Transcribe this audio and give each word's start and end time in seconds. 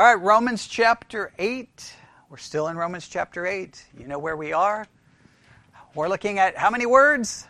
All 0.00 0.06
right, 0.06 0.14
Romans 0.14 0.66
chapter 0.66 1.30
8. 1.38 1.94
We're 2.30 2.38
still 2.38 2.68
in 2.68 2.78
Romans 2.78 3.06
chapter 3.06 3.44
8. 3.44 3.84
You 3.98 4.06
know 4.06 4.18
where 4.18 4.34
we 4.34 4.54
are? 4.54 4.86
We're 5.94 6.08
looking 6.08 6.38
at 6.38 6.56
how 6.56 6.70
many 6.70 6.86
words? 6.86 7.46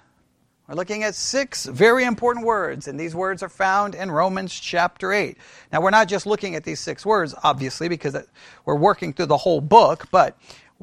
We're 0.66 0.74
looking 0.74 1.04
at 1.04 1.14
six 1.14 1.64
very 1.66 2.02
important 2.02 2.44
words, 2.44 2.88
and 2.88 2.98
these 2.98 3.14
words 3.14 3.44
are 3.44 3.48
found 3.48 3.94
in 3.94 4.10
Romans 4.10 4.52
chapter 4.52 5.12
8. 5.12 5.36
Now, 5.72 5.80
we're 5.80 5.90
not 5.90 6.08
just 6.08 6.26
looking 6.26 6.56
at 6.56 6.64
these 6.64 6.80
six 6.80 7.06
words, 7.06 7.36
obviously, 7.44 7.88
because 7.88 8.16
we're 8.64 8.74
working 8.74 9.12
through 9.12 9.26
the 9.26 9.36
whole 9.36 9.60
book, 9.60 10.08
but 10.10 10.36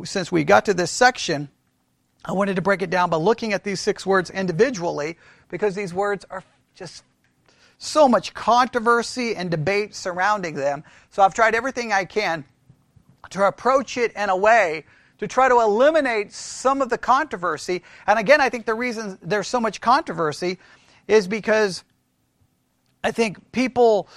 since 0.06 0.32
we 0.32 0.46
got 0.46 0.64
to 0.68 0.74
this 0.74 0.90
section, 0.90 1.50
I 2.24 2.32
wanted 2.32 2.56
to 2.56 2.62
break 2.62 2.82
it 2.82 2.90
down 2.90 3.10
by 3.10 3.18
looking 3.18 3.52
at 3.52 3.66
these 3.66 3.82
six 3.82 4.06
words 4.06 4.30
individually, 4.30 5.18
because 5.50 5.76
these 5.76 5.94
words 5.94 6.26
are 6.30 6.46
just 6.76 7.04
so 7.78 8.10
much 8.10 8.34
controversy 8.34 9.36
and 9.36 9.52
debate 9.52 9.94
surrounding 9.96 10.56
them. 10.56 10.84
So 11.10 11.22
I've 11.24 11.34
tried 11.34 11.56
everything 11.56 11.92
I 11.92 12.06
can 12.06 12.44
to 13.30 13.44
approach 13.44 13.98
it 13.98 14.14
in 14.14 14.30
a 14.30 14.38
way 14.38 14.86
to 15.20 15.28
try 15.28 15.50
to 15.50 15.60
eliminate 15.60 16.32
some 16.32 16.82
of 16.82 16.90
the 16.90 16.98
controversy. 16.98 17.84
And 18.06 18.20
again, 18.20 18.42
I 18.42 18.50
think 18.50 18.66
the 18.66 18.76
reason 18.76 19.18
there's 19.22 19.48
so 19.48 19.60
much 19.60 19.82
controversy 19.82 20.60
is 21.08 21.28
because 21.28 21.84
I 23.04 23.12
think 23.12 23.52
people 23.52 24.10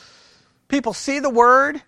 people 0.69 0.93
see 0.93 1.19
the 1.19 1.31
word 1.31 1.83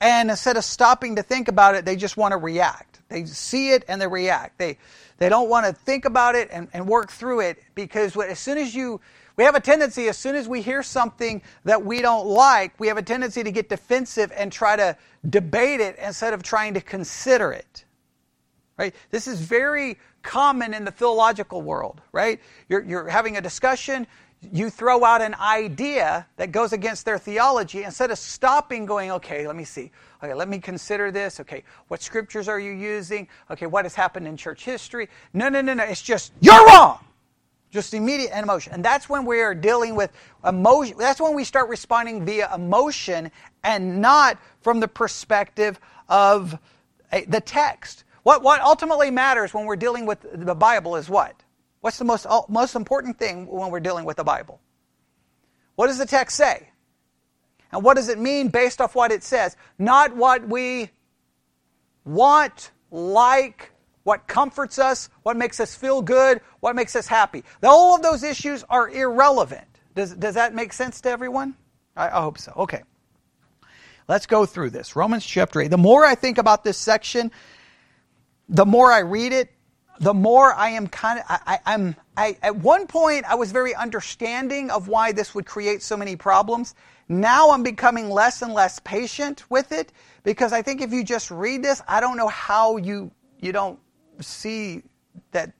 and 0.00 0.30
instead 0.30 0.56
of 0.56 0.64
stopping 0.64 1.16
to 1.16 1.22
think 1.22 1.48
about 1.48 1.74
it, 1.74 1.84
they 1.84 1.96
just 1.96 2.16
want 2.16 2.32
to 2.32 2.36
react. 2.36 3.00
They 3.08 3.24
see 3.26 3.70
it 3.70 3.84
and 3.88 4.00
they 4.00 4.06
react. 4.06 4.58
They 4.58 4.78
they 5.18 5.28
don't 5.28 5.48
want 5.48 5.66
to 5.66 5.72
think 5.72 6.04
about 6.04 6.34
it 6.34 6.48
and, 6.50 6.68
and 6.72 6.88
work 6.88 7.12
through 7.12 7.40
it 7.40 7.62
because 7.74 8.16
as 8.16 8.38
soon 8.38 8.58
as 8.58 8.74
you 8.74 9.00
we 9.36 9.44
have 9.44 9.54
a 9.54 9.60
tendency, 9.60 10.08
as 10.08 10.16
soon 10.16 10.36
as 10.36 10.48
we 10.48 10.62
hear 10.62 10.82
something 10.82 11.42
that 11.64 11.84
we 11.84 12.00
don't 12.00 12.26
like, 12.26 12.78
we 12.78 12.86
have 12.86 12.98
a 12.98 13.02
tendency 13.02 13.42
to 13.42 13.50
get 13.50 13.68
defensive 13.68 14.32
and 14.36 14.52
try 14.52 14.76
to 14.76 14.96
debate 15.28 15.80
it 15.80 15.96
instead 15.98 16.34
of 16.34 16.42
trying 16.42 16.74
to 16.74 16.80
consider 16.80 17.52
it. 17.52 17.84
Right? 18.78 18.94
This 19.10 19.26
is 19.26 19.40
very 19.40 19.98
common 20.22 20.74
in 20.74 20.84
the 20.84 20.90
theological 20.90 21.62
world, 21.62 22.00
right? 22.12 22.40
You're, 22.68 22.82
you're 22.82 23.08
having 23.08 23.36
a 23.36 23.40
discussion, 23.40 24.06
you 24.52 24.70
throw 24.70 25.04
out 25.04 25.22
an 25.22 25.34
idea 25.34 26.26
that 26.36 26.52
goes 26.52 26.72
against 26.72 27.04
their 27.04 27.18
theology 27.18 27.84
instead 27.84 28.10
of 28.10 28.18
stopping 28.18 28.84
going 28.84 29.10
okay 29.10 29.46
let 29.46 29.56
me 29.56 29.64
see 29.64 29.90
okay 30.22 30.34
let 30.34 30.48
me 30.48 30.58
consider 30.58 31.10
this 31.10 31.40
okay 31.40 31.62
what 31.88 32.02
scriptures 32.02 32.48
are 32.48 32.60
you 32.60 32.72
using 32.72 33.26
okay 33.50 33.66
what 33.66 33.84
has 33.84 33.94
happened 33.94 34.26
in 34.26 34.36
church 34.36 34.64
history 34.64 35.08
no 35.32 35.48
no 35.48 35.60
no 35.60 35.72
no 35.72 35.84
it's 35.84 36.02
just 36.02 36.32
you're 36.40 36.66
wrong 36.66 36.98
just 37.74 37.92
immediate 37.92 38.30
emotion. 38.32 38.72
And 38.72 38.84
that's 38.84 39.08
when 39.08 39.26
we 39.26 39.40
are 39.40 39.54
dealing 39.54 39.96
with 39.96 40.12
emotion. 40.46 40.96
That's 40.96 41.20
when 41.20 41.34
we 41.34 41.44
start 41.44 41.68
responding 41.68 42.24
via 42.24 42.54
emotion 42.54 43.30
and 43.62 44.00
not 44.00 44.38
from 44.62 44.80
the 44.80 44.88
perspective 44.88 45.78
of 46.08 46.58
eh, 47.12 47.24
the 47.28 47.40
text. 47.40 48.04
What, 48.22 48.42
what 48.42 48.60
ultimately 48.62 49.10
matters 49.10 49.52
when 49.52 49.66
we're 49.66 49.76
dealing 49.76 50.06
with 50.06 50.24
the 50.32 50.54
Bible 50.54 50.96
is 50.96 51.10
what? 51.10 51.34
What's 51.80 51.98
the 51.98 52.04
most, 52.04 52.26
most 52.48 52.76
important 52.76 53.18
thing 53.18 53.46
when 53.46 53.70
we're 53.70 53.80
dealing 53.80 54.06
with 54.06 54.16
the 54.16 54.24
Bible? 54.24 54.60
What 55.74 55.88
does 55.88 55.98
the 55.98 56.06
text 56.06 56.36
say? 56.36 56.70
And 57.72 57.82
what 57.82 57.96
does 57.96 58.08
it 58.08 58.18
mean 58.18 58.48
based 58.48 58.80
off 58.80 58.94
what 58.94 59.10
it 59.10 59.24
says? 59.24 59.56
Not 59.78 60.16
what 60.16 60.48
we 60.48 60.90
want, 62.04 62.70
like, 62.90 63.72
what 64.04 64.26
comforts 64.26 64.78
us, 64.78 65.08
what 65.22 65.36
makes 65.36 65.58
us 65.58 65.74
feel 65.74 66.00
good, 66.00 66.40
what 66.60 66.76
makes 66.76 66.94
us 66.94 67.06
happy. 67.06 67.42
All 67.62 67.94
of 67.94 68.02
those 68.02 68.22
issues 68.22 68.64
are 68.70 68.88
irrelevant. 68.88 69.66
Does, 69.94 70.14
does 70.14 70.34
that 70.34 70.54
make 70.54 70.72
sense 70.72 71.00
to 71.02 71.10
everyone? 71.10 71.54
I, 71.96 72.08
I 72.08 72.22
hope 72.22 72.38
so. 72.38 72.52
Okay. 72.56 72.82
Let's 74.06 74.26
go 74.26 74.44
through 74.44 74.70
this. 74.70 74.96
Romans 74.96 75.24
chapter 75.24 75.60
8. 75.60 75.68
The 75.68 75.78
more 75.78 76.04
I 76.04 76.14
think 76.14 76.38
about 76.38 76.62
this 76.62 76.76
section, 76.76 77.32
the 78.48 78.66
more 78.66 78.92
I 78.92 78.98
read 79.00 79.32
it, 79.32 79.50
the 80.00 80.12
more 80.12 80.52
I 80.52 80.70
am 80.70 80.88
kind 80.88 81.20
of, 81.20 81.24
I, 81.28 81.58
am 81.64 81.96
I, 82.16 82.36
at 82.42 82.56
one 82.56 82.86
point 82.86 83.24
I 83.24 83.36
was 83.36 83.52
very 83.52 83.74
understanding 83.74 84.70
of 84.70 84.88
why 84.88 85.12
this 85.12 85.34
would 85.34 85.46
create 85.46 85.82
so 85.82 85.96
many 85.96 86.16
problems. 86.16 86.74
Now 87.08 87.52
I'm 87.52 87.62
becoming 87.62 88.10
less 88.10 88.42
and 88.42 88.52
less 88.52 88.80
patient 88.80 89.48
with 89.50 89.72
it 89.72 89.92
because 90.24 90.52
I 90.52 90.62
think 90.62 90.82
if 90.82 90.92
you 90.92 91.04
just 91.04 91.30
read 91.30 91.62
this, 91.62 91.80
I 91.86 92.00
don't 92.00 92.16
know 92.16 92.28
how 92.28 92.76
you, 92.76 93.10
you 93.38 93.52
don't 93.52 93.78
see 94.20 94.82
that 95.32 95.52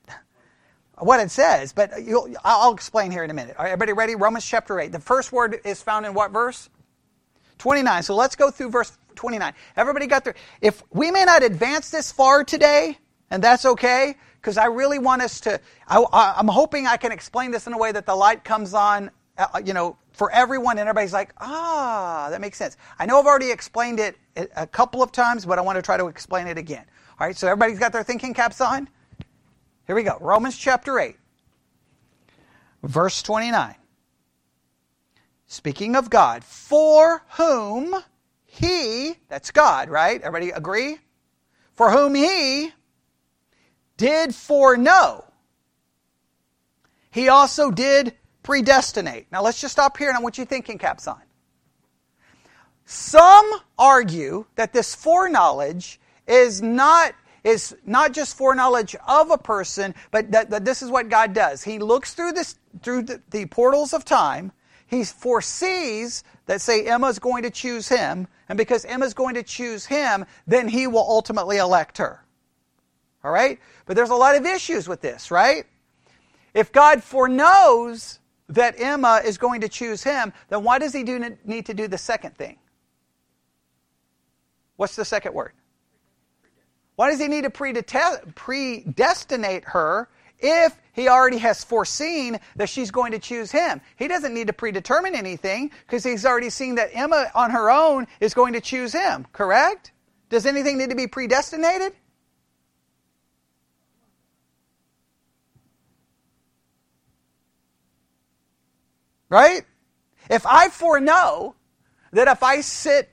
what 0.97 1.19
it 1.19 1.29
says, 1.29 1.73
but 1.73 1.91
I'll 2.43 2.73
explain 2.73 3.11
here 3.11 3.23
in 3.23 3.29
a 3.29 3.33
minute. 3.33 3.55
Everybody 3.59 3.93
ready? 3.93 4.15
Romans 4.15 4.45
chapter 4.45 4.79
8. 4.79 4.91
The 4.91 4.99
first 4.99 5.31
word 5.31 5.59
is 5.65 5.81
found 5.81 6.05
in 6.05 6.13
what 6.13 6.31
verse? 6.31 6.69
29. 7.57 8.03
So 8.03 8.15
let's 8.15 8.35
go 8.35 8.51
through 8.51 8.69
verse 8.69 8.97
29. 9.15 9.53
Everybody 9.75 10.07
got 10.07 10.23
there? 10.23 10.35
If 10.61 10.83
we 10.91 11.11
may 11.11 11.25
not 11.25 11.43
advance 11.43 11.89
this 11.89 12.11
far 12.11 12.43
today, 12.43 12.97
and 13.29 13.43
that's 13.43 13.65
okay, 13.65 14.15
because 14.39 14.57
I 14.57 14.65
really 14.65 14.99
want 14.99 15.21
us 15.21 15.39
to, 15.41 15.59
I, 15.87 16.35
am 16.37 16.47
hoping 16.47 16.87
I 16.87 16.97
can 16.97 17.11
explain 17.11 17.51
this 17.51 17.67
in 17.67 17.73
a 17.73 17.77
way 17.77 17.91
that 17.91 18.05
the 18.05 18.15
light 18.15 18.43
comes 18.43 18.73
on, 18.73 19.09
uh, 19.37 19.61
you 19.65 19.73
know, 19.73 19.97
for 20.13 20.31
everyone, 20.31 20.77
and 20.77 20.87
everybody's 20.87 21.13
like, 21.13 21.33
ah, 21.39 22.27
that 22.29 22.39
makes 22.39 22.57
sense. 22.57 22.77
I 22.97 23.05
know 23.05 23.19
I've 23.19 23.25
already 23.25 23.51
explained 23.51 23.99
it 23.99 24.15
a 24.55 24.65
couple 24.65 25.03
of 25.03 25.11
times, 25.11 25.45
but 25.45 25.59
I 25.59 25.61
want 25.61 25.77
to 25.77 25.81
try 25.81 25.97
to 25.97 26.07
explain 26.07 26.47
it 26.47 26.57
again. 26.57 26.85
All 27.17 27.27
right, 27.27 27.37
so 27.37 27.47
everybody's 27.47 27.79
got 27.79 27.93
their 27.93 28.03
thinking 28.03 28.33
caps 28.33 28.59
on? 28.59 28.89
Here 29.87 29.95
we 29.95 30.03
go. 30.03 30.17
Romans 30.19 30.57
chapter 30.57 30.99
8, 30.99 31.15
verse 32.83 33.21
29. 33.21 33.75
Speaking 35.47 35.95
of 35.95 36.09
God, 36.09 36.43
for 36.43 37.23
whom 37.37 37.95
he, 38.43 39.15
that's 39.29 39.51
God, 39.51 39.89
right? 39.89 40.21
Everybody 40.21 40.51
agree? 40.51 40.97
For 41.73 41.91
whom 41.91 42.15
he 42.15 42.71
did 43.95 44.35
foreknow, 44.35 45.23
he 47.11 47.29
also 47.29 47.71
did 47.71 48.13
predestinate. 48.43 49.27
Now 49.31 49.41
let's 49.41 49.61
just 49.61 49.71
stop 49.71 49.97
here 49.97 50.09
and 50.09 50.17
I 50.17 50.21
want 50.21 50.37
you 50.37 50.43
thinking 50.43 50.77
caps 50.77 51.07
on. 51.07 51.21
Some 52.85 53.49
argue 53.77 54.45
that 54.55 54.73
this 54.73 54.93
foreknowledge 54.93 55.99
is 56.27 56.61
not 56.61 57.13
is 57.43 57.75
not 57.85 58.11
just 58.11 58.35
foreknowledge 58.35 58.95
of 59.07 59.29
a 59.29 59.37
person, 59.37 59.93
but 60.09 60.31
that, 60.31 60.49
that 60.49 60.65
this 60.65 60.81
is 60.81 60.89
what 60.89 61.09
God 61.09 61.33
does. 61.33 61.63
He 61.63 61.77
looks 61.77 62.15
through 62.15 62.31
this 62.31 62.55
through 62.81 63.03
the, 63.03 63.21
the 63.29 63.45
portals 63.45 63.93
of 63.93 64.03
time. 64.03 64.51
He 64.87 65.03
foresees 65.03 66.23
that 66.47 66.61
say 66.61 66.85
Emma's 66.85 67.19
going 67.19 67.43
to 67.43 67.49
choose 67.49 67.87
him, 67.87 68.27
and 68.49 68.57
because 68.57 68.85
Emma's 68.85 69.13
going 69.13 69.35
to 69.35 69.43
choose 69.43 69.85
him, 69.85 70.25
then 70.47 70.67
he 70.67 70.87
will 70.87 71.05
ultimately 71.07 71.57
elect 71.57 71.97
her. 71.97 72.23
All 73.23 73.31
right? 73.31 73.59
But 73.85 73.95
there's 73.95 74.11
a 74.11 74.15
lot 74.15 74.35
of 74.35 74.45
issues 74.45 74.87
with 74.87 75.01
this, 75.01 75.31
right? 75.31 75.65
If 76.53 76.71
God 76.71 77.03
foreknows 77.03 78.19
that 78.49 78.79
Emma 78.79 79.21
is 79.25 79.37
going 79.37 79.61
to 79.61 79.69
choose 79.69 80.03
him, 80.03 80.31
then 80.49 80.63
why 80.63 80.77
does 80.79 80.93
he 80.93 81.03
do, 81.03 81.35
need 81.43 81.65
to 81.65 81.73
do 81.73 81.87
the 81.87 81.97
second 81.97 82.37
thing? 82.37 82.57
What's 84.75 84.95
the 84.95 85.05
second 85.05 85.33
word? 85.33 85.53
Why 86.95 87.09
does 87.09 87.19
he 87.19 87.27
need 87.27 87.43
to 87.43 87.49
predestinate 88.35 89.65
her 89.65 90.07
if 90.39 90.79
he 90.93 91.07
already 91.09 91.37
has 91.39 91.63
foreseen 91.63 92.39
that 92.55 92.69
she's 92.69 92.91
going 92.91 93.11
to 93.11 93.19
choose 93.19 93.51
him? 93.51 93.81
He 93.97 94.07
doesn't 94.07 94.33
need 94.33 94.47
to 94.47 94.53
predetermine 94.53 95.15
anything 95.15 95.71
because 95.85 96.03
he's 96.03 96.25
already 96.25 96.49
seen 96.49 96.75
that 96.75 96.91
Emma 96.93 97.29
on 97.35 97.51
her 97.51 97.69
own 97.69 98.07
is 98.21 98.33
going 98.33 98.53
to 98.53 98.61
choose 98.61 98.93
him, 98.93 99.27
correct? 99.33 99.91
Does 100.29 100.45
anything 100.45 100.77
need 100.77 100.89
to 100.89 100.95
be 100.95 101.07
predestinated? 101.07 101.93
Right? 109.29 109.63
If 110.29 110.45
I 110.45 110.69
foreknow 110.69 111.55
that 112.11 112.29
if 112.29 112.41
I 112.41 112.61
sit 112.61 113.09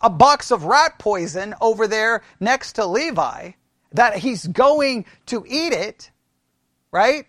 a 0.00 0.10
box 0.10 0.50
of 0.50 0.64
rat 0.64 0.98
poison 0.98 1.54
over 1.60 1.86
there 1.86 2.22
next 2.40 2.74
to 2.74 2.86
Levi, 2.86 3.52
that 3.92 4.16
he's 4.16 4.46
going 4.46 5.04
to 5.26 5.44
eat 5.48 5.72
it, 5.72 6.10
right? 6.92 7.26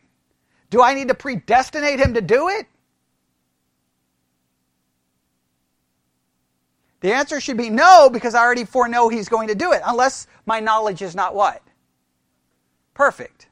Do 0.69 0.81
I 0.81 0.93
need 0.93 1.07
to 1.07 1.15
predestinate 1.15 1.99
him 1.99 2.13
to 2.13 2.21
do 2.21 2.49
it? 2.49 2.67
The 7.01 7.13
answer 7.13 7.39
should 7.39 7.57
be 7.57 7.69
no, 7.69 8.09
because 8.11 8.35
I 8.35 8.43
already 8.43 8.65
foreknow 8.65 9.07
he's 9.07 9.29
going 9.29 9.47
to 9.47 9.55
do 9.55 9.71
it, 9.71 9.81
unless 9.85 10.27
my 10.45 10.59
knowledge 10.59 11.01
is 11.01 11.15
not 11.15 11.33
what? 11.33 11.61
Perfect. 12.93 13.47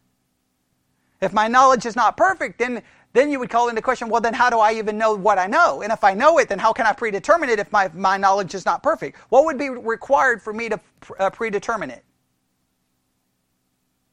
If 1.21 1.33
my 1.33 1.47
knowledge 1.47 1.85
is 1.85 1.95
not 1.95 2.17
perfect, 2.17 2.59
then 2.59 2.83
then 3.17 3.31
you 3.31 3.39
would 3.39 3.49
call 3.49 3.69
into 3.69 3.81
question, 3.81 4.09
well, 4.09 4.21
then 4.21 4.33
how 4.33 4.49
do 4.49 4.59
I 4.59 4.73
even 4.73 4.97
know 4.97 5.15
what 5.15 5.39
I 5.39 5.47
know? 5.47 5.81
And 5.81 5.91
if 5.91 6.03
I 6.03 6.13
know 6.13 6.37
it, 6.39 6.49
then 6.49 6.59
how 6.59 6.73
can 6.73 6.85
I 6.85 6.93
predetermine 6.93 7.49
it 7.49 7.59
if 7.59 7.71
my, 7.71 7.89
my 7.93 8.17
knowledge 8.17 8.55
is 8.55 8.65
not 8.65 8.83
perfect? 8.83 9.17
What 9.29 9.45
would 9.45 9.57
be 9.57 9.69
required 9.69 10.41
for 10.41 10.53
me 10.53 10.69
to 10.69 10.79
uh, 11.19 11.29
predetermine 11.29 11.91
it? 11.91 12.03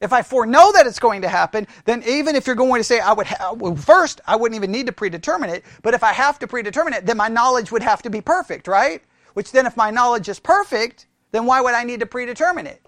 If 0.01 0.13
I 0.13 0.23
foreknow 0.23 0.73
that 0.73 0.87
it's 0.87 0.99
going 0.99 1.23
to 1.23 1.29
happen, 1.29 1.67
then 1.87 2.03
even 2.07 2.37
if 2.37 2.47
you're 2.47 2.57
going 2.57 2.81
to 2.81 2.85
say 2.85 3.01
I 3.01 3.13
would 3.13 3.27
ha- 3.27 3.55
well, 3.55 3.77
first, 3.77 4.21
I 4.27 4.37
wouldn't 4.37 4.57
even 4.57 4.73
need 4.73 4.87
to 4.87 4.93
predetermine 4.93 5.51
it. 5.51 5.65
But 5.83 5.95
if 5.95 6.05
I 6.05 6.13
have 6.13 6.39
to 6.41 6.47
predetermine 6.47 6.93
it, 6.95 7.07
then 7.07 7.17
my 7.17 7.29
knowledge 7.29 7.73
would 7.73 7.83
have 7.83 8.03
to 8.03 8.11
be 8.11 8.21
perfect, 8.21 8.69
right? 8.69 9.03
which 9.35 9.53
then, 9.53 9.67
if 9.67 9.77
my 9.77 9.91
knowledge 9.91 10.29
is 10.29 10.41
perfect, 10.41 11.07
then 11.33 11.45
why 11.45 11.61
would 11.61 11.75
I 11.75 11.85
need 11.85 12.01
to 12.01 12.07
predetermine 12.07 12.67
it? 12.67 12.84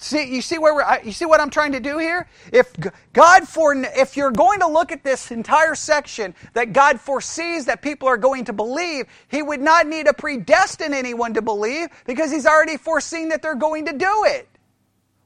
See, 0.00 0.32
you 0.32 0.42
see 0.42 0.58
where 0.58 0.76
we're, 0.76 1.00
you 1.02 1.10
see 1.10 1.26
what 1.26 1.40
I'm 1.40 1.50
trying 1.50 1.72
to 1.72 1.80
do 1.80 1.98
here? 1.98 2.28
If 2.52 2.72
God 3.12 3.48
for, 3.48 3.74
if 3.74 4.16
you're 4.16 4.30
going 4.30 4.60
to 4.60 4.68
look 4.68 4.92
at 4.92 5.02
this 5.02 5.32
entire 5.32 5.74
section 5.74 6.36
that 6.54 6.72
God 6.72 7.00
foresees 7.00 7.64
that 7.66 7.82
people 7.82 8.06
are 8.06 8.16
going 8.16 8.44
to 8.44 8.52
believe, 8.52 9.06
He 9.26 9.42
would 9.42 9.60
not 9.60 9.88
need 9.88 10.06
to 10.06 10.14
predestine 10.14 10.94
anyone 10.94 11.34
to 11.34 11.42
believe 11.42 11.88
because 12.06 12.30
He's 12.30 12.46
already 12.46 12.76
foreseen 12.76 13.28
that 13.30 13.42
they're 13.42 13.56
going 13.56 13.86
to 13.86 13.92
do 13.92 14.24
it. 14.26 14.48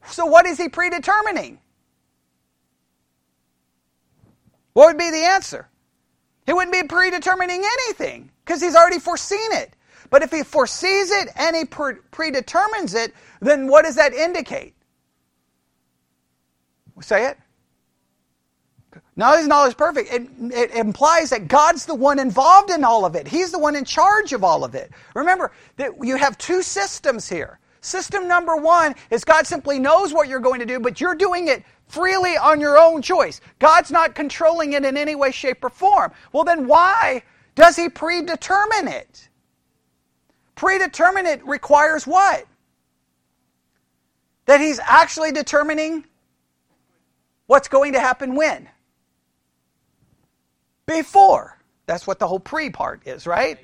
So 0.07 0.25
what 0.25 0.47
is 0.47 0.57
He 0.57 0.71
predetermining? 0.71 1.59
What 4.73 4.87
would 4.87 4.99
be 4.99 5.11
the 5.11 5.25
answer? 5.25 5.69
He 6.47 6.55
wouldn't 6.55 6.73
be 6.73 6.83
predetermining 6.89 7.63
anything 7.63 8.31
because 8.43 8.63
He's 8.63 8.75
already 8.75 8.99
foreseen 9.01 9.53
it. 9.53 9.75
But 10.12 10.23
if 10.23 10.31
he 10.31 10.43
foresees 10.43 11.11
it 11.11 11.31
and 11.37 11.56
he 11.56 11.64
predetermines 11.64 12.93
it, 12.93 13.14
then 13.41 13.67
what 13.67 13.87
does 13.87 13.94
that 13.94 14.12
indicate? 14.12 14.75
Say 17.00 17.29
it. 17.29 17.38
Now 19.17 19.38
his 19.38 19.47
knowledge 19.47 19.75
perfect. 19.75 20.12
It, 20.12 20.29
it, 20.53 20.70
implies 20.73 21.31
that 21.31 21.49
God's 21.49 21.87
the 21.87 21.94
one 21.94 22.19
involved 22.19 22.69
in 22.69 22.85
all 22.85 23.06
of 23.06 23.14
it. 23.14 23.26
He's 23.26 23.53
the 23.53 23.59
one 23.59 23.75
in 23.75 23.87
charge 23.87 24.35
of 24.35 24.44
all 24.44 24.64
of 24.64 24.75
it. 24.75 24.91
Remember 25.14 25.50
that 25.76 25.93
you 26.03 26.17
have 26.17 26.37
two 26.37 26.61
systems 26.61 27.26
here. 27.26 27.58
System 27.81 28.29
number 28.29 28.55
one 28.55 28.94
is 29.11 29.25
God 29.25 29.47
simply 29.47 29.79
knows 29.79 30.12
what 30.12 30.29
you're 30.29 30.41
going 30.41 30.61
to 30.61 30.67
do, 30.67 30.79
but 30.79 31.00
you're 31.00 31.15
doing 31.15 31.49
it 31.49 31.65
freely 31.88 32.37
on 32.37 32.61
your 32.61 32.79
own 32.79 33.00
choice. 33.00 33.41
God's 33.58 33.91
not 33.91 34.15
controlling 34.15 34.75
it 34.75 34.85
in 34.85 34.99
any 34.99 35.15
way, 35.15 35.31
shape, 35.31 35.65
or 35.65 35.70
form. 35.70 36.12
Well, 36.32 36.44
then 36.44 36.67
why 36.67 37.23
does 37.55 37.76
He 37.76 37.88
predetermine 37.88 38.88
it? 38.88 39.31
Predeterminate 40.55 41.45
requires 41.45 42.07
what? 42.07 42.47
That 44.47 44.61
he's 44.61 44.81
actually 44.81 45.33
determining 45.33 46.05
what's 47.47 47.69
going 47.69 47.93
to 47.95 48.01
happen 48.01 48.35
when? 48.35 48.69
Before. 50.87 51.59
That's 51.87 52.07
what 52.07 52.19
the 52.19 52.27
whole 52.27 52.41
pre 52.41 52.71
part 52.71 53.07
is, 53.07 53.27
right? 53.27 53.59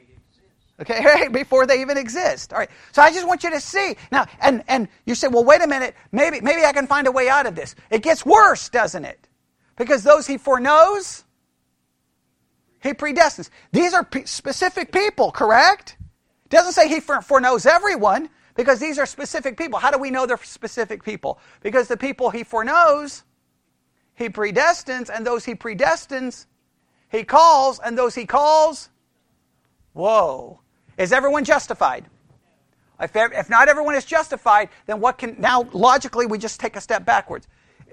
Okay, 0.81 1.05
right, 1.05 1.33
before 1.33 1.67
they 1.67 1.81
even 1.81 1.99
exist. 1.99 2.53
All 2.53 2.59
right. 2.59 2.71
So 2.93 3.03
I 3.03 3.13
just 3.13 3.27
want 3.27 3.45
you 3.45 3.51
to 3.51 3.61
see. 3.61 3.97
Now, 4.13 4.27
and 4.41 4.65
and 4.69 4.89
you 5.07 5.15
say, 5.15 5.29
well, 5.29 5.45
wait 5.45 5.63
a 5.63 5.67
minute, 5.67 5.95
maybe 6.13 6.41
maybe 6.41 6.65
I 6.65 6.73
can 6.73 6.87
find 6.87 7.07
a 7.07 7.13
way 7.13 7.29
out 7.29 7.47
of 7.47 7.55
this. 7.55 7.75
It 7.91 8.03
gets 8.03 8.25
worse, 8.25 8.69
doesn't 8.69 9.05
it? 9.05 9.29
Because 9.77 10.03
those 10.03 10.27
he 10.27 10.39
foreknows, 10.39 11.25
he 12.83 12.95
predestines. 12.95 13.51
These 13.73 13.95
are 13.95 14.05
p- 14.05 14.27
specific 14.27 14.93
people, 14.93 15.31
correct? 15.33 15.98
Doesn't 16.51 16.73
say 16.73 16.89
he 16.89 17.01
foreknows 17.01 17.67
everyone 17.67 18.31
because 18.55 18.81
these 18.81 18.99
are 18.99 19.07
specific 19.07 19.57
people. 19.57 19.79
How 19.79 19.91
do 19.91 19.99
we 19.99 20.11
know 20.11 20.27
they're 20.27 20.39
specific 20.43 21.05
people? 21.05 21.39
Because 21.63 21.89
the 21.89 21.97
people 21.97 22.31
he 22.31 22.43
foreknows, 22.43 23.25
he 24.15 24.29
predestines, 24.29 25.11
and 25.15 25.27
those 25.27 25.45
he 25.45 25.55
predestines, 25.55 26.47
he 27.11 27.25
calls, 27.25 27.79
and 27.79 27.97
those 27.97 28.15
he 28.15 28.27
calls, 28.27 28.91
whoa. 29.93 30.61
Is 30.97 31.13
everyone 31.13 31.45
justified? 31.45 32.07
If, 33.01 33.15
if 33.15 33.49
not 33.49 33.69
everyone 33.69 33.95
is 33.95 34.05
justified, 34.05 34.71
then 34.87 35.01
what 35.01 35.19
can, 35.19 35.37
now 35.39 35.69
logically 35.73 36.27
we 36.27 36.39
just 36.39 36.59
take 36.59 36.75
a 36.75 36.81
step 36.81 37.05
backwards. 37.05 37.47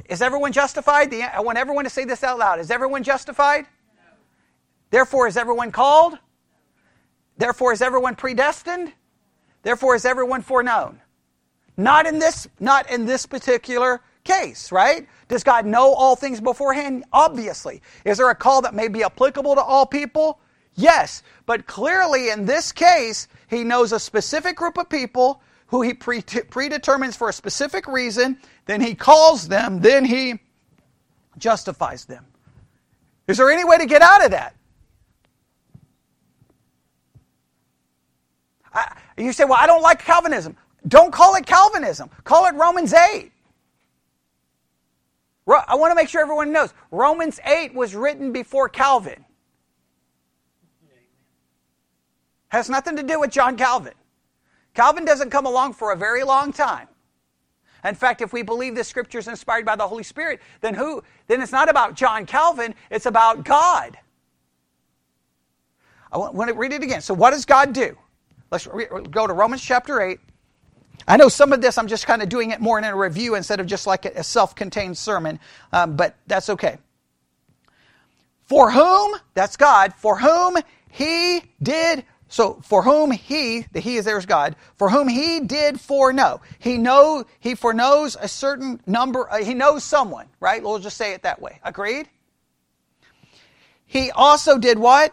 Is 0.10 0.22
everyone 0.22 0.52
justified? 0.52 1.12
The, 1.12 1.24
I 1.24 1.42
want 1.42 1.58
everyone 1.58 1.84
to 1.84 1.90
say 1.90 2.06
this 2.06 2.24
out 2.24 2.40
loud. 2.40 2.60
Is 2.60 2.72
everyone 2.72 3.04
justified? 3.04 3.66
No. 3.96 4.02
Therefore, 4.90 5.28
is 5.28 5.38
everyone 5.38 5.72
called? 5.72 6.18
Therefore, 7.38 7.74
is 7.74 7.82
everyone 7.82 8.16
predestined? 8.16 8.94
Therefore, 9.64 9.96
is 9.96 10.06
everyone 10.06 10.42
foreknown? 10.42 11.02
Not 11.78 12.06
in 12.06 12.20
this, 12.20 12.48
not 12.60 12.90
in 12.90 13.06
this 13.06 13.26
particular 13.26 14.02
case, 14.24 14.72
right? 14.72 15.08
Does 15.28 15.44
God 15.44 15.66
know 15.66 15.94
all 15.94 16.16
things 16.16 16.40
beforehand? 16.40 17.04
Obviously. 17.12 17.82
Is 18.06 18.18
there 18.18 18.30
a 18.30 18.36
call 18.36 18.62
that 18.62 18.74
may 18.74 18.88
be 18.88 19.04
applicable 19.04 19.56
to 19.56 19.62
all 19.62 19.86
people? 19.86 20.40
Yes. 20.76 21.24
But 21.46 21.68
clearly, 21.68 22.30
in 22.30 22.46
this 22.46 22.72
case, 22.72 23.28
He 23.50 23.64
knows 23.64 23.92
a 23.92 24.00
specific 24.00 24.56
group 24.56 24.78
of 24.78 24.90
people 24.90 25.42
who 25.68 25.82
He 25.82 25.94
predetermines 25.94 27.18
for 27.18 27.30
a 27.30 27.34
specific 27.34 27.88
reason, 27.88 28.40
then 28.66 28.82
He 28.82 28.96
calls 28.96 29.48
them, 29.48 29.82
then 29.82 30.06
He 30.06 30.40
justifies 31.38 32.06
them. 32.06 32.26
Is 33.28 33.38
there 33.38 33.50
any 33.52 33.66
way 33.66 33.78
to 33.78 33.86
get 33.86 34.02
out 34.02 34.24
of 34.24 34.32
that? 34.32 34.56
I, 38.76 38.98
you 39.18 39.32
say, 39.32 39.46
well, 39.46 39.58
I 39.60 39.66
don't 39.66 39.82
like 39.82 40.00
Calvinism. 40.00 40.56
Don't 40.88 41.12
call 41.12 41.36
it 41.36 41.46
Calvinism. 41.46 42.10
Call 42.24 42.46
it 42.46 42.54
Romans 42.56 42.94
8. 42.94 43.32
I 45.48 45.76
want 45.76 45.92
to 45.92 45.96
make 45.96 46.10
sure 46.10 46.22
everyone 46.22 46.52
knows. 46.52 46.74
Romans 46.92 47.40
8 47.46 47.74
was 47.74 47.96
written 47.96 48.32
before 48.32 48.68
Calvin. 48.68 49.24
Has 52.50 52.70
nothing 52.70 52.96
to 52.98 53.04
do 53.04 53.20
with 53.20 53.32
John 53.32 53.58
Calvin. 53.58 53.94
Calvin 54.74 55.06
doesn't 55.06 55.30
come 55.30 55.46
along 55.46 55.74
for 55.74 55.94
a 55.94 55.96
very 55.96 56.24
long 56.24 56.52
time. 56.52 56.88
In 57.84 57.96
fact, 57.96 58.22
if 58.22 58.34
we 58.34 58.42
believe 58.42 58.76
the 58.76 58.84
scripture 58.84 59.20
is 59.20 59.28
inspired 59.28 59.66
by 59.66 59.76
the 59.76 59.88
Holy 59.88 60.04
Spirit, 60.04 60.42
then 60.62 60.74
who? 60.74 61.04
Then 61.28 61.42
it's 61.42 61.52
not 61.52 61.70
about 61.70 61.94
John 61.96 62.26
Calvin, 62.26 62.74
it's 62.90 63.06
about 63.06 63.46
God. 63.46 63.98
I 66.12 66.18
want 66.18 66.50
to 66.50 66.56
read 66.56 66.74
it 66.74 66.82
again. 66.82 67.02
So 67.02 67.14
what 67.14 67.32
does 67.32 67.46
God 67.46 67.74
do? 67.74 67.96
Let's 68.56 68.68
re- 68.68 68.88
go 69.12 69.28
to 69.28 69.34
Romans 69.34 69.62
chapter 69.62 70.00
8. 70.00 70.18
I 71.10 71.18
know 71.18 71.28
some 71.28 71.52
of 71.52 71.60
this 71.60 71.78
I'm 71.78 71.90
just 71.90 72.08
kind 72.08 72.22
of 72.22 72.30
doing 72.30 72.52
it 72.52 72.62
more 72.62 72.78
in 72.78 72.86
a 72.86 72.96
review 72.96 73.36
instead 73.36 73.60
of 73.60 73.66
just 73.66 73.86
like 73.86 74.06
a 74.06 74.24
self 74.24 74.56
contained 74.56 74.98
sermon, 74.98 75.42
um, 75.74 75.98
but 75.98 76.16
that's 76.26 76.50
okay. 76.50 76.78
For 78.46 78.72
whom, 78.72 79.20
that's 79.34 79.58
God, 79.58 79.94
for 79.94 80.18
whom 80.18 80.56
he 80.90 81.42
did, 81.62 82.06
so 82.30 82.62
for 82.64 82.82
whom 82.82 83.12
he, 83.12 83.66
the 83.74 83.82
he 83.82 83.98
is 83.98 84.06
there's 84.06 84.26
God, 84.26 84.56
for 84.78 84.90
whom 84.90 85.10
he 85.10 85.42
did 85.42 85.78
foreknow. 85.82 86.40
He 86.58 86.78
know, 86.78 87.26
he 87.42 87.56
foreknows 87.56 88.16
a 88.18 88.30
certain 88.30 88.80
number, 88.86 89.30
uh, 89.30 89.44
he 89.44 89.54
knows 89.54 89.84
someone, 89.84 90.28
right? 90.40 90.64
We'll 90.64 90.80
just 90.80 90.96
say 90.96 91.12
it 91.12 91.24
that 91.24 91.42
way. 91.42 91.60
Agreed? 91.62 92.08
He 93.86 94.12
also 94.12 94.58
did 94.58 94.80
what? 94.80 95.12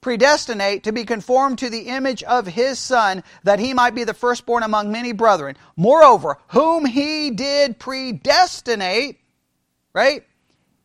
Predestinate 0.00 0.84
to 0.84 0.92
be 0.92 1.04
conformed 1.04 1.58
to 1.58 1.70
the 1.70 1.88
image 1.88 2.22
of 2.22 2.46
his 2.46 2.78
son, 2.78 3.22
that 3.44 3.58
he 3.58 3.74
might 3.74 3.94
be 3.94 4.04
the 4.04 4.14
firstborn 4.14 4.62
among 4.62 4.90
many 4.90 5.12
brethren. 5.12 5.56
Moreover, 5.76 6.38
whom 6.48 6.86
he 6.86 7.30
did 7.30 7.78
predestinate, 7.78 9.18
right? 9.92 10.24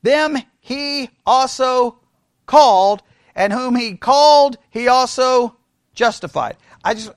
Them 0.04 0.38
he 0.60 1.10
also 1.25 2.00
called, 2.46 3.01
and 3.36 3.51
whom 3.51 3.75
he 3.75 3.96
called, 3.96 4.58
he 4.70 4.88
also 4.88 5.56
justified. 5.94 6.58
I 6.84 6.94
just 6.94 7.12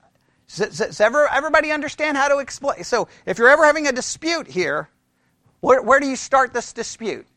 does 0.55 0.99
everybody 0.99 1.71
understand 1.71 2.17
how 2.17 2.27
to 2.27 2.39
explain? 2.39 2.83
So, 2.83 3.07
if 3.27 3.37
you're 3.37 3.49
ever 3.49 3.65
having 3.65 3.87
a 3.87 3.91
dispute 3.91 4.47
here, 4.47 4.89
where, 5.59 5.81
where 5.81 5.99
do 5.99 6.07
you 6.07 6.15
start 6.15 6.53
this 6.53 6.73
dispute? 6.73 7.27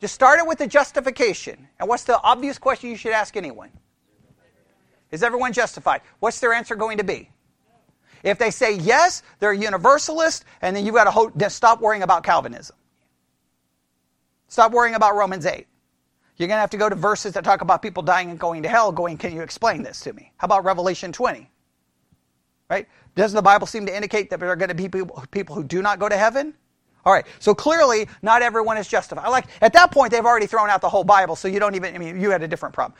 Just 0.00 0.14
start 0.14 0.38
it 0.38 0.46
with 0.46 0.58
the 0.58 0.66
justification. 0.66 1.68
And 1.78 1.88
what's 1.88 2.04
the 2.04 2.20
obvious 2.22 2.56
question 2.58 2.90
you 2.90 2.96
should 2.96 3.12
ask 3.12 3.36
anyone? 3.36 3.70
Is 5.10 5.22
everyone 5.22 5.52
justified? 5.52 6.02
What's 6.20 6.40
their 6.40 6.52
answer 6.52 6.74
going 6.74 6.98
to 6.98 7.04
be? 7.04 7.30
If 8.22 8.38
they 8.38 8.50
say 8.50 8.74
yes, 8.74 9.22
they're 9.38 9.52
a 9.52 9.56
universalist, 9.56 10.44
and 10.62 10.74
then 10.74 10.84
you've 10.84 10.94
got 10.94 11.32
to 11.38 11.50
stop 11.50 11.80
worrying 11.80 12.02
about 12.02 12.24
Calvinism. 12.24 12.74
Stop 14.48 14.72
worrying 14.72 14.94
about 14.94 15.14
Romans 15.14 15.46
8. 15.46 15.66
You're 16.36 16.48
going 16.48 16.56
to 16.56 16.60
have 16.60 16.70
to 16.70 16.76
go 16.76 16.88
to 16.88 16.94
verses 16.94 17.34
that 17.34 17.44
talk 17.44 17.60
about 17.60 17.82
people 17.82 18.02
dying 18.02 18.30
and 18.30 18.38
going 18.38 18.62
to 18.62 18.68
hell, 18.68 18.92
going, 18.92 19.16
can 19.16 19.32
you 19.32 19.42
explain 19.42 19.82
this 19.82 20.00
to 20.00 20.12
me? 20.12 20.32
How 20.36 20.46
about 20.46 20.64
Revelation 20.64 21.12
20? 21.12 21.48
Right? 22.68 22.88
Doesn't 23.14 23.36
the 23.36 23.42
Bible 23.42 23.66
seem 23.66 23.86
to 23.86 23.94
indicate 23.94 24.30
that 24.30 24.40
there 24.40 24.50
are 24.50 24.56
going 24.56 24.68
to 24.68 24.74
be 24.74 24.88
people, 24.88 25.24
people 25.30 25.54
who 25.54 25.64
do 25.64 25.80
not 25.80 25.98
go 25.98 26.08
to 26.08 26.16
heaven? 26.16 26.54
All 27.06 27.12
right. 27.12 27.24
So 27.38 27.54
clearly, 27.54 28.08
not 28.20 28.42
everyone 28.42 28.76
is 28.76 28.88
justified. 28.88 29.28
Like 29.28 29.46
at 29.62 29.72
that 29.74 29.92
point, 29.92 30.10
they've 30.10 30.26
already 30.26 30.46
thrown 30.46 30.68
out 30.68 30.80
the 30.80 30.88
whole 30.88 31.04
Bible, 31.04 31.36
so 31.36 31.46
you 31.46 31.60
don't 31.60 31.76
even. 31.76 31.94
I 31.94 31.98
mean, 31.98 32.20
you 32.20 32.30
had 32.30 32.42
a 32.42 32.48
different 32.48 32.74
problem. 32.74 32.98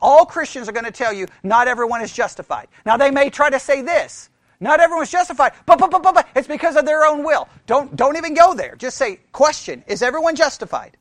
All 0.00 0.24
Christians 0.24 0.68
are 0.68 0.72
going 0.72 0.84
to 0.84 0.92
tell 0.92 1.12
you 1.12 1.26
not 1.42 1.66
everyone 1.66 2.00
is 2.00 2.12
justified. 2.12 2.68
Now 2.86 2.96
they 2.96 3.10
may 3.10 3.28
try 3.28 3.50
to 3.50 3.58
say 3.58 3.82
this. 3.82 4.30
Not 4.60 4.78
everyone's 4.78 5.10
justified, 5.10 5.52
but, 5.66 5.78
but, 5.78 5.90
but, 5.90 6.02
but, 6.02 6.14
but 6.14 6.28
it's 6.36 6.46
because 6.46 6.76
of 6.76 6.84
their 6.84 7.04
own 7.06 7.24
will. 7.24 7.48
Don't, 7.66 7.96
don't 7.96 8.16
even 8.16 8.34
go 8.34 8.54
there. 8.54 8.76
Just 8.76 8.98
say, 8.98 9.18
question, 9.32 9.82
is 9.86 10.02
everyone 10.02 10.36
justified? 10.36 10.98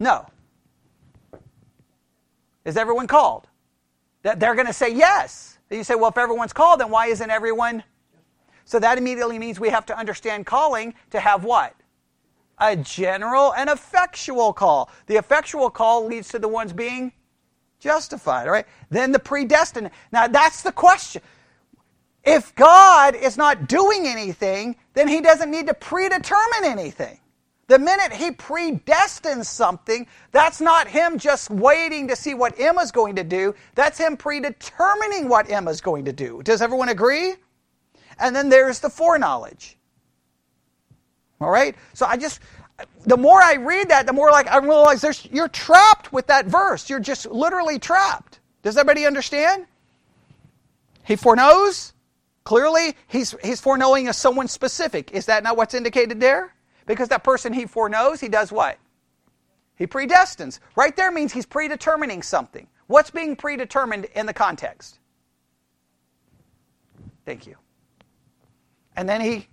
No. 0.00 0.26
Is 2.64 2.78
everyone 2.78 3.06
called? 3.06 3.46
They're 4.22 4.54
going 4.54 4.66
to 4.66 4.72
say 4.72 4.94
yes. 4.94 5.58
You 5.70 5.84
say, 5.84 5.94
well, 5.94 6.08
if 6.08 6.16
everyone's 6.16 6.54
called, 6.54 6.80
then 6.80 6.90
why 6.90 7.08
isn't 7.08 7.30
everyone 7.30 7.84
so 8.64 8.78
that 8.78 8.98
immediately 8.98 9.38
means 9.38 9.60
we 9.60 9.70
have 9.70 9.86
to 9.86 9.98
understand 9.98 10.46
calling 10.46 10.94
to 11.10 11.20
have 11.20 11.44
what? 11.44 11.74
A 12.58 12.76
general 12.76 13.52
and 13.54 13.68
effectual 13.68 14.52
call. 14.52 14.90
The 15.06 15.16
effectual 15.16 15.70
call 15.70 16.06
leads 16.06 16.28
to 16.28 16.38
the 16.38 16.48
ones 16.48 16.72
being 16.72 17.12
Justified, 17.84 18.46
all 18.46 18.52
right? 18.54 18.66
Then 18.88 19.12
the 19.12 19.18
predestined. 19.18 19.90
Now 20.10 20.26
that's 20.26 20.62
the 20.62 20.72
question. 20.72 21.20
If 22.24 22.54
God 22.54 23.14
is 23.14 23.36
not 23.36 23.68
doing 23.68 24.06
anything, 24.06 24.76
then 24.94 25.06
he 25.06 25.20
doesn't 25.20 25.50
need 25.50 25.66
to 25.66 25.74
predetermine 25.74 26.64
anything. 26.64 27.20
The 27.66 27.78
minute 27.78 28.14
he 28.14 28.30
predestines 28.30 29.44
something, 29.44 30.06
that's 30.32 30.62
not 30.62 30.88
him 30.88 31.18
just 31.18 31.50
waiting 31.50 32.08
to 32.08 32.16
see 32.16 32.32
what 32.32 32.58
Emma's 32.58 32.90
going 32.90 33.16
to 33.16 33.24
do. 33.24 33.54
That's 33.74 33.98
him 33.98 34.16
predetermining 34.16 35.28
what 35.28 35.50
Emma's 35.50 35.82
going 35.82 36.06
to 36.06 36.12
do. 36.14 36.42
Does 36.42 36.62
everyone 36.62 36.88
agree? 36.88 37.34
And 38.18 38.34
then 38.34 38.48
there's 38.48 38.80
the 38.80 38.90
foreknowledge. 38.90 39.76
All 41.40 41.50
right? 41.50 41.74
So 41.92 42.06
I 42.06 42.16
just, 42.16 42.40
the 43.06 43.16
more 43.16 43.40
I 43.40 43.54
read 43.54 43.88
that, 43.90 44.06
the 44.06 44.12
more 44.12 44.30
like 44.30 44.48
I 44.48 44.58
realize 44.58 45.00
there's, 45.00 45.26
you're 45.30 45.48
trapped 45.48 46.12
with 46.12 46.26
that 46.28 46.46
verse. 46.46 46.88
You're 46.88 47.00
just 47.00 47.26
literally 47.26 47.78
trapped. 47.78 48.40
Does 48.62 48.76
everybody 48.76 49.06
understand? 49.06 49.66
He 51.04 51.16
foreknows. 51.16 51.92
Clearly, 52.44 52.94
he's, 53.08 53.34
he's 53.42 53.60
foreknowing 53.60 54.08
of 54.08 54.14
someone 54.14 54.48
specific. 54.48 55.12
Is 55.12 55.26
that 55.26 55.42
not 55.42 55.56
what's 55.56 55.74
indicated 55.74 56.20
there? 56.20 56.54
Because 56.86 57.08
that 57.08 57.24
person 57.24 57.52
he 57.52 57.66
foreknows, 57.66 58.20
he 58.20 58.28
does 58.28 58.52
what? 58.52 58.78
He 59.76 59.86
predestines. 59.86 60.60
Right 60.76 60.94
there 60.94 61.10
means 61.10 61.32
he's 61.32 61.46
predetermining 61.46 62.22
something. 62.22 62.66
What's 62.86 63.10
being 63.10 63.34
predetermined 63.34 64.06
in 64.14 64.26
the 64.26 64.34
context? 64.34 64.98
Thank 67.24 67.46
you. 67.46 67.56
And 68.96 69.08
then 69.08 69.20
he 69.20 69.48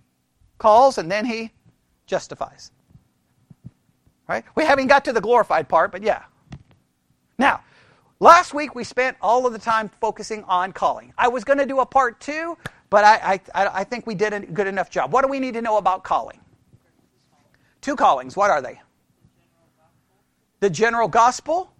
calls 0.58 0.98
and 0.98 1.10
then 1.10 1.24
he 1.24 1.52
justifies. 2.06 2.70
Right? 4.28 4.44
We 4.54 4.64
haven't 4.64 4.86
got 4.86 5.04
to 5.06 5.12
the 5.12 5.20
glorified 5.20 5.68
part, 5.68 5.92
but 5.92 6.02
yeah. 6.02 6.22
Now, 7.38 7.62
last 8.20 8.54
week 8.54 8.74
we 8.74 8.84
spent 8.84 9.16
all 9.20 9.46
of 9.46 9.52
the 9.52 9.58
time 9.58 9.90
focusing 10.00 10.44
on 10.44 10.72
calling. 10.72 11.12
I 11.18 11.28
was 11.28 11.44
going 11.44 11.58
to 11.58 11.66
do 11.66 11.80
a 11.80 11.86
part 11.86 12.20
two, 12.20 12.56
but 12.88 13.04
I, 13.04 13.40
I, 13.54 13.66
I 13.80 13.84
think 13.84 14.06
we 14.06 14.14
did 14.14 14.32
a 14.32 14.40
good 14.40 14.66
enough 14.66 14.90
job. 14.90 15.12
What 15.12 15.22
do 15.22 15.28
we 15.28 15.40
need 15.40 15.54
to 15.54 15.62
know 15.62 15.78
about 15.78 16.04
calling? 16.04 16.38
Two 17.80 17.96
callings. 17.96 18.36
What 18.36 18.50
are 18.50 18.62
they? 18.62 18.80
The 20.60 20.70
general 20.70 21.08
gospel. 21.08 21.72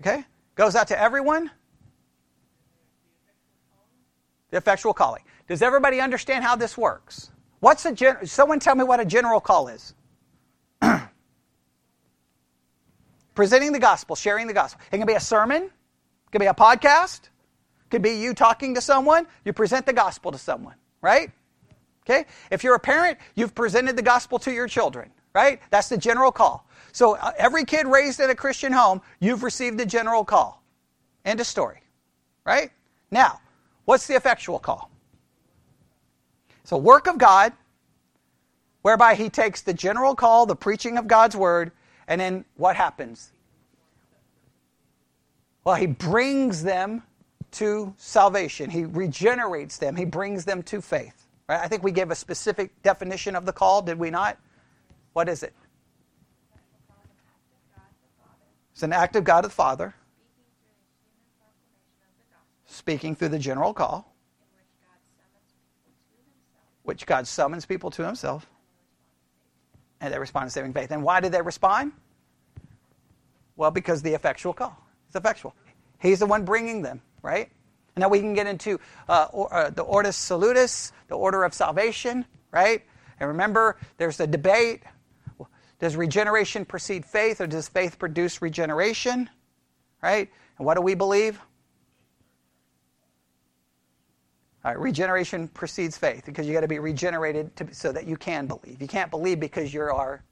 Okay. 0.00 0.24
Goes 0.54 0.76
out 0.76 0.88
to 0.88 1.00
everyone. 1.00 1.50
The 4.50 4.56
effectual 4.56 4.94
calling. 4.94 5.22
Does 5.48 5.62
everybody 5.62 6.00
understand 6.00 6.44
how 6.44 6.54
this 6.56 6.76
works? 6.76 7.30
What's 7.60 7.84
a 7.86 7.92
gen- 7.92 8.26
someone 8.26 8.60
tell 8.60 8.74
me 8.74 8.84
what 8.84 9.00
a 9.00 9.04
general 9.04 9.40
call 9.40 9.68
is? 9.68 9.94
Presenting 13.34 13.72
the 13.72 13.78
gospel, 13.78 14.14
sharing 14.14 14.46
the 14.46 14.52
gospel. 14.52 14.80
It 14.92 14.98
can 14.98 15.06
be 15.06 15.14
a 15.14 15.20
sermon, 15.20 15.62
it 15.62 16.30
can 16.30 16.40
be 16.40 16.46
a 16.46 16.54
podcast, 16.54 17.24
it 17.24 17.90
could 17.90 18.02
be 18.02 18.10
you 18.10 18.34
talking 18.34 18.74
to 18.74 18.80
someone, 18.80 19.26
you 19.44 19.52
present 19.54 19.86
the 19.86 19.92
gospel 19.92 20.30
to 20.30 20.38
someone, 20.38 20.74
right? 21.00 21.30
Okay? 22.04 22.26
If 22.50 22.62
you're 22.62 22.74
a 22.74 22.80
parent, 22.80 23.18
you've 23.34 23.54
presented 23.54 23.96
the 23.96 24.02
gospel 24.02 24.38
to 24.40 24.52
your 24.52 24.68
children, 24.68 25.10
right? 25.34 25.60
That's 25.70 25.88
the 25.88 25.98
general 25.98 26.30
call. 26.30 26.66
So 26.92 27.16
uh, 27.16 27.32
every 27.38 27.64
kid 27.64 27.86
raised 27.86 28.20
in 28.20 28.28
a 28.30 28.34
Christian 28.34 28.72
home, 28.72 29.00
you've 29.18 29.42
received 29.42 29.78
the 29.78 29.86
general 29.86 30.24
call. 30.24 30.62
End 31.24 31.40
of 31.40 31.46
story. 31.46 31.82
Right? 32.44 32.70
Now, 33.10 33.40
what's 33.84 34.06
the 34.06 34.14
effectual 34.14 34.58
call? 34.58 34.90
It's 36.68 36.72
a 36.72 36.76
work 36.76 37.06
of 37.06 37.16
God 37.16 37.54
whereby 38.82 39.14
he 39.14 39.30
takes 39.30 39.62
the 39.62 39.72
general 39.72 40.14
call, 40.14 40.44
the 40.44 40.54
preaching 40.54 40.98
of 40.98 41.08
God's 41.08 41.34
word, 41.34 41.72
and 42.06 42.20
then 42.20 42.44
what 42.56 42.76
happens? 42.76 43.32
Well, 45.64 45.76
he 45.76 45.86
brings 45.86 46.62
them 46.62 47.04
to 47.52 47.94
salvation. 47.96 48.68
He 48.68 48.84
regenerates 48.84 49.78
them. 49.78 49.96
He 49.96 50.04
brings 50.04 50.44
them 50.44 50.62
to 50.64 50.82
faith. 50.82 51.26
Right? 51.48 51.58
I 51.58 51.68
think 51.68 51.82
we 51.82 51.90
gave 51.90 52.10
a 52.10 52.14
specific 52.14 52.82
definition 52.82 53.34
of 53.34 53.46
the 53.46 53.52
call, 53.54 53.80
did 53.80 53.98
we 53.98 54.10
not? 54.10 54.36
What 55.14 55.30
is 55.30 55.42
it? 55.42 55.54
It's 58.74 58.82
an 58.82 58.92
act 58.92 59.16
of 59.16 59.24
God 59.24 59.42
the 59.42 59.48
Father 59.48 59.94
speaking 62.66 63.16
through 63.16 63.30
the 63.30 63.38
general 63.38 63.72
call, 63.72 64.07
which 66.88 67.04
God 67.04 67.26
summons 67.26 67.66
people 67.66 67.90
to 67.90 68.02
Himself, 68.02 68.48
and 70.00 70.10
they 70.10 70.18
respond 70.18 70.46
to 70.46 70.50
saving 70.50 70.72
faith. 70.72 70.90
And 70.90 71.02
why 71.02 71.20
did 71.20 71.32
they 71.32 71.42
respond? 71.42 71.92
Well, 73.56 73.70
because 73.70 74.00
the 74.00 74.14
effectual 74.14 74.54
call. 74.54 74.74
It's 75.06 75.14
effectual. 75.14 75.54
He's 76.00 76.20
the 76.20 76.24
one 76.24 76.46
bringing 76.46 76.80
them, 76.80 77.02
right? 77.20 77.50
And 77.94 78.00
now 78.00 78.08
we 78.08 78.20
can 78.20 78.32
get 78.32 78.46
into 78.46 78.80
uh, 79.06 79.26
or, 79.34 79.52
uh, 79.52 79.68
the 79.68 79.82
Ordo 79.82 80.12
Salutis, 80.12 80.92
the 81.08 81.14
order 81.14 81.44
of 81.44 81.52
salvation, 81.52 82.24
right? 82.52 82.82
And 83.20 83.28
remember, 83.28 83.76
there's 83.98 84.18
a 84.20 84.26
debate. 84.26 84.82
Does 85.80 85.94
regeneration 85.94 86.64
precede 86.64 87.04
faith, 87.04 87.42
or 87.42 87.46
does 87.46 87.68
faith 87.68 87.98
produce 87.98 88.40
regeneration? 88.40 89.28
Right? 90.02 90.30
And 90.56 90.64
what 90.64 90.76
do 90.76 90.80
we 90.80 90.94
believe? 90.94 91.36
All 91.36 91.44
regeneration 94.64 95.48
precedes 95.48 95.96
faith 95.96 96.24
because 96.26 96.46
you 96.46 96.52
got 96.52 96.60
to 96.60 96.68
be 96.68 96.78
regenerated 96.78 97.54
to, 97.56 97.74
so 97.74 97.92
that 97.92 98.06
you 98.06 98.16
can 98.16 98.46
believe. 98.46 98.80
You 98.80 98.88
can't 98.88 99.10
believe 99.10 99.40
because 99.40 99.72
you 99.72 99.82
are 99.82 100.22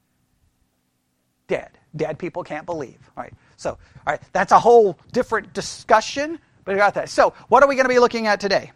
dead. 1.49 1.71
Dead 1.95 2.19
people 2.19 2.43
can't 2.43 2.67
believe. 2.67 2.99
All 3.17 3.23
right. 3.23 3.33
So, 3.57 3.71
all 3.71 3.79
right, 4.07 4.21
that's 4.33 4.53
a 4.53 4.59
whole 4.59 4.99
different 5.13 5.53
discussion. 5.53 6.39
But 6.65 6.75
we 6.75 6.79
got 6.79 6.95
that. 6.95 7.09
So, 7.09 7.33
what 7.49 7.63
are 7.63 7.69
we 7.69 7.75
going 7.77 7.85
to 7.85 7.95
be 7.95 7.99
looking 7.99 8.27
at 8.27 8.41
today? 8.41 8.73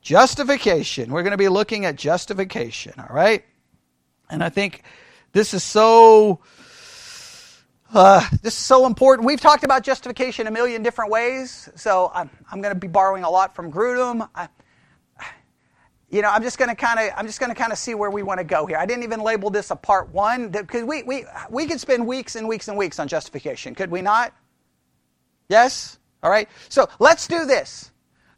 Justification. 0.00 1.10
We're 1.10 1.24
going 1.24 1.32
to 1.32 1.36
be 1.36 1.48
looking 1.48 1.84
at 1.84 1.96
justification, 1.96 2.94
all 2.98 3.14
right? 3.14 3.44
And 4.30 4.42
I 4.42 4.48
think 4.48 4.84
this 5.32 5.52
is 5.52 5.64
so 5.64 6.40
uh, 7.94 8.26
this 8.42 8.54
is 8.54 8.58
so 8.58 8.86
important. 8.86 9.26
We've 9.26 9.40
talked 9.40 9.64
about 9.64 9.82
justification 9.82 10.46
a 10.46 10.50
million 10.50 10.82
different 10.82 11.10
ways, 11.10 11.68
so 11.76 12.10
I'm, 12.14 12.30
I'm 12.50 12.60
going 12.60 12.74
to 12.74 12.80
be 12.80 12.88
borrowing 12.88 13.24
a 13.24 13.30
lot 13.30 13.54
from 13.54 13.72
Grudem. 13.72 14.28
I, 14.34 14.48
you 16.10 16.22
know, 16.22 16.30
I'm 16.30 16.42
just 16.42 16.58
going 16.58 16.68
to 16.68 16.76
kind 16.76 17.00
of 17.00 17.10
I'm 17.16 17.26
just 17.26 17.40
going 17.40 17.50
to 17.50 17.56
kind 17.60 17.72
of 17.72 17.78
see 17.78 17.94
where 17.94 18.10
we 18.10 18.22
want 18.22 18.38
to 18.38 18.44
go 18.44 18.66
here. 18.66 18.78
I 18.78 18.86
didn't 18.86 19.04
even 19.04 19.20
label 19.20 19.50
this 19.50 19.70
a 19.70 19.76
part 19.76 20.10
one 20.12 20.48
because 20.50 20.84
we 20.84 21.02
we 21.02 21.24
we 21.50 21.66
could 21.66 21.80
spend 21.80 22.06
weeks 22.06 22.36
and 22.36 22.48
weeks 22.48 22.68
and 22.68 22.78
weeks 22.78 22.98
on 22.98 23.08
justification, 23.08 23.74
could 23.74 23.90
we 23.90 24.02
not? 24.02 24.32
Yes. 25.48 25.98
All 26.22 26.30
right. 26.30 26.48
So 26.68 26.88
let's 26.98 27.26
do 27.26 27.44
this. 27.44 27.90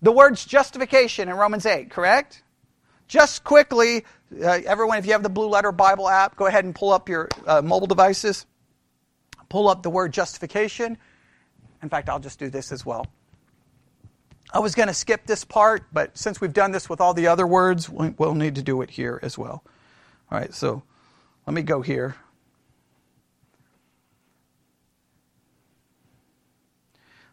The 0.03 0.13
words 0.13 0.45
justification 0.45 1.29
in 1.29 1.35
Romans 1.35 1.67
8, 1.67 1.91
correct? 1.91 2.43
Just 3.09 3.43
quickly, 3.43 4.05
uh, 4.43 4.61
everyone, 4.67 4.99
if 4.99 5.07
you 5.07 5.13
have 5.13 5.23
the 5.23 5.31
Blue 5.31 5.49
Letter 5.49 5.73
Bible 5.73 6.09
app, 6.09 6.37
go 6.37 6.47
ahead 6.47 6.65
and 6.65 6.75
pull 6.75 6.93
up 6.93 7.09
your 7.09 7.29
uh, 7.47 7.63
mobile 7.63 7.87
devices. 7.87 8.47
Pull 9.49 9.69
up 9.69 9.83
the 9.83 9.91
word 9.91 10.13
justification. 10.13 10.99
In 11.83 11.89
fact, 11.89 12.09
I'll 12.09 12.19
just 12.19 12.39
do 12.39 12.51
this 12.51 12.73
as 12.73 12.85
well. 12.85 13.07
I 14.53 14.61
was 14.61 14.75
going 14.75 14.89
to 14.89 14.95
skip 14.95 15.27
this 15.27 15.45
part, 15.45 15.85
but 15.93 16.17
since 16.17 16.41
we've 16.41 16.53
done 16.53 16.73
this 16.73 16.89
with 16.89 17.01
all 17.01 17.13
the 17.13 17.27
other 17.27 17.47
words, 17.47 17.89
we'll 17.89 18.35
need 18.35 18.55
to 18.55 18.63
do 18.63 18.81
it 18.81 18.91
here 18.91 19.21
as 19.23 19.37
well. 19.37 19.63
All 20.31 20.39
right, 20.39 20.53
so 20.55 20.83
let 21.47 21.53
me 21.53 21.63
go 21.63 21.83
here. 21.83 22.17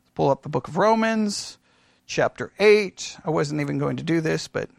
Let's 0.01 0.11
pull 0.13 0.29
up 0.29 0.43
the 0.43 0.49
book 0.49 0.67
of 0.67 0.75
Romans, 0.75 1.57
chapter 2.05 2.51
8. 2.59 3.17
I 3.23 3.29
wasn't 3.29 3.61
even 3.61 3.77
going 3.77 3.95
to 3.97 4.03
do 4.03 4.19
this, 4.19 4.49
but 4.49 4.69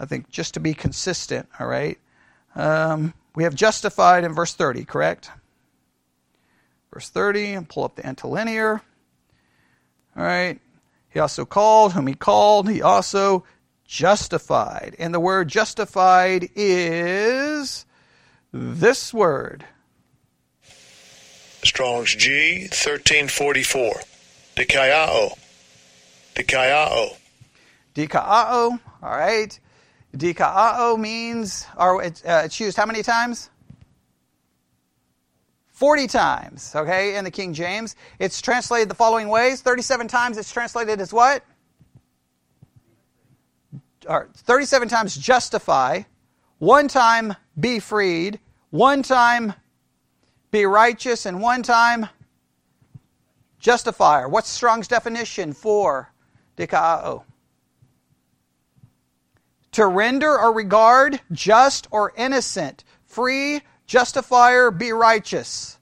I 0.00 0.04
think 0.04 0.30
just 0.30 0.54
to 0.54 0.60
be 0.60 0.74
consistent, 0.74 1.48
all 1.60 1.68
right. 1.68 1.98
Um, 2.56 3.14
we 3.36 3.44
have 3.44 3.54
justified 3.54 4.24
in 4.24 4.34
verse 4.34 4.54
30, 4.54 4.84
correct? 4.84 5.30
Verse 6.92 7.08
30, 7.08 7.54
and 7.54 7.68
pull 7.68 7.84
up 7.84 7.96
the 7.96 8.06
interlinear. 8.06 8.82
All 10.16 10.22
right. 10.22 10.60
He 11.10 11.20
also 11.20 11.44
called 11.44 11.92
whom 11.92 12.06
he 12.06 12.14
called, 12.14 12.68
he 12.68 12.82
also 12.82 13.44
justified. 13.86 14.96
And 14.98 15.14
the 15.14 15.20
word 15.20 15.48
justified 15.48 16.48
is 16.54 17.86
this 18.52 19.12
word. 19.12 19.64
Strong's 21.64 22.14
G 22.14 22.62
1344. 22.62 23.94
Dikaiao. 24.56 25.38
Dikaiao. 26.34 27.16
Dikaiao. 27.94 28.80
All 29.02 29.10
right. 29.10 29.58
Dikaiao 30.16 30.98
means, 30.98 31.66
or 31.76 32.02
it's, 32.02 32.24
uh, 32.24 32.42
it's 32.44 32.58
used 32.60 32.76
how 32.76 32.86
many 32.86 33.02
times? 33.02 33.48
40 35.82 36.06
times, 36.06 36.72
okay, 36.76 37.16
in 37.16 37.24
the 37.24 37.30
King 37.32 37.52
James. 37.52 37.96
It's 38.20 38.40
translated 38.40 38.88
the 38.88 38.94
following 38.94 39.28
ways 39.28 39.62
37 39.62 40.06
times 40.06 40.38
it's 40.38 40.52
translated 40.52 41.00
as 41.00 41.12
what? 41.12 41.42
Or 44.06 44.28
37 44.32 44.86
times 44.88 45.16
justify, 45.16 46.02
one 46.58 46.86
time 46.86 47.34
be 47.58 47.80
freed, 47.80 48.38
one 48.70 49.02
time 49.02 49.54
be 50.52 50.66
righteous, 50.66 51.26
and 51.26 51.42
one 51.42 51.64
time, 51.64 52.08
justifier. 53.58 54.28
What's 54.28 54.50
Strong's 54.50 54.86
definition 54.86 55.52
for 55.52 56.12
dikao? 56.56 57.24
To 59.72 59.86
render 59.88 60.38
or 60.38 60.52
regard 60.52 61.20
just 61.32 61.88
or 61.90 62.12
innocent, 62.16 62.84
free, 63.04 63.62
justifier, 63.86 64.70
be 64.70 64.92
righteous. 64.92 65.78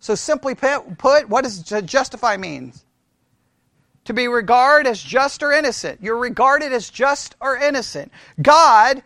So 0.00 0.14
simply 0.14 0.54
put, 0.54 1.28
what 1.28 1.44
does 1.44 1.62
justify 1.82 2.36
means? 2.36 2.84
To 4.04 4.12
be 4.12 4.28
regarded 4.28 4.88
as 4.88 5.02
just 5.02 5.42
or 5.42 5.52
innocent. 5.52 6.00
You're 6.02 6.18
regarded 6.18 6.72
as 6.72 6.90
just 6.90 7.36
or 7.40 7.56
innocent. 7.56 8.12
God, 8.42 9.02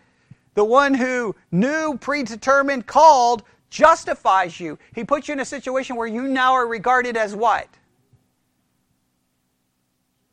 the 0.55 0.64
one 0.64 0.95
who 0.95 1.37
knew, 1.52 1.97
predetermined, 1.99 2.87
called, 2.87 3.45
justifies 3.71 4.59
you. 4.59 4.78
He 4.95 5.05
puts 5.05 5.28
you 5.28 5.35
in 5.35 5.40
a 5.40 5.45
situation 5.45 5.95
where 5.95 6.09
you 6.09 6.23
now 6.23 6.55
are 6.55 6.67
regarded 6.67 7.17
as 7.17 7.37
what? 7.37 7.69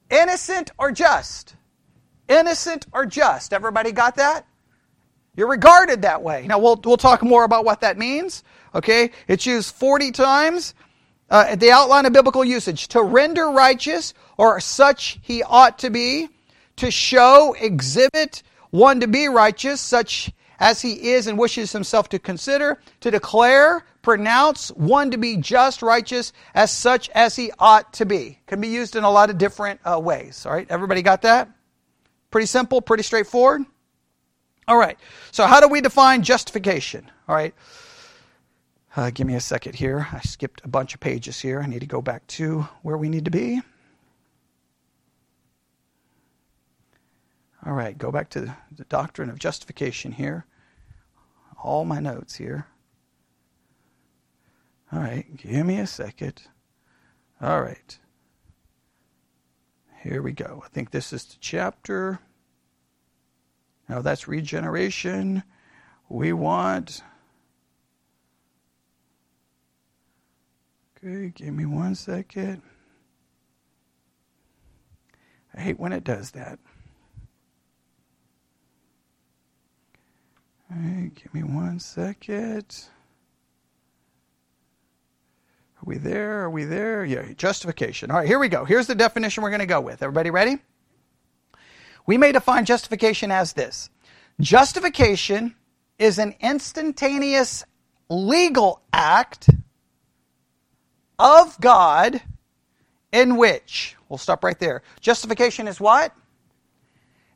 Innocent 0.09 0.71
or 0.79 0.91
just? 0.91 1.55
Innocent 2.27 2.87
or 2.91 3.05
just? 3.05 3.53
Everybody 3.53 3.91
got 3.91 4.15
that? 4.15 4.47
You're 5.35 5.49
regarded 5.49 6.01
that 6.03 6.21
way. 6.21 6.45
Now, 6.47 6.59
we'll, 6.59 6.79
we'll 6.83 6.97
talk 6.97 7.23
more 7.23 7.43
about 7.43 7.65
what 7.65 7.81
that 7.81 7.97
means. 7.97 8.43
Okay? 8.73 9.11
It's 9.27 9.45
used 9.45 9.75
40 9.75 10.11
times. 10.11 10.73
Uh, 11.29 11.55
the 11.55 11.71
outline 11.71 12.05
of 12.05 12.13
biblical 12.13 12.45
usage 12.45 12.87
to 12.89 13.01
render 13.01 13.49
righteous 13.49 14.13
or 14.37 14.59
such 14.59 15.19
he 15.21 15.41
ought 15.43 15.79
to 15.79 15.89
be, 15.89 16.29
to 16.77 16.91
show, 16.91 17.55
exhibit 17.59 18.43
one 18.69 18.99
to 18.99 19.07
be 19.07 19.27
righteous, 19.27 19.81
such 19.81 20.31
as 20.59 20.81
he 20.81 21.09
is 21.11 21.27
and 21.27 21.37
wishes 21.37 21.71
himself 21.71 22.09
to 22.09 22.19
consider, 22.19 22.79
to 23.01 23.11
declare, 23.11 23.85
pronounce 24.01 24.69
one 24.69 25.11
to 25.11 25.17
be 25.17 25.37
just, 25.37 25.81
righteous, 25.81 26.31
as 26.53 26.71
such 26.71 27.09
as 27.09 27.35
he 27.35 27.51
ought 27.59 27.93
to 27.93 28.05
be. 28.05 28.39
Can 28.45 28.61
be 28.61 28.67
used 28.67 28.95
in 28.95 29.03
a 29.03 29.09
lot 29.09 29.29
of 29.29 29.37
different 29.37 29.79
uh, 29.83 29.99
ways. 29.99 30.45
All 30.45 30.53
right, 30.53 30.67
everybody 30.69 31.01
got 31.01 31.23
that? 31.23 31.49
Pretty 32.31 32.47
simple, 32.47 32.81
pretty 32.81 33.03
straightforward. 33.03 33.63
All 34.67 34.77
right, 34.77 34.97
so 35.31 35.45
how 35.45 35.59
do 35.59 35.67
we 35.67 35.79
define 35.79 36.23
justification? 36.23 37.11
All 37.27 37.35
right, 37.35 37.53
uh, 38.95 39.11
give 39.11 39.27
me 39.27 39.35
a 39.35 39.39
second 39.39 39.75
here. 39.75 40.07
I 40.11 40.21
skipped 40.21 40.61
a 40.63 40.67
bunch 40.67 40.93
of 40.93 40.99
pages 40.99 41.39
here. 41.39 41.61
I 41.61 41.67
need 41.67 41.81
to 41.81 41.85
go 41.85 42.01
back 42.01 42.25
to 42.27 42.67
where 42.81 42.97
we 42.97 43.09
need 43.09 43.25
to 43.25 43.31
be. 43.31 43.61
All 47.65 47.73
right, 47.73 47.97
go 47.97 48.11
back 48.11 48.29
to 48.31 48.55
the 48.71 48.85
doctrine 48.85 49.29
of 49.29 49.39
justification 49.39 50.11
here. 50.11 50.45
All 51.63 51.85
my 51.85 51.99
notes 51.99 52.35
here. 52.35 52.67
All 54.91 54.99
right, 54.99 55.25
give 55.37 55.65
me 55.65 55.79
a 55.79 55.87
second. 55.87 56.41
All 57.41 57.61
right. 57.61 57.97
Here 60.03 60.21
we 60.21 60.31
go. 60.31 60.61
I 60.63 60.69
think 60.69 60.91
this 60.91 61.11
is 61.11 61.25
the 61.25 61.37
chapter. 61.39 62.19
Now 63.87 64.01
that's 64.01 64.27
regeneration. 64.27 65.43
We 66.09 66.33
want. 66.33 67.03
Okay, 70.97 71.31
give 71.35 71.53
me 71.53 71.65
one 71.65 71.95
second. 71.95 72.61
I 75.55 75.61
hate 75.61 75.79
when 75.79 75.93
it 75.93 76.03
does 76.03 76.31
that. 76.31 76.59
All 80.71 80.77
right, 80.77 81.11
give 81.13 81.33
me 81.33 81.43
one 81.43 81.79
second. 81.79 82.87
Are 85.77 85.85
we 85.85 85.97
there? 85.97 86.41
Are 86.41 86.49
we 86.49 86.63
there? 86.63 87.05
Yeah, 87.05 87.31
justification. 87.33 88.09
All 88.09 88.17
right, 88.17 88.27
here 88.27 88.39
we 88.39 88.49
go. 88.49 88.65
Here's 88.65 88.87
the 88.87 88.95
definition 88.95 89.43
we're 89.43 89.51
going 89.51 89.59
to 89.59 89.67
go 89.67 89.79
with. 89.79 90.01
Everybody 90.01 90.31
ready? 90.31 90.57
We 92.05 92.17
may 92.17 92.31
define 92.31 92.65
justification 92.65 93.31
as 93.31 93.53
this 93.53 93.89
Justification 94.39 95.55
is 95.97 96.19
an 96.19 96.35
instantaneous 96.41 97.63
legal 98.09 98.81
act 98.91 99.49
of 101.17 101.59
God 101.61 102.21
in 103.11 103.37
which, 103.37 103.95
we'll 104.09 104.17
stop 104.17 104.43
right 104.43 104.59
there. 104.59 104.83
Justification 104.99 105.67
is 105.69 105.79
what? 105.79 106.13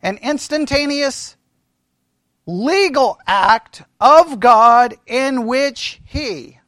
An 0.01 0.17
instantaneous 0.21 1.37
legal 2.45 3.17
act 3.25 3.83
of 4.01 4.39
God 4.39 4.95
in 5.07 5.47
which 5.47 6.01
He. 6.03 6.59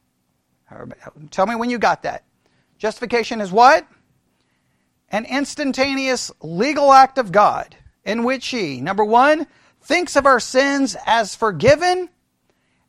Tell 1.30 1.46
me 1.46 1.54
when 1.54 1.68
you 1.68 1.78
got 1.78 2.04
that. 2.04 2.24
Justification 2.78 3.42
is 3.42 3.52
what? 3.52 3.86
An 5.10 5.26
instantaneous 5.26 6.32
legal 6.40 6.90
act 6.90 7.18
of 7.18 7.32
God 7.32 7.76
in 8.04 8.24
which 8.24 8.48
He, 8.48 8.80
number 8.80 9.04
one, 9.04 9.46
thinks 9.80 10.16
of 10.16 10.26
our 10.26 10.40
sins 10.40 10.96
as 11.06 11.34
forgiven 11.34 12.08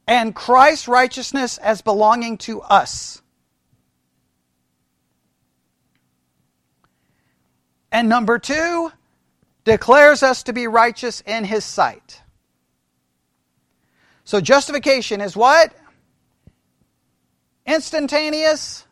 and 0.08 0.36
Christ's 0.36 0.88
righteousness 0.88 1.58
as 1.58 1.82
belonging 1.82 2.38
to 2.40 2.62
us. 2.62 3.22
And 7.92 8.10
number 8.10 8.40
two, 8.40 8.92
declares 9.64 10.24
us 10.24 10.44
to 10.44 10.54
be 10.54 10.68
righteous 10.68 11.22
in 11.22 11.46
His 11.46 11.64
sight. 11.64 12.22
So 14.26 14.42
justification 14.42 15.22
is 15.22 15.36
what? 15.36 15.74
Instantaneous, 17.66 18.86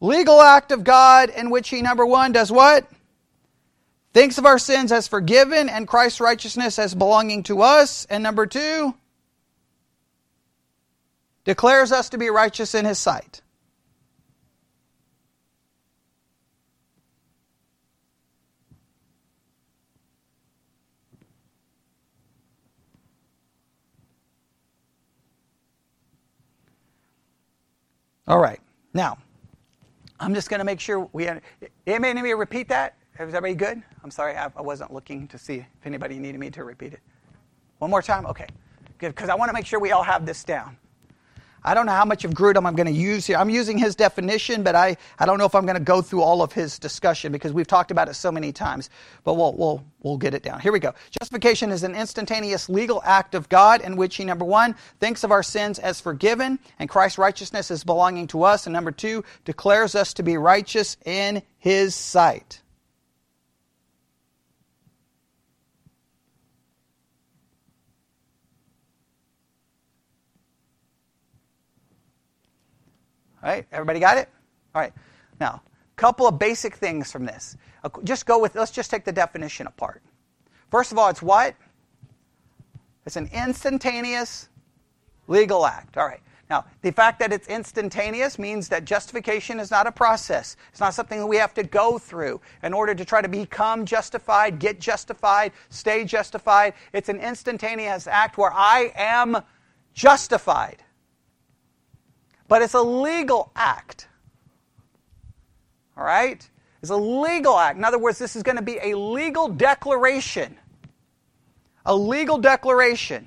legal 0.00 0.40
act 0.40 0.72
of 0.72 0.84
God 0.84 1.30
in 1.30 1.50
which 1.50 1.68
He, 1.68 1.82
number 1.82 2.06
one, 2.06 2.32
does 2.32 2.52
what? 2.52 2.86
Thinks 4.12 4.36
of 4.36 4.44
our 4.44 4.58
sins 4.58 4.92
as 4.92 5.08
forgiven 5.08 5.68
and 5.68 5.88
Christ's 5.88 6.20
righteousness 6.20 6.78
as 6.78 6.94
belonging 6.94 7.42
to 7.44 7.62
us. 7.62 8.04
And 8.06 8.22
number 8.22 8.46
two, 8.46 8.94
declares 11.44 11.92
us 11.92 12.10
to 12.10 12.18
be 12.18 12.28
righteous 12.28 12.74
in 12.74 12.84
His 12.84 12.98
sight. 12.98 13.40
All 28.28 28.38
right. 28.38 28.60
Now, 28.94 29.18
I'm 30.20 30.34
just 30.34 30.48
going 30.48 30.60
to 30.60 30.64
make 30.64 30.80
sure 30.80 31.08
we. 31.12 31.28
Anybody 31.86 32.22
to 32.22 32.34
repeat 32.34 32.68
that? 32.68 32.94
Is 33.14 33.20
everybody 33.20 33.54
good? 33.54 33.82
I'm 34.02 34.10
sorry, 34.10 34.34
I, 34.36 34.48
wasn't 34.60 34.92
looking 34.92 35.28
to 35.28 35.38
see 35.38 35.56
if 35.56 35.86
anybody 35.86 36.18
needed 36.18 36.38
me 36.38 36.50
to 36.50 36.64
repeat 36.64 36.94
it. 36.94 37.00
One 37.78 37.90
more 37.90 38.02
time? 38.02 38.26
Okay. 38.26 38.46
Good, 38.98 39.14
because 39.14 39.28
I 39.28 39.34
want 39.34 39.50
to 39.50 39.52
make 39.52 39.66
sure 39.66 39.78
we 39.78 39.92
all 39.92 40.02
have 40.02 40.24
this 40.24 40.44
down. 40.44 40.76
I 41.64 41.74
don't 41.74 41.86
know 41.86 41.92
how 41.92 42.04
much 42.04 42.24
of 42.24 42.32
Grudem 42.32 42.66
I'm 42.66 42.74
going 42.74 42.86
to 42.86 42.92
use 42.92 43.26
here. 43.26 43.36
I'm 43.36 43.50
using 43.50 43.78
his 43.78 43.94
definition, 43.94 44.64
but 44.64 44.74
I, 44.74 44.96
I 45.18 45.26
don't 45.26 45.38
know 45.38 45.44
if 45.44 45.54
I'm 45.54 45.64
going 45.64 45.76
to 45.76 45.84
go 45.84 46.02
through 46.02 46.22
all 46.22 46.42
of 46.42 46.52
his 46.52 46.78
discussion 46.78 47.30
because 47.30 47.52
we've 47.52 47.66
talked 47.66 47.92
about 47.92 48.08
it 48.08 48.14
so 48.14 48.32
many 48.32 48.50
times. 48.50 48.90
But 49.22 49.34
we'll, 49.34 49.52
we'll, 49.52 49.84
we'll 50.02 50.16
get 50.16 50.34
it 50.34 50.42
down. 50.42 50.58
Here 50.58 50.72
we 50.72 50.80
go. 50.80 50.92
Justification 51.20 51.70
is 51.70 51.84
an 51.84 51.94
instantaneous 51.94 52.68
legal 52.68 53.00
act 53.04 53.36
of 53.36 53.48
God 53.48 53.82
in 53.82 53.94
which 53.94 54.16
he, 54.16 54.24
number 54.24 54.44
one, 54.44 54.74
thinks 54.98 55.22
of 55.22 55.30
our 55.30 55.42
sins 55.44 55.78
as 55.78 56.00
forgiven 56.00 56.58
and 56.80 56.88
Christ's 56.88 57.18
righteousness 57.18 57.70
as 57.70 57.84
belonging 57.84 58.26
to 58.28 58.42
us. 58.42 58.66
And 58.66 58.72
number 58.72 58.90
two, 58.90 59.22
declares 59.44 59.94
us 59.94 60.14
to 60.14 60.24
be 60.24 60.38
righteous 60.38 60.96
in 61.04 61.42
his 61.58 61.94
sight. 61.94 62.61
All 73.42 73.50
right, 73.50 73.66
everybody 73.72 73.98
got 73.98 74.18
it? 74.18 74.28
All 74.74 74.80
right. 74.80 74.92
Now, 75.40 75.62
a 75.64 75.96
couple 75.96 76.26
of 76.26 76.38
basic 76.38 76.76
things 76.76 77.10
from 77.10 77.24
this. 77.24 77.56
Uh, 77.82 77.88
just 78.04 78.24
go 78.24 78.38
with, 78.38 78.54
let's 78.54 78.70
just 78.70 78.90
take 78.90 79.04
the 79.04 79.12
definition 79.12 79.66
apart. 79.66 80.02
First 80.70 80.92
of 80.92 80.98
all, 80.98 81.08
it's 81.08 81.22
what? 81.22 81.56
It's 83.04 83.16
an 83.16 83.28
instantaneous 83.32 84.48
legal 85.26 85.66
act. 85.66 85.98
All 85.98 86.06
right. 86.06 86.20
Now, 86.48 86.66
the 86.82 86.92
fact 86.92 87.18
that 87.20 87.32
it's 87.32 87.48
instantaneous 87.48 88.38
means 88.38 88.68
that 88.68 88.84
justification 88.84 89.58
is 89.58 89.70
not 89.70 89.86
a 89.86 89.92
process. 89.92 90.56
It's 90.70 90.80
not 90.80 90.94
something 90.94 91.18
that 91.18 91.26
we 91.26 91.38
have 91.38 91.54
to 91.54 91.62
go 91.62 91.98
through 91.98 92.40
in 92.62 92.72
order 92.74 92.94
to 92.94 93.04
try 93.04 93.22
to 93.22 93.28
become 93.28 93.86
justified, 93.86 94.58
get 94.58 94.78
justified, 94.78 95.52
stay 95.70 96.04
justified. 96.04 96.74
It's 96.92 97.08
an 97.08 97.20
instantaneous 97.20 98.06
act 98.06 98.36
where 98.38 98.52
I 98.52 98.92
am 98.94 99.38
justified 99.94 100.84
but 102.52 102.60
it's 102.60 102.74
a 102.74 102.82
legal 102.82 103.50
act. 103.56 104.08
All 105.96 106.04
right? 106.04 106.46
It's 106.82 106.90
a 106.90 106.96
legal 106.96 107.58
act. 107.58 107.78
In 107.78 107.82
other 107.82 107.98
words, 107.98 108.18
this 108.18 108.36
is 108.36 108.42
going 108.42 108.58
to 108.58 108.62
be 108.62 108.78
a 108.82 108.94
legal 108.94 109.48
declaration. 109.48 110.58
A 111.86 111.96
legal 111.96 112.36
declaration. 112.36 113.26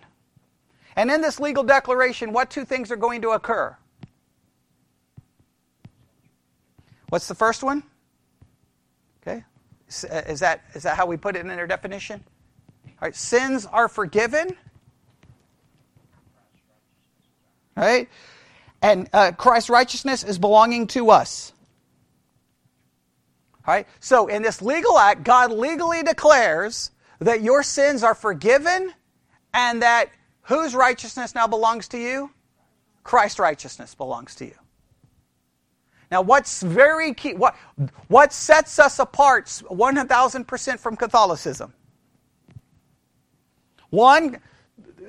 And 0.95 1.09
in 1.09 1.21
this 1.21 1.39
legal 1.39 1.63
declaration, 1.63 2.33
what 2.33 2.51
two 2.51 2.65
things 2.65 2.91
are 2.91 2.95
going 2.95 3.23
to 3.23 3.29
occur? 3.29 3.75
What's 7.09 7.27
the 7.27 7.33
first 7.33 7.63
one? 7.63 7.81
Okay. 9.23 9.43
Uh, 10.07 10.21
is 10.27 10.39
that, 10.41 10.65
is 10.75 10.83
that 10.83 10.97
how 10.97 11.07
we 11.07 11.17
put 11.17 11.35
it 11.35 11.39
in 11.39 11.49
our 11.49 11.65
definition? 11.65 12.23
All 12.85 12.91
right. 13.01 13.15
Sins 13.15 13.65
are 13.65 13.89
forgiven. 13.89 14.55
Right? 17.75 18.07
And 18.85 19.09
uh, 19.13 19.31
Christ's 19.31 19.71
righteousness 19.71 20.23
is 20.23 20.37
belonging 20.37 20.85
to 20.89 21.09
us. 21.09 21.53
All 23.65 23.73
right? 23.73 23.87
So, 23.99 24.27
in 24.27 24.43
this 24.43 24.61
legal 24.61 24.99
act, 24.99 25.23
God 25.23 25.51
legally 25.51 26.03
declares 26.03 26.91
that 27.17 27.41
your 27.41 27.63
sins 27.63 28.03
are 28.03 28.13
forgiven 28.13 28.93
and 29.55 29.81
that 29.81 30.11
whose 30.43 30.75
righteousness 30.75 31.33
now 31.33 31.47
belongs 31.47 31.87
to 31.89 31.97
you? 31.97 32.29
Christ's 33.03 33.39
righteousness 33.39 33.95
belongs 33.95 34.35
to 34.35 34.45
you. 34.45 34.55
Now, 36.11 36.21
what's 36.21 36.61
very 36.61 37.15
key, 37.15 37.33
what, 37.33 37.55
what 38.07 38.31
sets 38.31 38.77
us 38.77 38.99
apart 38.99 39.47
1,000% 39.47 40.79
from 40.79 40.95
Catholicism? 40.95 41.73
One, 43.89 44.39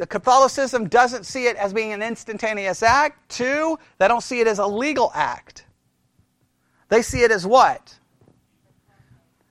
Catholicism 0.09 0.89
doesn't 0.89 1.25
see 1.25 1.47
it 1.47 1.57
as 1.57 1.73
being 1.73 1.93
an 1.93 2.03
instantaneous 2.03 2.83
act. 2.83 3.31
Two, 3.31 3.79
they 3.99 4.09
don't 4.09 4.23
see 4.23 4.41
it 4.41 4.47
as 4.47 4.59
a 4.59 4.67
legal 4.67 5.11
act. 5.15 5.65
They 6.89 7.03
see 7.03 7.23
it 7.23 7.31
as 7.31 7.47
what? 7.47 7.99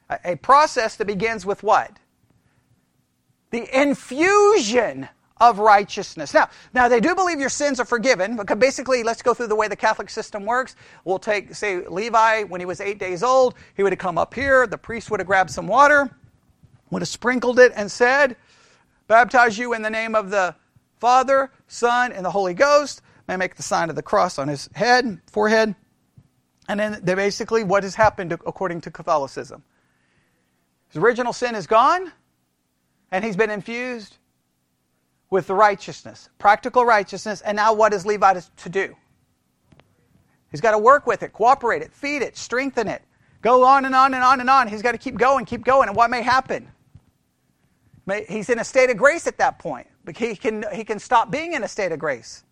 A, 0.09 0.19
a 0.23 0.35
process 0.35 0.95
that 0.97 1.05
begins 1.05 1.45
with 1.45 1.63
what? 1.63 1.97
The 3.49 3.67
infusion 3.81 5.09
of 5.41 5.59
righteousness. 5.59 6.33
Now, 6.33 6.49
now 6.73 6.87
they 6.87 7.01
do 7.01 7.13
believe 7.13 7.39
your 7.39 7.49
sins 7.49 7.79
are 7.79 7.85
forgiven, 7.85 8.37
because 8.37 8.57
basically, 8.57 9.03
let's 9.03 9.21
go 9.21 9.33
through 9.33 9.47
the 9.47 9.55
way 9.55 9.67
the 9.67 9.75
Catholic 9.75 10.09
system 10.09 10.45
works. 10.45 10.75
We'll 11.03 11.19
take, 11.19 11.53
say, 11.53 11.85
Levi, 11.85 12.43
when 12.43 12.61
he 12.61 12.65
was 12.65 12.79
eight 12.79 12.99
days 12.99 13.21
old, 13.21 13.55
he 13.75 13.83
would 13.83 13.91
have 13.91 13.99
come 13.99 14.17
up 14.17 14.33
here, 14.33 14.65
the 14.65 14.77
priest 14.77 15.11
would 15.11 15.19
have 15.19 15.27
grabbed 15.27 15.49
some 15.49 15.67
water, 15.67 16.09
would 16.89 17.01
have 17.01 17.09
sprinkled 17.09 17.59
it, 17.59 17.73
and 17.75 17.91
said, 17.91 18.37
Baptize 19.07 19.57
you 19.57 19.73
in 19.73 19.81
the 19.81 19.89
name 19.89 20.15
of 20.15 20.29
the 20.29 20.55
Father, 20.99 21.51
Son, 21.67 22.11
and 22.11 22.25
the 22.25 22.31
Holy 22.31 22.53
Ghost. 22.53 23.01
May 23.27 23.37
make 23.37 23.55
the 23.55 23.63
sign 23.63 23.89
of 23.89 23.95
the 23.95 24.03
cross 24.03 24.37
on 24.37 24.47
his 24.47 24.69
head, 24.73 25.19
forehead. 25.27 25.75
And 26.67 26.79
then 26.79 26.99
they 27.03 27.15
basically, 27.15 27.63
what 27.63 27.83
has 27.83 27.95
happened 27.95 28.31
according 28.31 28.81
to 28.81 28.91
Catholicism? 28.91 29.63
His 30.89 31.01
original 31.01 31.33
sin 31.33 31.55
is 31.55 31.67
gone, 31.67 32.11
and 33.11 33.23
he's 33.23 33.35
been 33.35 33.49
infused 33.49 34.17
with 35.29 35.47
the 35.47 35.55
righteousness, 35.55 36.29
practical 36.37 36.85
righteousness. 36.85 37.41
And 37.41 37.55
now, 37.55 37.73
what 37.73 37.93
is 37.93 38.05
Levi 38.05 38.39
to 38.57 38.69
do? 38.69 38.95
He's 40.49 40.61
got 40.61 40.71
to 40.71 40.77
work 40.77 41.05
with 41.05 41.21
it, 41.23 41.33
cooperate 41.33 41.81
it, 41.81 41.93
feed 41.93 42.21
it, 42.21 42.37
strengthen 42.37 42.87
it, 42.87 43.01
go 43.41 43.63
on 43.63 43.85
and 43.85 43.93
on 43.93 44.13
and 44.13 44.23
on 44.23 44.39
and 44.39 44.49
on. 44.49 44.67
He's 44.67 44.81
got 44.81 44.93
to 44.93 44.97
keep 44.97 45.17
going, 45.17 45.45
keep 45.45 45.65
going. 45.65 45.89
And 45.89 45.97
what 45.97 46.09
may 46.09 46.21
happen? 46.21 46.71
He's 48.27 48.49
in 48.49 48.59
a 48.59 48.63
state 48.63 48.89
of 48.89 48.97
grace 48.97 49.27
at 49.27 49.37
that 49.37 49.59
point. 49.59 49.87
But 50.03 50.17
he 50.17 50.35
can, 50.35 50.63
he 50.73 50.83
can 50.83 50.99
stop 50.99 51.31
being 51.31 51.53
in 51.53 51.63
a 51.63 51.67
state 51.67 51.91
of 51.91 51.99
grace. 51.99 52.43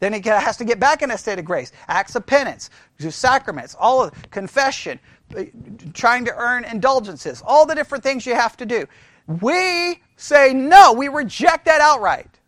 Then 0.00 0.14
he 0.14 0.20
has 0.26 0.56
to 0.56 0.64
get 0.64 0.80
back 0.80 1.02
in 1.02 1.10
a 1.10 1.18
state 1.18 1.38
of 1.38 1.44
grace. 1.44 1.72
Acts 1.86 2.16
of 2.16 2.24
penance, 2.24 2.70
sacraments, 2.98 3.76
all 3.78 4.02
of 4.02 4.30
confession, 4.30 4.98
uh, 5.36 5.44
trying 5.92 6.24
to 6.24 6.34
earn 6.34 6.64
indulgences, 6.64 7.42
all 7.44 7.66
the 7.66 7.74
different 7.74 8.02
things 8.02 8.24
you 8.26 8.34
have 8.34 8.56
to 8.56 8.66
do. 8.66 8.86
We 9.26 10.00
say 10.16 10.54
no, 10.54 10.94
we 10.94 11.08
reject 11.08 11.66
that 11.66 11.82
outright. 11.82 12.40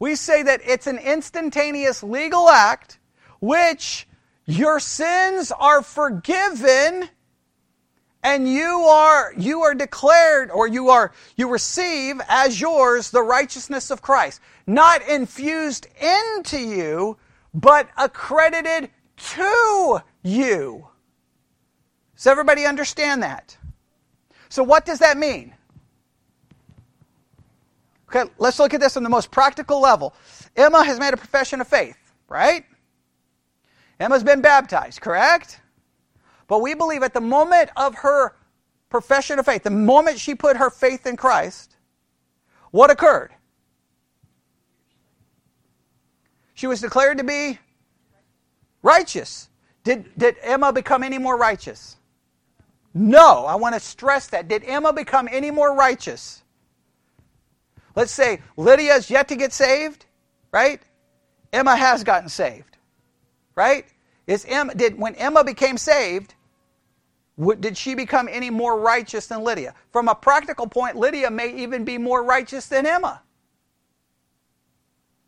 We 0.00 0.16
say 0.16 0.42
that 0.42 0.60
it's 0.64 0.88
an 0.88 0.98
instantaneous 0.98 2.02
legal 2.02 2.48
act 2.50 2.98
which 3.40 4.08
your 4.44 4.80
sins 4.80 5.52
are 5.52 5.82
forgiven 5.82 7.08
and 8.24 8.50
you 8.50 8.80
are 8.80 9.34
you 9.36 9.60
are 9.60 9.74
declared 9.74 10.50
or 10.50 10.66
you 10.66 10.88
are 10.88 11.12
you 11.36 11.48
receive 11.48 12.20
as 12.28 12.60
yours 12.60 13.10
the 13.10 13.22
righteousness 13.22 13.90
of 13.90 14.02
Christ. 14.02 14.40
Not 14.66 15.06
infused 15.06 15.86
into 16.00 16.58
you 16.58 17.18
but 17.52 17.88
accredited 17.96 18.90
to 19.16 20.02
you. 20.22 20.88
Does 22.16 22.26
everybody 22.26 22.64
understand 22.64 23.22
that? 23.22 23.56
So 24.48 24.64
what 24.64 24.86
does 24.86 24.98
that 25.00 25.18
mean? 25.18 25.54
Okay 28.08 28.30
let's 28.38 28.58
look 28.58 28.72
at 28.72 28.80
this 28.80 28.96
on 28.96 29.02
the 29.02 29.10
most 29.10 29.30
practical 29.30 29.80
level. 29.80 30.14
Emma 30.56 30.82
has 30.82 30.98
made 30.98 31.12
a 31.12 31.18
profession 31.18 31.60
of 31.60 31.68
faith 31.68 31.98
right? 32.26 32.64
Emma's 34.00 34.24
been 34.24 34.40
baptized 34.40 35.02
correct 35.02 35.60
but 36.46 36.60
we 36.60 36.74
believe 36.74 37.02
at 37.02 37.14
the 37.14 37.20
moment 37.20 37.70
of 37.76 37.96
her 37.96 38.34
profession 38.90 39.38
of 39.38 39.46
faith, 39.46 39.62
the 39.62 39.70
moment 39.70 40.18
she 40.18 40.34
put 40.34 40.56
her 40.56 40.70
faith 40.70 41.06
in 41.06 41.16
Christ, 41.16 41.76
what 42.70 42.90
occurred? 42.90 43.32
She 46.54 46.66
was 46.66 46.80
declared 46.80 47.18
to 47.18 47.24
be 47.24 47.58
righteous. 48.82 49.48
Did, 49.82 50.16
did 50.16 50.36
Emma 50.42 50.72
become 50.72 51.02
any 51.02 51.18
more 51.18 51.36
righteous? 51.36 51.96
No, 52.94 53.44
I 53.44 53.56
want 53.56 53.74
to 53.74 53.80
stress 53.80 54.28
that. 54.28 54.46
Did 54.48 54.62
Emma 54.64 54.92
become 54.92 55.28
any 55.30 55.50
more 55.50 55.74
righteous? 55.74 56.42
Let's 57.96 58.12
say 58.12 58.40
Lydia 58.56 58.94
is 58.94 59.10
yet 59.10 59.28
to 59.28 59.36
get 59.36 59.52
saved, 59.52 60.06
right? 60.52 60.80
Emma 61.52 61.76
has 61.76 62.04
gotten 62.04 62.28
saved, 62.28 62.76
right? 63.54 63.86
Is 64.26 64.44
Emma, 64.48 64.74
did, 64.74 64.98
when 64.98 65.14
Emma 65.16 65.44
became 65.44 65.76
saved, 65.76 66.34
did 67.60 67.76
she 67.76 67.94
become 67.94 68.28
any 68.30 68.50
more 68.50 68.78
righteous 68.78 69.26
than 69.26 69.42
Lydia? 69.42 69.74
From 69.90 70.08
a 70.08 70.14
practical 70.14 70.66
point, 70.66 70.96
Lydia 70.96 71.30
may 71.30 71.54
even 71.56 71.84
be 71.84 71.98
more 71.98 72.22
righteous 72.22 72.66
than 72.66 72.86
Emma. 72.86 73.22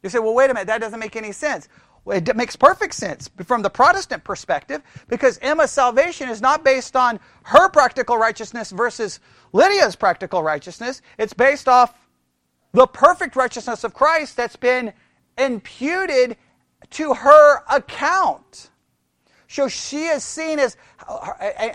You 0.03 0.11
say, 0.11 0.19
well, 0.21 0.35
wait 0.35 0.51
a 0.51 0.55
minute, 0.55 0.69
that 0.69 0.81
doesn't 0.81 1.01
make 1.01 1.17
any 1.17 1.33
sense. 1.33 1.69
Well, 2.05 2.17
it 2.17 2.37
makes 2.37 2.55
perfect 2.55 2.95
sense 2.95 3.29
from 3.45 3.63
the 3.63 3.71
Protestant 3.71 4.23
perspective 4.23 4.83
because 5.09 5.39
Emma's 5.43 5.73
salvation 5.73 6.29
is 6.29 6.41
not 6.41 6.65
based 6.65 6.95
on 6.95 7.19
her 7.43 7.69
practical 7.69 8.17
righteousness 8.17 8.71
versus 8.71 9.19
Lydia's 9.53 9.97
practical 9.97 10.43
righteousness. 10.43 11.03
It's 11.19 11.33
based 11.33 11.69
off 11.69 11.93
the 12.73 12.87
perfect 12.87 13.35
righteousness 13.35 13.83
of 13.83 13.95
Christ 13.95 14.37
that's 14.37 14.55
been 14.55 14.93
imputed 15.37 16.37
to 16.91 17.15
her 17.15 17.65
account. 17.69 18.71
So 19.49 19.69
she 19.69 20.07
is 20.07 20.25
seen 20.25 20.59
as, 20.59 20.77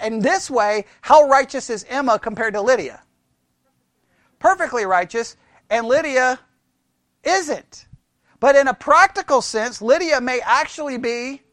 in 0.04 0.20
this 0.20 0.50
way, 0.50 0.86
how 1.02 1.28
righteous 1.28 1.70
is 1.70 1.86
Emma 1.88 2.20
compared 2.20 2.54
to 2.54 2.62
Lydia? 2.62 3.02
Perfectly 4.40 4.86
righteous, 4.86 5.38
and 5.70 5.88
Lydia 5.88 6.40
isn't. 7.24 7.86
But 8.40 8.56
in 8.56 8.68
a 8.68 8.74
practical 8.74 9.42
sense, 9.42 9.82
Lydia 9.82 10.20
may 10.20 10.42
actually 10.44 10.98
be 10.98 11.44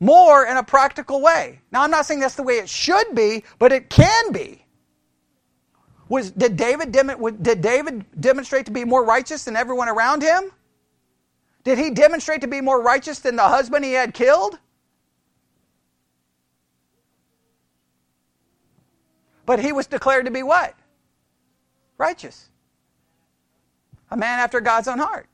more 0.00 0.44
in 0.46 0.56
a 0.56 0.62
practical 0.62 1.20
way. 1.20 1.60
Now, 1.70 1.82
I'm 1.82 1.90
not 1.90 2.06
saying 2.06 2.20
that's 2.20 2.34
the 2.34 2.42
way 2.42 2.54
it 2.54 2.68
should 2.68 3.14
be, 3.14 3.44
but 3.58 3.72
it 3.72 3.90
can 3.90 4.32
be. 4.32 4.64
Was, 6.08 6.30
did, 6.30 6.56
David, 6.56 6.92
did 6.92 7.60
David 7.60 8.04
demonstrate 8.20 8.66
to 8.66 8.72
be 8.72 8.84
more 8.84 9.04
righteous 9.04 9.44
than 9.44 9.56
everyone 9.56 9.88
around 9.88 10.22
him? 10.22 10.50
Did 11.62 11.78
he 11.78 11.90
demonstrate 11.90 12.42
to 12.42 12.46
be 12.46 12.60
more 12.60 12.82
righteous 12.82 13.20
than 13.20 13.36
the 13.36 13.48
husband 13.48 13.84
he 13.84 13.92
had 13.92 14.12
killed? 14.12 14.58
But 19.46 19.60
he 19.60 19.72
was 19.72 19.86
declared 19.86 20.24
to 20.24 20.30
be 20.30 20.42
what? 20.42 20.74
Righteous. 21.98 22.48
A 24.10 24.16
man 24.16 24.40
after 24.40 24.60
God's 24.60 24.88
own 24.88 24.98
heart. 24.98 25.28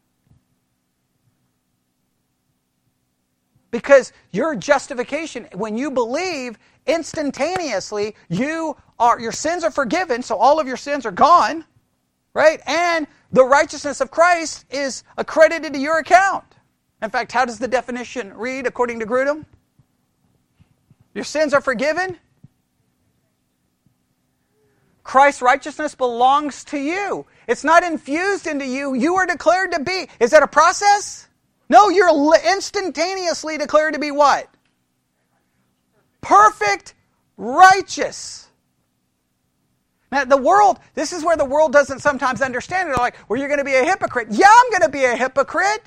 Because 3.71 4.13
your 4.33 4.57
justification, 4.57 5.47
when 5.55 5.77
you 5.77 5.91
believe, 5.91 6.59
instantaneously, 6.87 8.17
you 8.29 8.77
are 8.99 9.21
your 9.21 9.33
sins 9.33 9.65
are 9.65 9.71
forgiven, 9.71 10.23
so 10.23 10.37
all 10.37 10.59
of 10.59 10.67
your 10.67 10.77
sins 10.77 11.07
are 11.07 11.13
gone, 11.13 11.65
right? 12.35 12.61
And 12.67 13.07
the 13.33 13.45
righteousness 13.45 14.01
of 14.01 14.11
Christ 14.11 14.65
is 14.71 15.05
accredited 15.17 15.73
to 15.73 15.79
your 15.79 15.99
account. 15.99 16.45
In 17.01 17.11
fact, 17.11 17.33
how 17.33 17.45
does 17.45 17.59
the 17.59 17.69
definition 17.69 18.35
read 18.35 18.67
according 18.67 19.01
to 19.01 19.07
Grudem? 19.07 19.47
Your 21.15 21.25
sins 21.25 21.55
are 21.55 21.61
forgiven, 21.61 22.19
Christ's 25.11 25.43
righteousness 25.43 25.97
belongs 25.97 26.63
to 26.67 26.79
you. 26.79 27.27
It's 27.49 27.65
not 27.65 27.83
infused 27.83 28.47
into 28.47 28.65
you. 28.65 28.95
You 28.95 29.17
are 29.17 29.27
declared 29.27 29.73
to 29.73 29.81
be. 29.81 30.09
Is 30.21 30.31
that 30.31 30.45
a 30.45 30.47
process? 30.47 31.27
No, 31.69 31.89
you're 31.89 32.13
instantaneously 32.49 33.59
declared 33.59 33.95
to 33.95 33.99
be 33.99 34.13
what? 34.13 34.49
Perfect, 36.21 36.95
righteous. 37.37 38.51
Now, 40.13 40.27
the 40.27 40.37
world, 40.37 40.79
this 40.95 41.13
is 41.13 41.25
where 41.25 41.37
the 41.37 41.45
world 41.45 41.73
doesn't 41.73 41.99
sometimes 41.99 42.41
understand 42.41 42.89
it. 42.89 42.93
They're 42.93 43.03
like, 43.03 43.17
well, 43.29 43.37
you're 43.37 43.49
going 43.49 43.59
to 43.59 43.65
be 43.65 43.75
a 43.75 43.85
hypocrite. 43.85 44.29
Yeah, 44.31 44.47
I'm 44.49 44.71
going 44.71 44.83
to 44.83 44.97
be 44.97 45.07
a 45.07 45.17
hypocrite. 45.17 45.83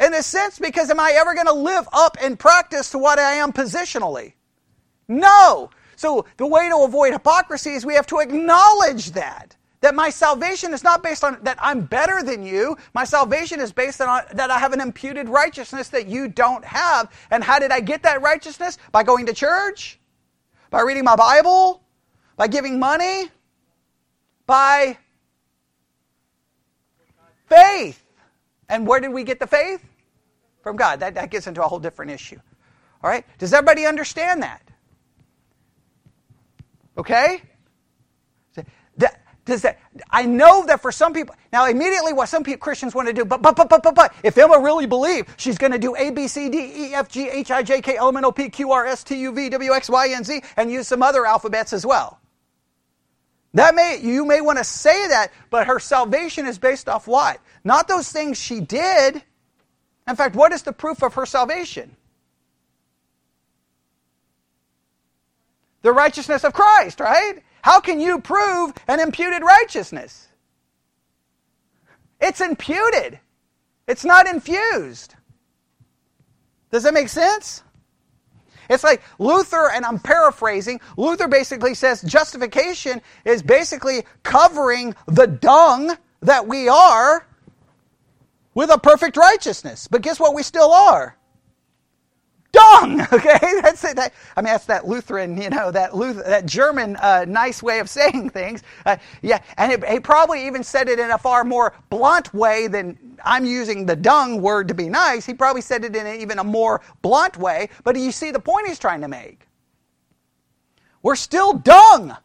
In 0.00 0.12
a 0.14 0.22
sense, 0.24 0.58
because 0.58 0.90
am 0.90 0.98
I 0.98 1.12
ever 1.12 1.34
going 1.34 1.46
to 1.46 1.52
live 1.52 1.88
up 1.92 2.16
and 2.20 2.36
practice 2.36 2.90
to 2.90 2.98
what 2.98 3.20
I 3.20 3.34
am 3.34 3.52
positionally? 3.52 4.32
No. 5.06 5.70
So 6.02 6.26
the 6.36 6.48
way 6.48 6.68
to 6.68 6.78
avoid 6.78 7.12
hypocrisy 7.12 7.74
is 7.74 7.86
we 7.86 7.94
have 7.94 8.08
to 8.08 8.18
acknowledge 8.18 9.12
that. 9.12 9.56
That 9.82 9.94
my 9.94 10.10
salvation 10.10 10.74
is 10.74 10.82
not 10.82 11.00
based 11.00 11.22
on 11.22 11.38
that 11.44 11.58
I'm 11.60 11.82
better 11.82 12.24
than 12.24 12.42
you. 12.42 12.76
My 12.92 13.04
salvation 13.04 13.60
is 13.60 13.70
based 13.70 14.00
on 14.00 14.22
that 14.32 14.50
I 14.50 14.58
have 14.58 14.72
an 14.72 14.80
imputed 14.80 15.28
righteousness 15.28 15.90
that 15.90 16.08
you 16.08 16.26
don't 16.26 16.64
have. 16.64 17.12
And 17.30 17.44
how 17.44 17.60
did 17.60 17.70
I 17.70 17.78
get 17.78 18.02
that 18.02 18.20
righteousness? 18.20 18.78
By 18.90 19.04
going 19.04 19.26
to 19.26 19.32
church? 19.32 20.00
By 20.70 20.80
reading 20.80 21.04
my 21.04 21.14
Bible? 21.14 21.84
By 22.36 22.48
giving 22.48 22.80
money? 22.80 23.30
By 24.44 24.98
faith. 27.46 28.04
And 28.68 28.88
where 28.88 28.98
did 28.98 29.12
we 29.12 29.22
get 29.22 29.38
the 29.38 29.46
faith? 29.46 29.84
From 30.64 30.74
God. 30.74 30.98
That, 30.98 31.14
that 31.14 31.30
gets 31.30 31.46
into 31.46 31.62
a 31.62 31.68
whole 31.68 31.78
different 31.78 32.10
issue. 32.10 32.40
All 33.04 33.10
right? 33.10 33.24
Does 33.38 33.52
everybody 33.52 33.86
understand 33.86 34.42
that? 34.42 34.71
Okay? 36.96 37.42
Does 39.44 39.62
that 39.62 39.80
I 40.10 40.24
know 40.24 40.64
that 40.66 40.80
for 40.80 40.92
some 40.92 41.12
people 41.12 41.34
now 41.52 41.66
immediately 41.66 42.12
what 42.12 42.28
some 42.28 42.44
people, 42.44 42.58
Christians 42.58 42.94
want 42.94 43.08
to 43.08 43.12
do, 43.12 43.24
but 43.24 43.42
but 43.42 43.56
but 43.56 43.68
but 43.68 43.82
but 43.82 43.94
but 43.94 44.14
if 44.22 44.38
Emma 44.38 44.60
really 44.60 44.86
believed 44.86 45.30
she's 45.36 45.58
going 45.58 45.72
to 45.72 45.78
do 45.78 45.96
A 45.96 46.10
B 46.10 46.28
C 46.28 46.48
D 46.48 46.58
E 46.58 46.94
F 46.94 47.08
G 47.08 47.28
H 47.28 47.50
I 47.50 47.62
J 47.62 47.80
K 47.80 47.96
L 47.96 48.08
M 48.08 48.18
N 48.18 48.24
O 48.24 48.30
P 48.30 48.48
Q 48.48 48.70
R 48.70 48.86
S 48.86 49.02
T 49.02 49.16
U 49.20 49.32
V 49.32 49.48
W 49.48 49.72
X 49.72 49.90
Y 49.90 50.08
and 50.08 50.24
Z 50.24 50.42
and 50.56 50.70
use 50.70 50.86
some 50.86 51.02
other 51.02 51.26
alphabets 51.26 51.72
as 51.72 51.84
well. 51.84 52.20
That 53.54 53.74
may 53.74 53.98
you 54.00 54.24
may 54.24 54.40
want 54.40 54.58
to 54.58 54.64
say 54.64 55.08
that, 55.08 55.32
but 55.50 55.66
her 55.66 55.80
salvation 55.80 56.46
is 56.46 56.58
based 56.58 56.88
off 56.88 57.08
what? 57.08 57.40
Not 57.64 57.88
those 57.88 58.12
things 58.12 58.40
she 58.40 58.60
did. 58.60 59.24
In 60.06 60.14
fact, 60.14 60.36
what 60.36 60.52
is 60.52 60.62
the 60.62 60.72
proof 60.72 61.02
of 61.02 61.14
her 61.14 61.26
salvation? 61.26 61.96
The 65.82 65.92
righteousness 65.92 66.44
of 66.44 66.52
Christ, 66.52 67.00
right? 67.00 67.42
How 67.62 67.80
can 67.80 68.00
you 68.00 68.20
prove 68.20 68.72
an 68.88 69.00
imputed 69.00 69.42
righteousness? 69.42 70.28
It's 72.20 72.40
imputed. 72.40 73.18
It's 73.86 74.04
not 74.04 74.26
infused. 74.26 75.14
Does 76.70 76.84
that 76.84 76.94
make 76.94 77.08
sense? 77.08 77.62
It's 78.70 78.84
like 78.84 79.02
Luther, 79.18 79.70
and 79.70 79.84
I'm 79.84 79.98
paraphrasing, 79.98 80.80
Luther 80.96 81.28
basically 81.28 81.74
says 81.74 82.00
justification 82.02 83.02
is 83.24 83.42
basically 83.42 84.04
covering 84.22 84.94
the 85.06 85.26
dung 85.26 85.96
that 86.20 86.46
we 86.46 86.68
are 86.68 87.26
with 88.54 88.70
a 88.70 88.78
perfect 88.78 89.16
righteousness. 89.16 89.88
But 89.88 90.02
guess 90.02 90.20
what? 90.20 90.34
We 90.34 90.42
still 90.42 90.72
are 90.72 91.16
dung. 92.52 93.06
Okay, 93.12 93.38
that's 93.62 93.84
it. 93.84 93.96
That, 93.96 94.14
I 94.36 94.40
mean, 94.42 94.52
that's 94.52 94.66
that 94.66 94.86
Lutheran, 94.88 95.40
you 95.40 95.50
know, 95.50 95.70
that 95.70 95.94
Luther, 95.96 96.22
that 96.24 96.46
German 96.46 96.96
uh, 96.96 97.24
nice 97.28 97.62
way 97.62 97.78
of 97.80 97.88
saying 97.98 98.30
things. 98.30 98.62
Uh, 98.86 98.96
yeah, 99.22 99.42
and 99.58 99.72
it, 99.72 99.84
he 99.84 100.00
probably 100.00 100.46
even 100.46 100.62
said 100.64 100.88
it 100.88 100.98
in 100.98 101.10
a 101.10 101.18
far 101.18 101.44
more 101.44 101.74
blunt 101.90 102.32
way 102.34 102.68
than 102.68 102.98
I'm 103.24 103.44
using 103.44 103.86
the 103.86 103.96
dung 103.96 104.40
word 104.42 104.68
to 104.68 104.74
be 104.74 104.88
nice. 104.88 105.26
He 105.26 105.34
probably 105.34 105.62
said 105.62 105.84
it 105.84 105.96
in 105.96 106.06
even 106.20 106.38
a 106.38 106.44
more 106.44 106.80
blunt 107.02 107.36
way. 107.38 107.68
But 107.84 107.96
you 107.96 108.12
see 108.12 108.30
the 108.30 108.40
point 108.40 108.68
he's 108.68 108.78
trying 108.78 109.02
to 109.02 109.08
make. 109.08 109.46
We're 111.02 111.16
still 111.16 111.54
dung. 111.54 112.16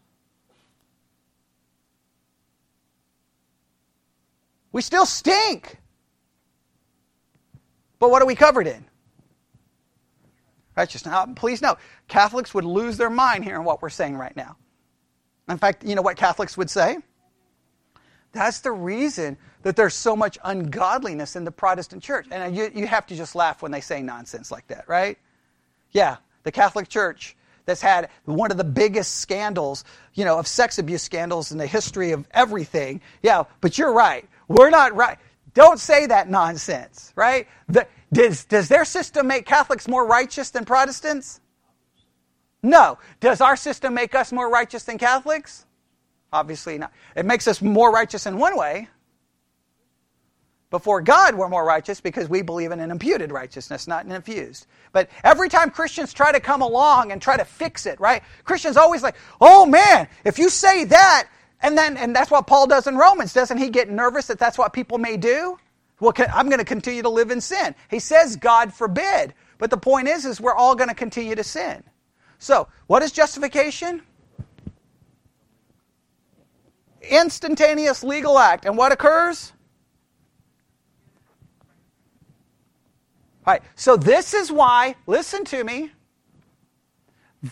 We 4.73 4.81
still 4.83 5.05
stink. 5.07 5.77
But 7.99 8.11
what 8.11 8.23
are 8.23 8.27
we 8.27 8.35
covered 8.35 8.67
in? 8.67 8.86
Please 11.35 11.61
note, 11.61 11.79
Catholics 12.07 12.53
would 12.53 12.65
lose 12.65 12.97
their 12.97 13.09
mind 13.09 13.43
hearing 13.43 13.63
what 13.63 13.81
we're 13.81 13.89
saying 13.89 14.15
right 14.15 14.35
now. 14.35 14.55
In 15.49 15.57
fact, 15.57 15.83
you 15.83 15.95
know 15.95 16.01
what 16.01 16.17
Catholics 16.17 16.57
would 16.57 16.69
say? 16.69 16.97
That's 18.33 18.59
the 18.59 18.71
reason 18.71 19.37
that 19.63 19.75
there's 19.75 19.95
so 19.95 20.15
much 20.15 20.37
ungodliness 20.43 21.35
in 21.35 21.43
the 21.43 21.51
Protestant 21.51 22.03
church. 22.03 22.27
And 22.31 22.55
you, 22.55 22.71
you 22.75 22.87
have 22.87 23.07
to 23.07 23.15
just 23.15 23.35
laugh 23.35 23.61
when 23.61 23.71
they 23.71 23.81
say 23.81 24.01
nonsense 24.01 24.51
like 24.51 24.67
that, 24.67 24.87
right? 24.87 25.17
Yeah, 25.91 26.17
the 26.43 26.51
Catholic 26.51 26.89
Church 26.89 27.35
that's 27.65 27.81
had 27.81 28.09
one 28.25 28.51
of 28.51 28.57
the 28.57 28.63
biggest 28.63 29.17
scandals, 29.17 29.83
you 30.13 30.25
know, 30.25 30.39
of 30.39 30.47
sex 30.47 30.79
abuse 30.79 31.01
scandals 31.01 31.51
in 31.51 31.57
the 31.57 31.67
history 31.67 32.11
of 32.11 32.27
everything. 32.31 33.01
Yeah, 33.21 33.43
but 33.61 33.77
you're 33.77 33.93
right. 33.93 34.27
We're 34.47 34.69
not 34.69 34.95
right. 34.95 35.17
Don't 35.53 35.79
say 35.79 36.05
that 36.05 36.29
nonsense, 36.29 37.11
right? 37.15 37.47
The, 37.67 37.87
does, 38.11 38.45
does 38.45 38.69
their 38.69 38.85
system 38.85 39.27
make 39.27 39.45
Catholics 39.45 39.87
more 39.87 40.05
righteous 40.05 40.49
than 40.49 40.65
Protestants? 40.65 41.41
No. 42.63 42.97
Does 43.19 43.41
our 43.41 43.55
system 43.55 43.93
make 43.93 44.15
us 44.15 44.31
more 44.31 44.49
righteous 44.49 44.83
than 44.83 44.97
Catholics? 44.97 45.65
Obviously 46.31 46.77
not. 46.77 46.91
It 47.15 47.25
makes 47.25 47.47
us 47.47 47.61
more 47.61 47.91
righteous 47.91 48.25
in 48.25 48.37
one 48.37 48.57
way. 48.57 48.89
Before 50.69 51.01
God, 51.01 51.35
we're 51.35 51.47
more 51.47 51.63
righteous 51.63 52.01
because 52.01 52.27
we 52.27 52.41
believe 52.41 52.73
in 52.73 52.81
an 52.81 52.91
imputed 52.91 53.31
righteousness, 53.31 53.87
not 53.87 54.05
an 54.05 54.11
infused. 54.11 54.67
But 54.91 55.09
every 55.23 55.47
time 55.47 55.69
Christians 55.69 56.13
try 56.13 56.33
to 56.33 56.41
come 56.41 56.61
along 56.61 57.13
and 57.13 57.21
try 57.21 57.37
to 57.37 57.45
fix 57.45 57.85
it, 57.85 57.97
right? 58.01 58.21
Christians 58.43 58.75
always 58.75 59.01
like, 59.01 59.15
oh 59.39 59.65
man, 59.65 60.09
if 60.25 60.37
you 60.37 60.49
say 60.49 60.83
that, 60.85 61.29
and 61.61 61.77
then, 61.77 61.95
and 61.97 62.15
that's 62.15 62.29
what 62.29 62.47
Paul 62.47 62.67
does 62.67 62.85
in 62.85 62.97
Romans. 62.97 63.33
Doesn't 63.33 63.57
he 63.57 63.69
get 63.69 63.89
nervous 63.89 64.27
that 64.27 64.39
that's 64.39 64.57
what 64.57 64.73
people 64.73 64.97
may 64.97 65.17
do? 65.17 65.57
Well, 65.99 66.13
I'm 66.33 66.47
going 66.47 66.59
to 66.59 66.65
continue 66.65 67.01
to 67.01 67.09
live 67.09 67.31
in 67.31 67.41
sin. 67.41 67.73
He 67.89 67.99
says, 67.99 68.35
God 68.35 68.73
forbid. 68.73 69.33
But 69.57 69.71
the 69.71 69.77
point 69.77 70.07
is, 70.07 70.25
is 70.25 70.39
we're 70.39 70.55
all 70.55 70.75
going 70.75 70.89
to 70.89 70.95
continue 70.95 71.35
to 71.35 71.43
sin. 71.43 71.83
So, 72.37 72.67
what 72.85 73.01
is 73.01 73.11
justification? 73.11 74.03
Instantaneous 77.01 78.03
legal 78.03 78.37
act. 78.37 78.65
And 78.65 78.77
what 78.77 78.91
occurs? 78.91 79.53
All 83.45 83.53
right. 83.53 83.61
So 83.75 83.95
this 83.95 84.33
is 84.33 84.51
why, 84.51 84.95
listen 85.07 85.45
to 85.45 85.63
me. 85.63 85.91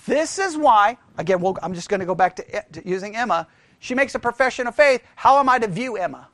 This 0.06 0.40
is 0.40 0.58
why, 0.58 0.98
again, 1.18 1.40
we'll, 1.40 1.58
I'm 1.64 1.74
just 1.74 1.90
going 1.90 2.02
to 2.02 2.06
go 2.06 2.16
back 2.16 2.36
to, 2.36 2.64
to 2.74 2.88
using 2.88 3.16
Emma. 3.16 3.48
She 3.80 3.96
makes 3.96 4.14
a 4.14 4.20
profession 4.20 4.68
of 4.68 4.76
faith. 4.76 5.02
How 5.16 5.40
am 5.40 5.48
I 5.48 5.58
to 5.60 5.68
view 5.68 5.96
Emma? 5.96 6.28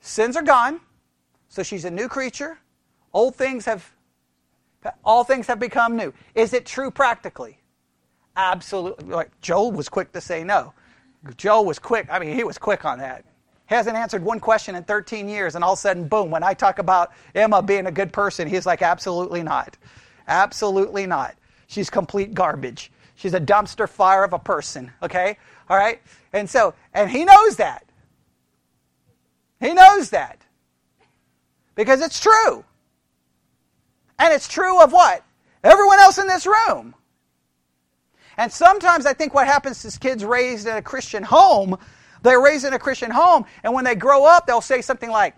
Sins 0.00 0.36
are 0.36 0.42
gone, 0.42 0.80
so 1.48 1.62
she's 1.62 1.84
a 1.84 1.90
new 1.90 2.08
creature. 2.08 2.58
Old 3.12 3.36
things 3.36 3.64
have, 3.66 3.92
all 5.04 5.24
things 5.24 5.46
have 5.46 5.58
become 5.58 5.96
new. 5.96 6.12
Is 6.34 6.52
it 6.52 6.64
true 6.66 6.90
practically? 6.90 7.58
Absolutely. 8.36 9.06
Like 9.06 9.38
Joel 9.40 9.72
was 9.72 9.88
quick 9.88 10.12
to 10.12 10.20
say 10.20 10.42
no. 10.42 10.72
Joel 11.36 11.66
was 11.66 11.78
quick. 11.78 12.08
I 12.10 12.18
mean, 12.18 12.34
he 12.34 12.44
was 12.44 12.56
quick 12.56 12.84
on 12.84 12.98
that. 12.98 13.24
Hasn't 13.66 13.96
answered 13.96 14.24
one 14.24 14.40
question 14.40 14.74
in 14.74 14.82
13 14.82 15.28
years, 15.28 15.54
and 15.54 15.62
all 15.62 15.74
of 15.74 15.78
a 15.78 15.80
sudden, 15.80 16.08
boom, 16.08 16.30
when 16.30 16.42
I 16.42 16.54
talk 16.54 16.78
about 16.78 17.12
Emma 17.34 17.62
being 17.62 17.86
a 17.86 17.92
good 17.92 18.12
person, 18.12 18.48
he's 18.48 18.66
like, 18.66 18.82
absolutely 18.82 19.42
not. 19.42 19.76
Absolutely 20.26 21.06
not. 21.06 21.36
She's 21.68 21.88
complete 21.88 22.34
garbage. 22.34 22.90
She's 23.14 23.34
a 23.34 23.40
dumpster 23.40 23.88
fire 23.88 24.24
of 24.24 24.32
a 24.32 24.38
person, 24.38 24.90
okay? 25.02 25.36
All 25.68 25.76
right? 25.76 26.00
And 26.32 26.48
so, 26.50 26.74
and 26.94 27.10
he 27.10 27.24
knows 27.24 27.56
that. 27.56 27.84
He 29.60 29.74
knows 29.74 30.10
that. 30.10 30.44
Because 31.74 32.00
it's 32.00 32.20
true. 32.20 32.64
And 34.18 34.34
it's 34.34 34.48
true 34.48 34.82
of 34.82 34.92
what? 34.92 35.24
Everyone 35.62 35.98
else 35.98 36.18
in 36.18 36.26
this 36.26 36.46
room. 36.46 36.94
And 38.36 38.50
sometimes 38.50 39.06
I 39.06 39.12
think 39.12 39.34
what 39.34 39.46
happens 39.46 39.84
is 39.84 39.98
kids 39.98 40.24
raised 40.24 40.66
in 40.66 40.76
a 40.76 40.82
Christian 40.82 41.22
home, 41.22 41.78
they're 42.22 42.40
raised 42.40 42.64
in 42.64 42.72
a 42.72 42.78
Christian 42.78 43.10
home, 43.10 43.44
and 43.62 43.72
when 43.74 43.84
they 43.84 43.94
grow 43.94 44.24
up, 44.24 44.46
they'll 44.46 44.60
say 44.60 44.80
something 44.80 45.10
like, 45.10 45.34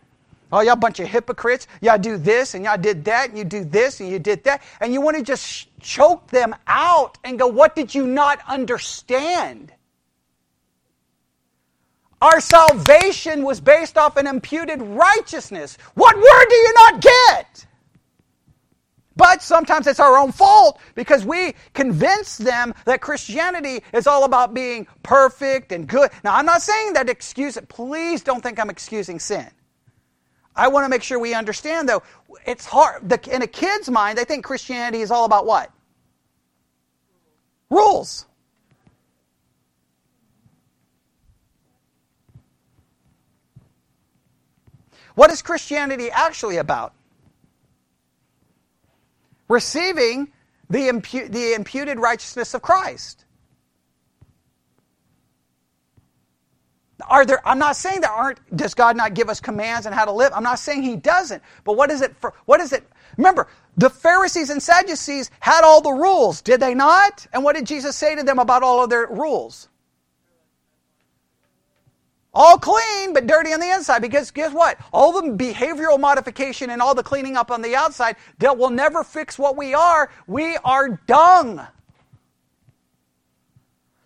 Oh, 0.52 0.60
y'all 0.60 0.76
bunch 0.76 1.00
of 1.00 1.08
hypocrites. 1.08 1.66
Y'all 1.80 1.96
do 1.96 2.18
this 2.18 2.54
and 2.54 2.62
y'all 2.62 2.76
did 2.76 3.06
that 3.06 3.30
and 3.30 3.38
you 3.38 3.44
do 3.44 3.64
this 3.64 4.00
and 4.00 4.10
you 4.10 4.18
did 4.18 4.44
that. 4.44 4.62
And 4.82 4.92
you 4.92 5.00
want 5.00 5.16
to 5.16 5.22
just 5.22 5.66
choke 5.80 6.28
them 6.28 6.54
out 6.66 7.16
and 7.24 7.38
go, 7.38 7.46
What 7.46 7.74
did 7.74 7.94
you 7.94 8.06
not 8.06 8.38
understand? 8.46 9.72
Our 12.22 12.40
salvation 12.40 13.42
was 13.42 13.60
based 13.60 13.98
off 13.98 14.16
an 14.16 14.28
imputed 14.28 14.80
righteousness. 14.80 15.76
What 15.94 16.14
word 16.14 16.46
do 16.48 16.54
you 16.54 16.72
not 16.74 17.00
get? 17.00 17.66
But 19.16 19.42
sometimes 19.42 19.88
it's 19.88 19.98
our 19.98 20.16
own 20.16 20.30
fault 20.30 20.80
because 20.94 21.24
we 21.24 21.54
convince 21.74 22.38
them 22.38 22.74
that 22.84 23.00
Christianity 23.00 23.82
is 23.92 24.06
all 24.06 24.22
about 24.22 24.54
being 24.54 24.86
perfect 25.02 25.72
and 25.72 25.88
good. 25.88 26.12
Now, 26.22 26.36
I'm 26.36 26.46
not 26.46 26.62
saying 26.62 26.92
that 26.92 27.08
excuse. 27.08 27.58
Please 27.68 28.22
don't 28.22 28.40
think 28.40 28.60
I'm 28.60 28.70
excusing 28.70 29.18
sin. 29.18 29.50
I 30.54 30.68
want 30.68 30.84
to 30.84 30.88
make 30.88 31.02
sure 31.02 31.18
we 31.18 31.34
understand, 31.34 31.88
though, 31.88 32.04
it's 32.46 32.64
hard. 32.64 33.02
in 33.26 33.42
a 33.42 33.48
kid's 33.48 33.90
mind, 33.90 34.16
they 34.16 34.24
think 34.24 34.44
Christianity 34.44 35.02
is 35.02 35.10
all 35.10 35.24
about 35.24 35.44
what? 35.44 35.72
Rules. 37.68 38.26
What 45.14 45.30
is 45.30 45.42
Christianity 45.42 46.10
actually 46.10 46.56
about? 46.56 46.94
Receiving 49.48 50.32
the, 50.70 50.88
impu- 50.88 51.30
the 51.30 51.54
imputed 51.54 51.98
righteousness 51.98 52.54
of 52.54 52.62
Christ. 52.62 53.24
Are 57.08 57.26
there, 57.26 57.46
I'm 57.46 57.58
not 57.58 57.76
saying 57.76 58.00
there 58.00 58.10
aren't, 58.10 58.38
does 58.56 58.74
God 58.74 58.96
not 58.96 59.14
give 59.14 59.28
us 59.28 59.40
commands 59.40 59.86
on 59.86 59.92
how 59.92 60.04
to 60.04 60.12
live? 60.12 60.32
I'm 60.34 60.42
not 60.42 60.58
saying 60.58 60.82
He 60.82 60.96
doesn't. 60.96 61.42
But 61.64 61.76
what 61.76 61.90
is 61.90 62.00
it 62.00 62.16
for, 62.16 62.32
what 62.46 62.60
is 62.60 62.72
it? 62.72 62.84
Remember, 63.16 63.48
the 63.76 63.90
Pharisees 63.90 64.50
and 64.50 64.62
Sadducees 64.62 65.30
had 65.40 65.62
all 65.64 65.80
the 65.80 65.92
rules, 65.92 66.40
did 66.40 66.60
they 66.60 66.74
not? 66.74 67.26
And 67.32 67.42
what 67.44 67.56
did 67.56 67.66
Jesus 67.66 67.96
say 67.96 68.14
to 68.14 68.22
them 68.22 68.38
about 68.38 68.62
all 68.62 68.82
of 68.82 68.90
their 68.90 69.06
rules? 69.08 69.68
All 72.34 72.56
clean, 72.56 73.12
but 73.12 73.26
dirty 73.26 73.52
on 73.52 73.60
the 73.60 73.70
inside. 73.70 74.00
Because 74.00 74.30
guess 74.30 74.52
what? 74.52 74.78
All 74.92 75.20
the 75.20 75.28
behavioral 75.32 76.00
modification 76.00 76.70
and 76.70 76.80
all 76.80 76.94
the 76.94 77.02
cleaning 77.02 77.36
up 77.36 77.50
on 77.50 77.60
the 77.60 77.76
outside 77.76 78.16
that 78.38 78.56
will 78.56 78.70
never 78.70 79.04
fix 79.04 79.38
what 79.38 79.56
we 79.56 79.74
are. 79.74 80.10
We 80.26 80.56
are 80.64 81.00
dung. 81.06 81.66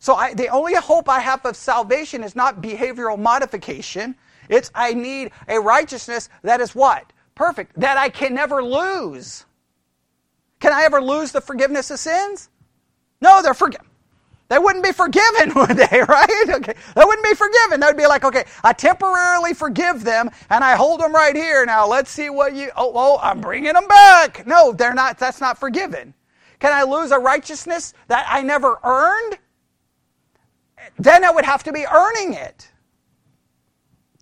So 0.01 0.15
I, 0.15 0.35
the 0.35 0.49
only 0.49 0.75
hope 0.75 1.09
I 1.09 1.21
have 1.21 1.45
of 1.47 1.57
salvation 1.57 2.25
is 2.25 2.35
not 2.35 2.63
behavioral 2.63 3.19
modification. 3.19 4.17
It's 4.49 4.71
I 4.75 4.93
need 4.93 5.31
a 5.49 5.59
righteousness 5.59 6.29
that 6.43 6.61
is 6.61 6.75
what? 6.75 7.13
Perfect. 7.35 7.79
That 7.79 7.97
I 7.97 8.09
can 8.09 8.35
never 8.35 8.63
lose. 8.63 9.45
Can 10.59 10.73
I 10.73 10.85
ever 10.85 11.03
lose 11.03 11.33
the 11.33 11.41
forgiveness 11.41 11.91
of 11.91 11.99
sins? 11.99 12.49
No, 13.21 13.43
they're 13.43 13.55
forgiven. 13.55 13.86
They 14.49 14.59
wouldn't 14.59 14.85
be 14.85 14.93
forgiven, 14.93 15.53
would 15.57 15.77
they, 15.77 16.03
right? 16.09 16.47
Okay. 16.49 16.75
They 16.95 17.05
wouldn't 17.05 17.25
be 17.25 17.35
forgiven. 17.35 17.81
They 17.81 17.87
would 17.87 17.97
be 17.97 18.07
like, 18.07 18.25
okay, 18.25 18.45
I 18.63 18.73
temporarily 18.73 19.55
forgive 19.55 20.05
them 20.05 20.31
and 20.51 20.63
I 20.63 20.77
hold 20.77 21.01
them 21.01 21.15
right 21.15 21.35
here. 21.35 21.67
Now 21.67 21.87
let's 21.89 22.11
see 22.11 22.31
what 22.31 22.55
you, 22.55 22.71
oh, 22.77 22.93
oh, 22.95 23.19
I'm 23.23 23.41
bringing 23.41 23.73
them 23.73 23.89
back. 23.89 24.47
No, 24.47 24.73
they're 24.73 24.95
not, 24.95 25.19
that's 25.19 25.41
not 25.41 25.59
forgiven. 25.59 26.15
Can 26.61 26.73
I 26.73 26.85
lose 26.85 27.11
a 27.11 27.19
righteousness 27.19 27.93
that 28.09 28.27
I 28.31 28.43
never 28.43 28.79
earned? 28.85 29.39
then 30.99 31.25
I 31.25 31.31
would 31.31 31.45
have 31.45 31.63
to 31.65 31.73
be 31.73 31.85
earning 31.87 32.35
it. 32.35 32.71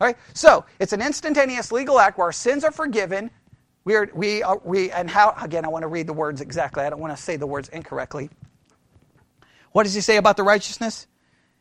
All 0.00 0.08
right? 0.08 0.16
So 0.32 0.64
it's 0.78 0.92
an 0.92 1.02
instantaneous 1.02 1.70
legal 1.72 1.98
act 1.98 2.18
where 2.18 2.26
our 2.26 2.32
sins 2.32 2.64
are 2.64 2.72
forgiven. 2.72 3.30
We 3.84 3.94
are, 3.94 4.08
we 4.14 4.42
are, 4.42 4.60
we, 4.64 4.90
and 4.90 5.08
how, 5.08 5.34
again, 5.40 5.64
I 5.64 5.68
want 5.68 5.82
to 5.82 5.88
read 5.88 6.06
the 6.06 6.12
words 6.12 6.40
exactly. 6.40 6.84
I 6.84 6.90
don't 6.90 7.00
want 7.00 7.16
to 7.16 7.22
say 7.22 7.36
the 7.36 7.46
words 7.46 7.68
incorrectly. 7.68 8.30
What 9.74 9.82
does 9.82 9.92
he 9.92 10.00
say 10.00 10.18
about 10.18 10.36
the 10.36 10.44
righteousness? 10.44 11.08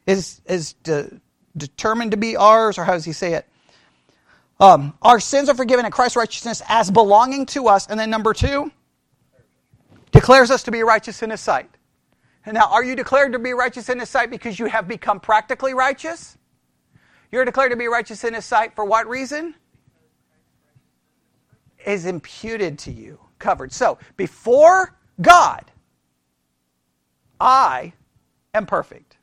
Is, 0.06 0.40
is 0.46 0.74
de, 0.84 1.20
determined 1.58 2.12
to 2.12 2.18
be 2.18 2.38
ours, 2.38 2.78
or 2.78 2.84
how 2.84 2.94
does 2.94 3.06
he 3.06 3.12
say 3.12 3.34
it? 3.34 3.48
Um, 4.60 4.94
our 5.02 5.20
sins 5.20 5.50
are 5.50 5.56
forgiven 5.56 5.84
in 5.84 5.92
Christ's 5.92 6.16
righteousness 6.16 6.62
as 6.70 6.92
belonging 6.92 7.48
to 7.48 7.68
us. 7.70 7.88
And 7.88 8.00
then 8.00 8.12
number 8.12 8.34
two, 8.34 8.72
declares 10.12 10.52
us 10.52 10.62
to 10.64 10.72
be 10.72 10.84
righteous 10.84 11.24
in 11.24 11.32
his 11.32 11.42
sight. 11.42 11.72
And 12.46 12.56
now, 12.56 12.68
are 12.70 12.84
you 12.84 12.96
declared 12.96 13.32
to 13.34 13.40
be 13.40 13.54
righteous 13.54 13.90
in 13.90 14.00
His 14.00 14.10
sight 14.10 14.30
because 14.30 14.60
you 14.60 14.66
have 14.66 14.88
become 14.88 15.20
practically 15.20 15.74
righteous? 15.74 16.38
You're 17.32 17.46
declared 17.46 17.72
to 17.72 17.78
be 17.78 17.88
righteous 17.88 18.24
in 18.24 18.34
His 18.34 18.46
sight 18.46 18.76
for 18.76 18.84
what 18.84 19.08
reason? 19.08 19.56
Is 21.86 22.06
imputed 22.06 22.80
to 22.80 22.92
you, 22.92 23.20
covered. 23.40 23.72
So, 23.72 23.98
before 24.18 24.94
God, 25.22 25.72
I 27.40 27.94
am 28.54 28.66
perfect. 28.66 29.18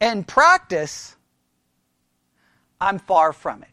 In 0.00 0.24
practice, 0.24 1.16
I'm 2.80 2.98
far 2.98 3.32
from 3.32 3.62
it. 3.62 3.68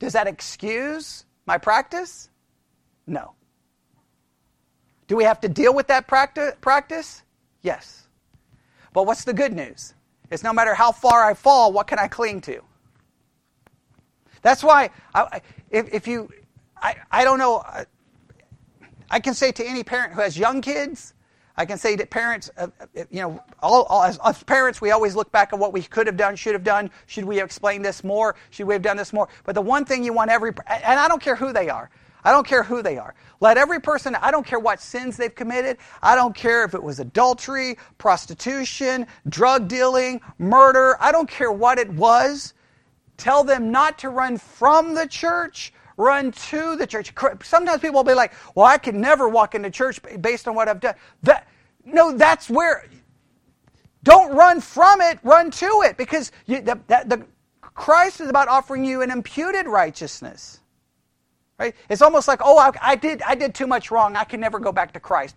Does 0.00 0.14
that 0.14 0.26
excuse 0.26 1.24
my 1.46 1.58
practice? 1.58 2.28
No. 3.06 3.34
Do 5.06 5.16
we 5.16 5.24
have 5.24 5.40
to 5.42 5.48
deal 5.48 5.74
with 5.74 5.86
that 5.88 6.08
practice? 6.08 7.22
Yes. 7.62 8.08
But 8.92 9.06
what's 9.06 9.24
the 9.24 9.32
good 9.32 9.52
news? 9.52 9.94
It's 10.30 10.42
no 10.42 10.52
matter 10.52 10.74
how 10.74 10.92
far 10.92 11.24
I 11.24 11.34
fall, 11.34 11.72
what 11.72 11.86
can 11.86 11.98
I 11.98 12.08
cling 12.08 12.40
to? 12.42 12.60
That's 14.42 14.62
why, 14.62 14.90
I, 15.14 15.40
if, 15.70 15.92
if 15.92 16.06
you, 16.06 16.28
I, 16.84 16.96
I 17.10 17.24
don't 17.24 17.38
know, 17.38 17.64
I 19.10 19.18
can 19.18 19.32
say 19.32 19.52
to 19.52 19.66
any 19.66 19.82
parent 19.82 20.12
who 20.12 20.20
has 20.20 20.38
young 20.38 20.60
kids, 20.60 21.14
I 21.56 21.64
can 21.64 21.78
say 21.78 21.96
that 21.96 22.10
parents, 22.10 22.50
uh, 22.58 22.66
uh, 22.78 23.04
you 23.10 23.22
know, 23.22 23.42
all, 23.62 23.84
all 23.84 24.02
as, 24.02 24.18
as, 24.22 24.42
parents, 24.42 24.82
we 24.82 24.90
always 24.90 25.16
look 25.16 25.32
back 25.32 25.54
at 25.54 25.58
what 25.58 25.72
we 25.72 25.82
could 25.82 26.06
have 26.06 26.18
done, 26.18 26.36
should 26.36 26.52
have 26.52 26.64
done. 26.64 26.90
Should 27.06 27.24
we 27.24 27.36
have 27.36 27.46
explained 27.46 27.84
this 27.84 28.04
more? 28.04 28.34
Should 28.50 28.66
we 28.66 28.74
have 28.74 28.82
done 28.82 28.98
this 28.98 29.14
more? 29.14 29.28
But 29.44 29.54
the 29.54 29.62
one 29.62 29.86
thing 29.86 30.04
you 30.04 30.12
want 30.12 30.30
every, 30.30 30.50
and 30.66 31.00
I 31.00 31.08
don't 31.08 31.22
care 31.22 31.36
who 31.36 31.52
they 31.52 31.70
are. 31.70 31.90
I 32.22 32.32
don't 32.32 32.46
care 32.46 32.62
who 32.62 32.82
they 32.82 32.98
are. 32.98 33.14
Let 33.40 33.56
every 33.56 33.80
person, 33.80 34.14
I 34.16 34.30
don't 34.30 34.46
care 34.46 34.58
what 34.58 34.80
sins 34.80 35.16
they've 35.16 35.34
committed. 35.34 35.78
I 36.02 36.16
don't 36.16 36.34
care 36.34 36.64
if 36.64 36.74
it 36.74 36.82
was 36.82 36.98
adultery, 36.98 37.78
prostitution, 37.96 39.06
drug 39.28 39.68
dealing, 39.68 40.20
murder. 40.38 40.96
I 41.00 41.12
don't 41.12 41.28
care 41.28 41.52
what 41.52 41.78
it 41.78 41.90
was. 41.90 42.52
Tell 43.16 43.44
them 43.44 43.70
not 43.70 43.98
to 44.00 44.08
run 44.08 44.38
from 44.38 44.94
the 44.94 45.06
church, 45.06 45.72
run 45.96 46.32
to 46.32 46.76
the 46.76 46.86
church. 46.86 47.12
Sometimes 47.42 47.80
people 47.80 47.96
will 47.96 48.04
be 48.04 48.14
like, 48.14 48.32
well, 48.54 48.66
I 48.66 48.78
can 48.78 49.00
never 49.00 49.28
walk 49.28 49.54
into 49.54 49.70
church 49.70 50.00
based 50.20 50.48
on 50.48 50.54
what 50.54 50.68
I've 50.68 50.80
done. 50.80 50.94
That, 51.22 51.48
no, 51.84 52.16
that's 52.16 52.48
where, 52.48 52.86
don't 54.02 54.34
run 54.34 54.60
from 54.60 55.00
it, 55.00 55.18
run 55.22 55.50
to 55.52 55.82
it 55.84 55.96
because 55.96 56.32
you, 56.46 56.60
the, 56.60 56.78
the, 56.86 57.24
Christ 57.60 58.20
is 58.20 58.28
about 58.28 58.48
offering 58.48 58.84
you 58.84 59.02
an 59.02 59.10
imputed 59.10 59.66
righteousness. 59.66 60.60
Right? 61.58 61.74
It's 61.88 62.02
almost 62.02 62.26
like, 62.26 62.40
oh, 62.42 62.58
I, 62.58 62.72
I, 62.80 62.96
did, 62.96 63.22
I 63.22 63.34
did 63.34 63.54
too 63.54 63.66
much 63.66 63.90
wrong. 63.90 64.16
I 64.16 64.24
can 64.24 64.40
never 64.40 64.58
go 64.58 64.72
back 64.72 64.92
to 64.92 65.00
Christ. 65.00 65.36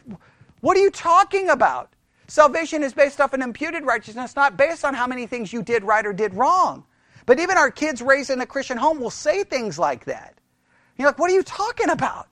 What 0.62 0.76
are 0.78 0.80
you 0.82 0.90
talking 0.90 1.50
about? 1.50 1.94
Salvation 2.28 2.84
is 2.84 2.94
based 2.94 3.22
off 3.22 3.34
an 3.34 3.42
imputed 3.42 3.86
righteousness, 3.86 4.36
not 4.36 4.58
based 4.58 4.84
on 4.84 4.94
how 4.94 5.08
many 5.08 5.28
things 5.28 5.54
you 5.54 5.62
did 5.62 5.84
right 5.84 6.06
or 6.06 6.14
did 6.14 6.34
wrong. 6.34 6.84
But 7.26 7.40
even 7.40 7.58
our 7.58 7.72
kids 7.72 8.02
raised 8.02 8.30
in 8.30 8.42
a 8.42 8.46
Christian 8.46 8.78
home 8.78 9.00
will 9.00 9.10
say 9.10 9.44
things 9.44 9.78
like 9.78 10.06
that. 10.06 10.37
You're 10.98 11.10
like, 11.10 11.20
what 11.20 11.32
are 11.32 11.34
you 11.34 11.44
talking 11.44 11.90
about? 11.90 12.28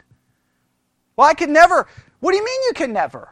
Well, 1.16 1.28
I 1.28 1.34
could 1.34 1.50
never. 1.50 1.88
What 2.20 2.32
do 2.32 2.38
you 2.38 2.46
mean 2.46 2.62
you 2.68 2.74
can 2.74 2.94
never? 2.94 3.30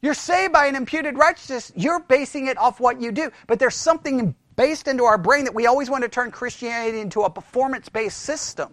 You're 0.00 0.14
saved 0.14 0.52
by 0.52 0.66
an 0.66 0.74
imputed 0.74 1.16
righteousness. 1.16 1.72
You're 1.76 2.00
basing 2.00 2.48
it 2.48 2.58
off 2.58 2.80
what 2.80 3.00
you 3.00 3.12
do. 3.12 3.30
But 3.46 3.58
there's 3.58 3.76
something 3.76 4.34
based 4.56 4.88
into 4.88 5.04
our 5.04 5.18
brain 5.18 5.44
that 5.44 5.54
we 5.54 5.66
always 5.66 5.88
want 5.88 6.02
to 6.02 6.08
turn 6.08 6.30
Christianity 6.30 7.00
into 7.00 7.22
a 7.22 7.30
performance 7.30 7.88
based 7.88 8.18
system. 8.20 8.72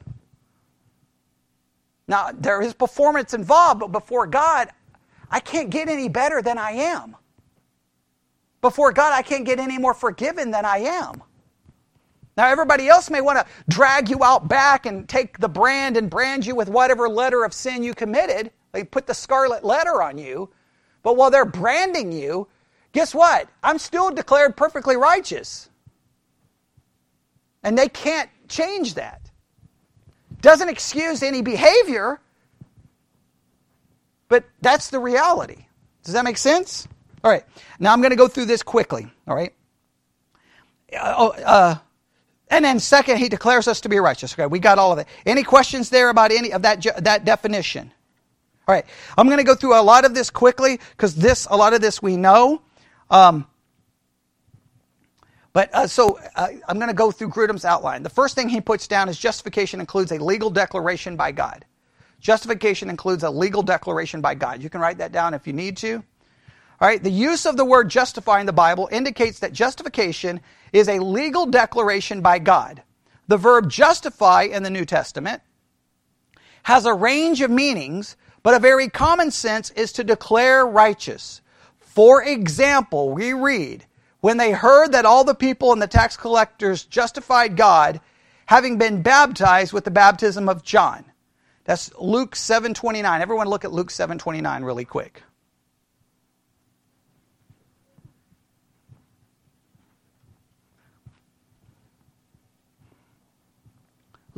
Now, 2.07 2.31
there 2.33 2.61
is 2.61 2.73
performance 2.73 3.35
involved, 3.35 3.79
but 3.81 3.91
before 3.91 4.25
God, 4.25 4.69
I 5.29 5.39
can't 5.39 5.69
get 5.69 5.87
any 5.87 6.09
better 6.09 6.41
than 6.41 6.57
I 6.57 6.71
am. 6.71 7.15
Before 8.61 8.91
God, 8.91 9.13
I 9.13 9.21
can't 9.21 9.45
get 9.45 9.59
any 9.59 9.77
more 9.77 9.93
forgiven 9.93 10.49
than 10.49 10.65
I 10.65 10.79
am. 10.79 11.21
Now, 12.39 12.47
everybody 12.47 12.87
else 12.87 13.09
may 13.09 13.19
want 13.19 13.37
to 13.37 13.45
drag 13.67 14.09
you 14.09 14.23
out 14.23 14.47
back 14.47 14.85
and 14.85 15.09
take 15.09 15.39
the 15.39 15.49
brand 15.49 15.97
and 15.97 16.09
brand 16.09 16.45
you 16.45 16.55
with 16.55 16.69
whatever 16.69 17.09
letter 17.09 17.43
of 17.43 17.53
sin 17.53 17.83
you 17.83 17.93
committed. 17.93 18.49
They 18.71 18.85
put 18.85 19.07
the 19.07 19.13
scarlet 19.13 19.65
letter 19.65 20.01
on 20.01 20.17
you. 20.17 20.49
But 21.03 21.17
while 21.17 21.31
they're 21.31 21.43
branding 21.43 22.13
you, 22.13 22.47
guess 22.93 23.13
what? 23.13 23.49
I'm 23.61 23.77
still 23.77 24.09
declared 24.09 24.55
perfectly 24.55 24.95
righteous. 24.95 25.69
And 27.61 27.77
they 27.77 27.89
can't 27.89 28.29
change 28.47 28.93
that. 28.93 29.19
Doesn't 30.39 30.69
excuse 30.69 31.21
any 31.21 31.41
behavior, 31.41 32.21
but 34.29 34.45
that's 34.61 34.91
the 34.91 34.99
reality. 34.99 35.65
Does 36.03 36.13
that 36.13 36.23
make 36.23 36.37
sense? 36.37 36.87
All 37.21 37.31
right. 37.31 37.43
Now 37.79 37.91
I'm 37.91 37.99
going 37.99 38.11
to 38.11 38.15
go 38.15 38.29
through 38.29 38.45
this 38.45 38.63
quickly. 38.63 39.11
All 39.27 39.35
right. 39.35 39.53
Uh, 40.97 41.15
oh, 41.17 41.29
uh, 41.31 41.75
and 42.49 42.65
then 42.65 42.79
second, 42.79 43.17
he 43.17 43.29
declares 43.29 43.67
us 43.67 43.81
to 43.81 43.89
be 43.89 43.99
righteous. 43.99 44.33
Okay, 44.33 44.45
we 44.45 44.59
got 44.59 44.79
all 44.79 44.91
of 44.91 44.99
it. 44.99 45.07
Any 45.25 45.43
questions 45.43 45.89
there 45.89 46.09
about 46.09 46.31
any 46.31 46.51
of 46.51 46.63
that, 46.63 47.03
that 47.03 47.25
definition? 47.25 47.91
All 48.67 48.75
right, 48.75 48.85
I'm 49.17 49.27
going 49.27 49.39
to 49.39 49.43
go 49.43 49.55
through 49.55 49.79
a 49.79 49.81
lot 49.81 50.05
of 50.05 50.13
this 50.13 50.29
quickly 50.29 50.79
because 50.91 51.15
this, 51.15 51.47
a 51.49 51.57
lot 51.57 51.73
of 51.73 51.81
this 51.81 52.01
we 52.01 52.17
know. 52.17 52.61
Um, 53.09 53.47
but 55.53 55.73
uh, 55.73 55.87
so 55.87 56.19
uh, 56.35 56.47
I'm 56.67 56.77
going 56.77 56.89
to 56.89 56.95
go 56.95 57.11
through 57.11 57.29
Grudem's 57.29 57.65
outline. 57.65 58.03
The 58.03 58.09
first 58.09 58.35
thing 58.35 58.49
he 58.49 58.61
puts 58.61 58.87
down 58.87 59.09
is 59.09 59.17
justification 59.17 59.79
includes 59.79 60.11
a 60.11 60.23
legal 60.23 60.49
declaration 60.49 61.15
by 61.15 61.31
God. 61.31 61.65
Justification 62.19 62.89
includes 62.89 63.23
a 63.23 63.29
legal 63.29 63.63
declaration 63.63 64.21
by 64.21 64.35
God. 64.35 64.61
You 64.61 64.69
can 64.69 64.81
write 64.81 64.97
that 64.99 65.11
down 65.11 65.33
if 65.33 65.47
you 65.47 65.53
need 65.53 65.77
to. 65.77 66.03
All 66.81 66.87
right, 66.87 67.03
the 67.03 67.11
use 67.11 67.45
of 67.45 67.57
the 67.57 67.65
word 67.65 67.89
justify 67.89 68.39
in 68.39 68.45
the 68.45 68.53
Bible 68.53 68.87
indicates 68.91 69.39
that 69.39 69.51
justification 69.51 70.39
is 70.71 70.87
a 70.87 70.99
legal 70.99 71.45
declaration 71.45 72.21
by 72.21 72.39
God. 72.39 72.83
The 73.27 73.37
verb 73.37 73.69
justify 73.69 74.43
in 74.43 74.63
the 74.63 74.69
New 74.69 74.85
Testament 74.85 75.41
has 76.63 76.85
a 76.85 76.93
range 76.93 77.41
of 77.41 77.51
meanings, 77.51 78.15
but 78.43 78.53
a 78.53 78.59
very 78.59 78.87
common 78.87 79.31
sense 79.31 79.71
is 79.71 79.91
to 79.93 80.03
declare 80.03 80.65
righteous. 80.65 81.41
For 81.79 82.23
example, 82.23 83.11
we 83.11 83.33
read, 83.33 83.85
when 84.21 84.37
they 84.37 84.51
heard 84.51 84.93
that 84.93 85.05
all 85.05 85.25
the 85.25 85.35
people 85.35 85.73
and 85.73 85.81
the 85.81 85.87
tax 85.87 86.15
collectors 86.15 86.85
justified 86.85 87.57
God, 87.57 87.99
having 88.45 88.77
been 88.77 89.01
baptized 89.01 89.73
with 89.73 89.83
the 89.83 89.91
baptism 89.91 90.47
of 90.47 90.63
John. 90.63 91.05
That's 91.65 91.91
Luke 91.99 92.35
7:29. 92.35 93.21
Everyone 93.21 93.47
look 93.47 93.65
at 93.65 93.73
Luke 93.73 93.91
7:29 93.91 94.63
really 94.63 94.85
quick. 94.85 95.23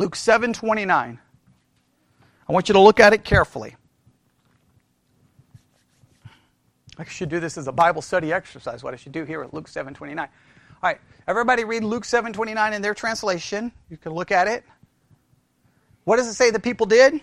Luke 0.02 0.16
7:29. 0.16 1.20
I 2.50 2.52
want 2.52 2.68
you 2.68 2.74
to 2.74 2.80
look 2.80 3.00
at 3.00 3.14
it 3.14 3.24
carefully. 3.24 3.76
I 6.98 7.04
should 7.04 7.30
do 7.30 7.40
this 7.40 7.56
as 7.56 7.68
a 7.68 7.72
Bible 7.72 8.02
study 8.02 8.34
exercise. 8.34 8.84
What 8.84 8.96
I 8.96 8.98
should 8.98 9.12
do 9.12 9.26
here 9.26 9.44
at 9.44 9.54
Luke 9.54 9.70
7:29. 9.70 10.18
All 10.18 10.28
right, 10.82 11.00
everybody 11.28 11.66
read 11.66 11.84
Luke 11.84 12.04
7:29 12.04 12.74
in 12.74 12.82
their 12.82 12.96
translation. 12.96 13.72
You 13.92 13.98
can 13.98 14.14
look 14.14 14.32
at 14.32 14.48
it. 14.48 14.64
What 16.04 16.16
does 16.16 16.28
it 16.28 16.34
say 16.34 16.50
the 16.50 16.60
people 16.60 16.88
did? 16.88 17.22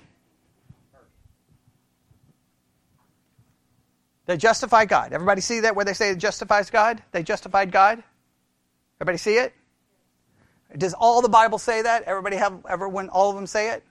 They 4.26 4.36
justify 4.36 4.84
God. 4.84 5.12
Everybody 5.12 5.40
see 5.40 5.58
that 5.60 5.74
where 5.74 5.84
they 5.84 5.94
say 5.94 6.10
it 6.10 6.18
justifies 6.18 6.70
God? 6.70 7.02
They 7.10 7.24
justified 7.24 7.72
God? 7.72 8.04
Everybody 9.00 9.18
see 9.18 9.34
it? 9.34 9.52
Does 10.76 10.94
all 10.94 11.22
the 11.22 11.28
Bible 11.28 11.58
say 11.58 11.82
that? 11.82 12.02
Everybody 12.02 12.36
have 12.36 12.64
ever 12.68 12.88
when 12.88 13.08
all 13.08 13.30
of 13.30 13.36
them 13.36 13.46
say 13.46 13.70
it? 13.70 13.82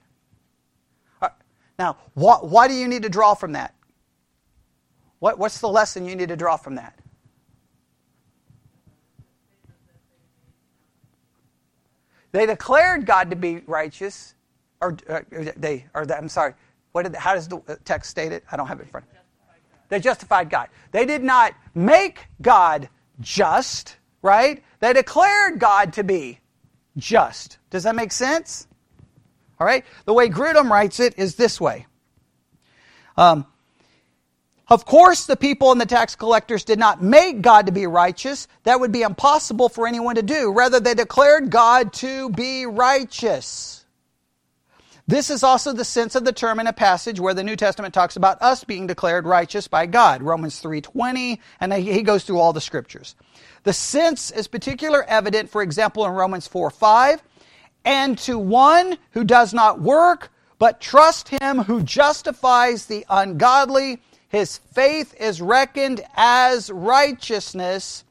Right. 1.20 1.32
Now, 1.78 1.96
why, 2.14 2.36
why 2.36 2.68
do 2.68 2.74
you 2.74 2.86
need 2.86 3.02
to 3.02 3.08
draw 3.08 3.34
from 3.34 3.52
that? 3.52 3.74
What, 5.18 5.38
what's 5.38 5.60
the 5.60 5.68
lesson 5.68 6.06
you 6.06 6.14
need 6.14 6.28
to 6.28 6.36
draw 6.36 6.56
from 6.56 6.76
that? 6.76 6.96
They 12.30 12.46
declared 12.46 13.06
God 13.06 13.30
to 13.30 13.36
be 13.36 13.62
righteous, 13.66 14.34
or, 14.80 14.96
uh, 15.08 15.20
they, 15.56 15.86
or 15.94 16.06
I'm 16.12 16.28
sorry. 16.28 16.54
What 16.92 17.04
did? 17.04 17.14
How 17.16 17.34
does 17.34 17.48
the 17.48 17.78
text 17.84 18.10
state 18.10 18.32
it? 18.32 18.44
I 18.52 18.56
don't 18.56 18.66
have 18.66 18.80
it 18.80 18.84
in 18.84 18.88
front. 18.88 19.06
They 19.88 19.98
justified 19.98 20.50
God. 20.50 20.68
They 20.92 21.06
did 21.06 21.22
not 21.22 21.54
make 21.74 22.26
God 22.42 22.88
just, 23.20 23.96
right? 24.20 24.62
They 24.80 24.92
declared 24.92 25.58
God 25.58 25.94
to 25.94 26.04
be 26.04 26.38
just. 26.98 27.58
Does 27.70 27.84
that 27.84 27.94
make 27.94 28.12
sense? 28.12 28.66
All 29.58 29.66
right. 29.66 29.84
The 30.04 30.12
way 30.12 30.28
Grudem 30.28 30.70
writes 30.70 31.00
it 31.00 31.18
is 31.18 31.36
this 31.36 31.60
way. 31.60 31.86
Um, 33.16 33.46
of 34.68 34.84
course, 34.84 35.24
the 35.24 35.36
people 35.36 35.72
and 35.72 35.80
the 35.80 35.86
tax 35.86 36.14
collectors 36.14 36.62
did 36.64 36.78
not 36.78 37.02
make 37.02 37.40
God 37.40 37.66
to 37.66 37.72
be 37.72 37.86
righteous. 37.86 38.48
That 38.64 38.80
would 38.80 38.92
be 38.92 39.02
impossible 39.02 39.70
for 39.70 39.86
anyone 39.86 40.16
to 40.16 40.22
do. 40.22 40.52
Rather, 40.52 40.78
they 40.78 40.94
declared 40.94 41.50
God 41.50 41.92
to 41.94 42.28
be 42.30 42.66
righteous. 42.66 43.86
This 45.06 45.30
is 45.30 45.42
also 45.42 45.72
the 45.72 45.86
sense 45.86 46.14
of 46.16 46.26
the 46.26 46.34
term 46.34 46.60
in 46.60 46.66
a 46.66 46.72
passage 46.74 47.18
where 47.18 47.32
the 47.32 47.42
New 47.42 47.56
Testament 47.56 47.94
talks 47.94 48.16
about 48.16 48.42
us 48.42 48.62
being 48.62 48.86
declared 48.86 49.24
righteous 49.24 49.66
by 49.66 49.86
God, 49.86 50.22
Romans 50.22 50.60
3:20, 50.60 51.40
and 51.60 51.72
he 51.72 52.02
goes 52.02 52.24
through 52.24 52.38
all 52.38 52.52
the 52.52 52.60
scriptures. 52.60 53.16
The 53.64 53.72
sense 53.72 54.30
is 54.30 54.46
particular 54.48 55.04
evident, 55.04 55.50
for 55.50 55.62
example, 55.62 56.04
in 56.06 56.12
Romans 56.12 56.46
4 56.46 56.70
5. 56.70 57.22
and 57.84 58.18
to 58.18 58.38
one 58.38 58.98
who 59.12 59.24
does 59.24 59.54
not 59.54 59.80
work, 59.80 60.30
but 60.58 60.80
trust 60.80 61.28
him 61.28 61.58
who 61.58 61.82
justifies 61.82 62.86
the 62.86 63.06
ungodly, 63.08 64.02
his 64.28 64.58
faith 64.58 65.14
is 65.18 65.40
reckoned 65.40 66.02
as 66.14 66.70
righteousness. 66.70 68.04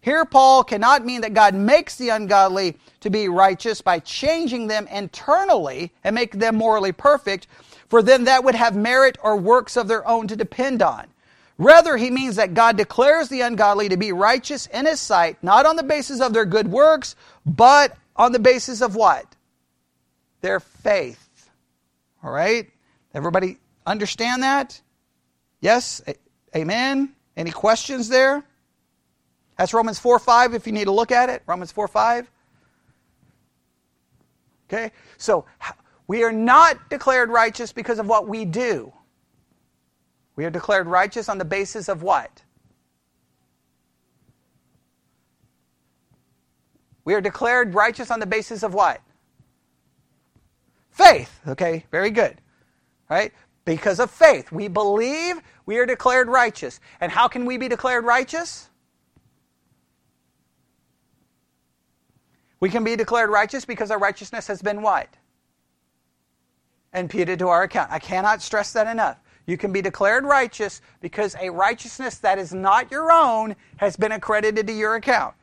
Here, 0.00 0.24
Paul 0.24 0.62
cannot 0.64 1.04
mean 1.04 1.22
that 1.22 1.34
God 1.34 1.54
makes 1.54 1.96
the 1.96 2.10
ungodly 2.10 2.76
to 3.00 3.10
be 3.10 3.28
righteous 3.28 3.80
by 3.80 3.98
changing 4.00 4.66
them 4.66 4.86
internally 4.88 5.92
and 6.04 6.14
make 6.14 6.32
them 6.32 6.56
morally 6.56 6.92
perfect, 6.92 7.46
for 7.88 8.02
then 8.02 8.24
that 8.24 8.44
would 8.44 8.54
have 8.54 8.76
merit 8.76 9.18
or 9.22 9.36
works 9.36 9.76
of 9.76 9.88
their 9.88 10.06
own 10.06 10.28
to 10.28 10.36
depend 10.36 10.82
on. 10.82 11.06
Rather, 11.56 11.96
he 11.96 12.10
means 12.10 12.36
that 12.36 12.54
God 12.54 12.76
declares 12.76 13.28
the 13.28 13.42
ungodly 13.42 13.88
to 13.88 13.96
be 13.96 14.12
righteous 14.12 14.66
in 14.66 14.86
his 14.86 15.00
sight, 15.00 15.42
not 15.42 15.66
on 15.66 15.76
the 15.76 15.82
basis 15.84 16.20
of 16.20 16.32
their 16.32 16.44
good 16.44 16.68
works, 16.68 17.14
but 17.46 17.96
on 18.16 18.32
the 18.32 18.40
basis 18.40 18.80
of 18.80 18.96
what? 18.96 19.24
Their 20.40 20.58
faith. 20.58 21.50
All 22.22 22.32
right? 22.32 22.68
Everybody 23.14 23.58
understand 23.86 24.42
that? 24.42 24.80
Yes? 25.60 26.02
Amen? 26.56 27.14
Any 27.36 27.50
questions 27.52 28.08
there? 28.08 28.44
That's 29.56 29.72
Romans 29.72 29.98
4 30.00 30.18
5 30.18 30.54
if 30.54 30.66
you 30.66 30.72
need 30.72 30.84
to 30.84 30.92
look 30.92 31.12
at 31.12 31.28
it. 31.28 31.42
Romans 31.46 31.70
4 31.70 31.86
5. 31.86 32.30
Okay? 34.68 34.90
So 35.18 35.44
we 36.06 36.24
are 36.24 36.32
not 36.32 36.90
declared 36.90 37.30
righteous 37.30 37.72
because 37.72 37.98
of 37.98 38.06
what 38.06 38.26
we 38.26 38.44
do. 38.44 38.92
We 40.36 40.44
are 40.44 40.50
declared 40.50 40.86
righteous 40.86 41.28
on 41.28 41.38
the 41.38 41.44
basis 41.44 41.88
of 41.88 42.02
what? 42.02 42.42
We 47.04 47.14
are 47.14 47.20
declared 47.20 47.74
righteous 47.74 48.10
on 48.10 48.20
the 48.20 48.26
basis 48.26 48.62
of 48.62 48.74
what? 48.74 49.00
Faith. 50.90 51.40
Okay, 51.46 51.84
very 51.90 52.10
good. 52.10 52.40
Right? 53.10 53.32
Because 53.64 54.00
of 54.00 54.10
faith. 54.10 54.50
We 54.50 54.68
believe 54.68 55.40
we 55.66 55.78
are 55.78 55.86
declared 55.86 56.28
righteous. 56.28 56.80
And 57.00 57.12
how 57.12 57.28
can 57.28 57.44
we 57.44 57.58
be 57.58 57.68
declared 57.68 58.04
righteous? 58.04 58.70
We 62.60 62.70
can 62.70 62.84
be 62.84 62.96
declared 62.96 63.30
righteous 63.30 63.64
because 63.64 63.90
our 63.90 63.98
righteousness 63.98 64.46
has 64.46 64.62
been 64.62 64.80
what? 64.80 65.08
Imputed 66.94 67.38
to 67.40 67.48
our 67.48 67.64
account. 67.64 67.90
I 67.92 67.98
cannot 67.98 68.40
stress 68.40 68.72
that 68.72 68.86
enough. 68.86 69.18
You 69.46 69.56
can 69.56 69.72
be 69.72 69.82
declared 69.82 70.24
righteous 70.24 70.80
because 71.00 71.36
a 71.40 71.50
righteousness 71.50 72.18
that 72.18 72.38
is 72.38 72.54
not 72.54 72.90
your 72.90 73.12
own 73.12 73.56
has 73.76 73.96
been 73.96 74.12
accredited 74.12 74.66
to 74.66 74.72
your 74.72 74.94
account. 74.94 75.34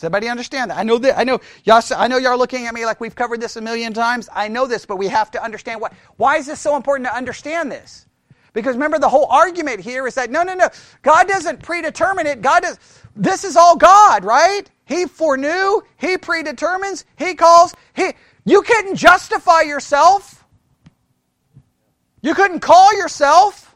Does 0.00 0.04
everybody 0.04 0.28
understand 0.30 0.70
that? 0.70 0.78
I 0.78 0.82
know 0.82 0.96
that. 0.96 1.18
I 1.18 1.24
know 1.24 1.40
y'all. 1.64 1.82
I 1.94 2.08
know 2.08 2.16
y'all 2.16 2.38
looking 2.38 2.64
at 2.64 2.72
me 2.72 2.86
like 2.86 3.00
we've 3.00 3.14
covered 3.14 3.38
this 3.38 3.56
a 3.56 3.60
million 3.60 3.92
times. 3.92 4.30
I 4.32 4.48
know 4.48 4.66
this, 4.66 4.86
but 4.86 4.96
we 4.96 5.08
have 5.08 5.30
to 5.32 5.44
understand 5.44 5.78
what. 5.78 5.92
Why 6.16 6.38
is 6.38 6.46
this 6.46 6.58
so 6.58 6.74
important 6.74 7.06
to 7.08 7.14
understand 7.14 7.70
this? 7.70 8.06
Because 8.54 8.76
remember, 8.76 8.98
the 8.98 9.10
whole 9.10 9.26
argument 9.26 9.80
here 9.80 10.06
is 10.06 10.14
that 10.14 10.30
no, 10.30 10.42
no, 10.42 10.54
no. 10.54 10.70
God 11.02 11.28
doesn't 11.28 11.62
predetermine 11.62 12.26
it. 12.26 12.40
God 12.40 12.62
does. 12.62 12.78
This 13.14 13.44
is 13.44 13.56
all 13.56 13.76
God, 13.76 14.24
right? 14.24 14.62
He 14.86 15.04
foreknew, 15.04 15.82
He 15.98 16.16
predetermines, 16.16 17.04
He 17.18 17.34
calls. 17.34 17.74
He, 17.94 18.14
you 18.46 18.62
couldn't 18.62 18.96
justify 18.96 19.60
yourself. 19.62 20.39
You 22.22 22.34
couldn't 22.34 22.60
call 22.60 22.96
yourself. 22.96 23.74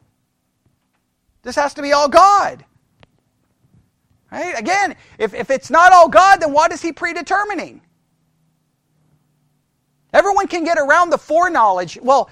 This 1.42 1.57
has 1.57 1.74
to 1.74 1.82
be 1.82 1.92
all 1.92 2.09
God. 2.09 2.64
Right? 4.30 4.59
Again, 4.59 4.97
if, 5.18 5.34
if 5.34 5.51
it's 5.51 5.70
not 5.70 5.92
all 5.92 6.09
God, 6.09 6.38
then 6.40 6.53
what 6.53 6.72
is 6.72 6.82
He 6.82 6.92
predetermining? 6.92 7.80
Everyone 10.14 10.47
can 10.47 10.64
get 10.64 10.78
around 10.78 11.11
the 11.11 11.18
foreknowledge. 11.18 11.99
Well, 12.01 12.30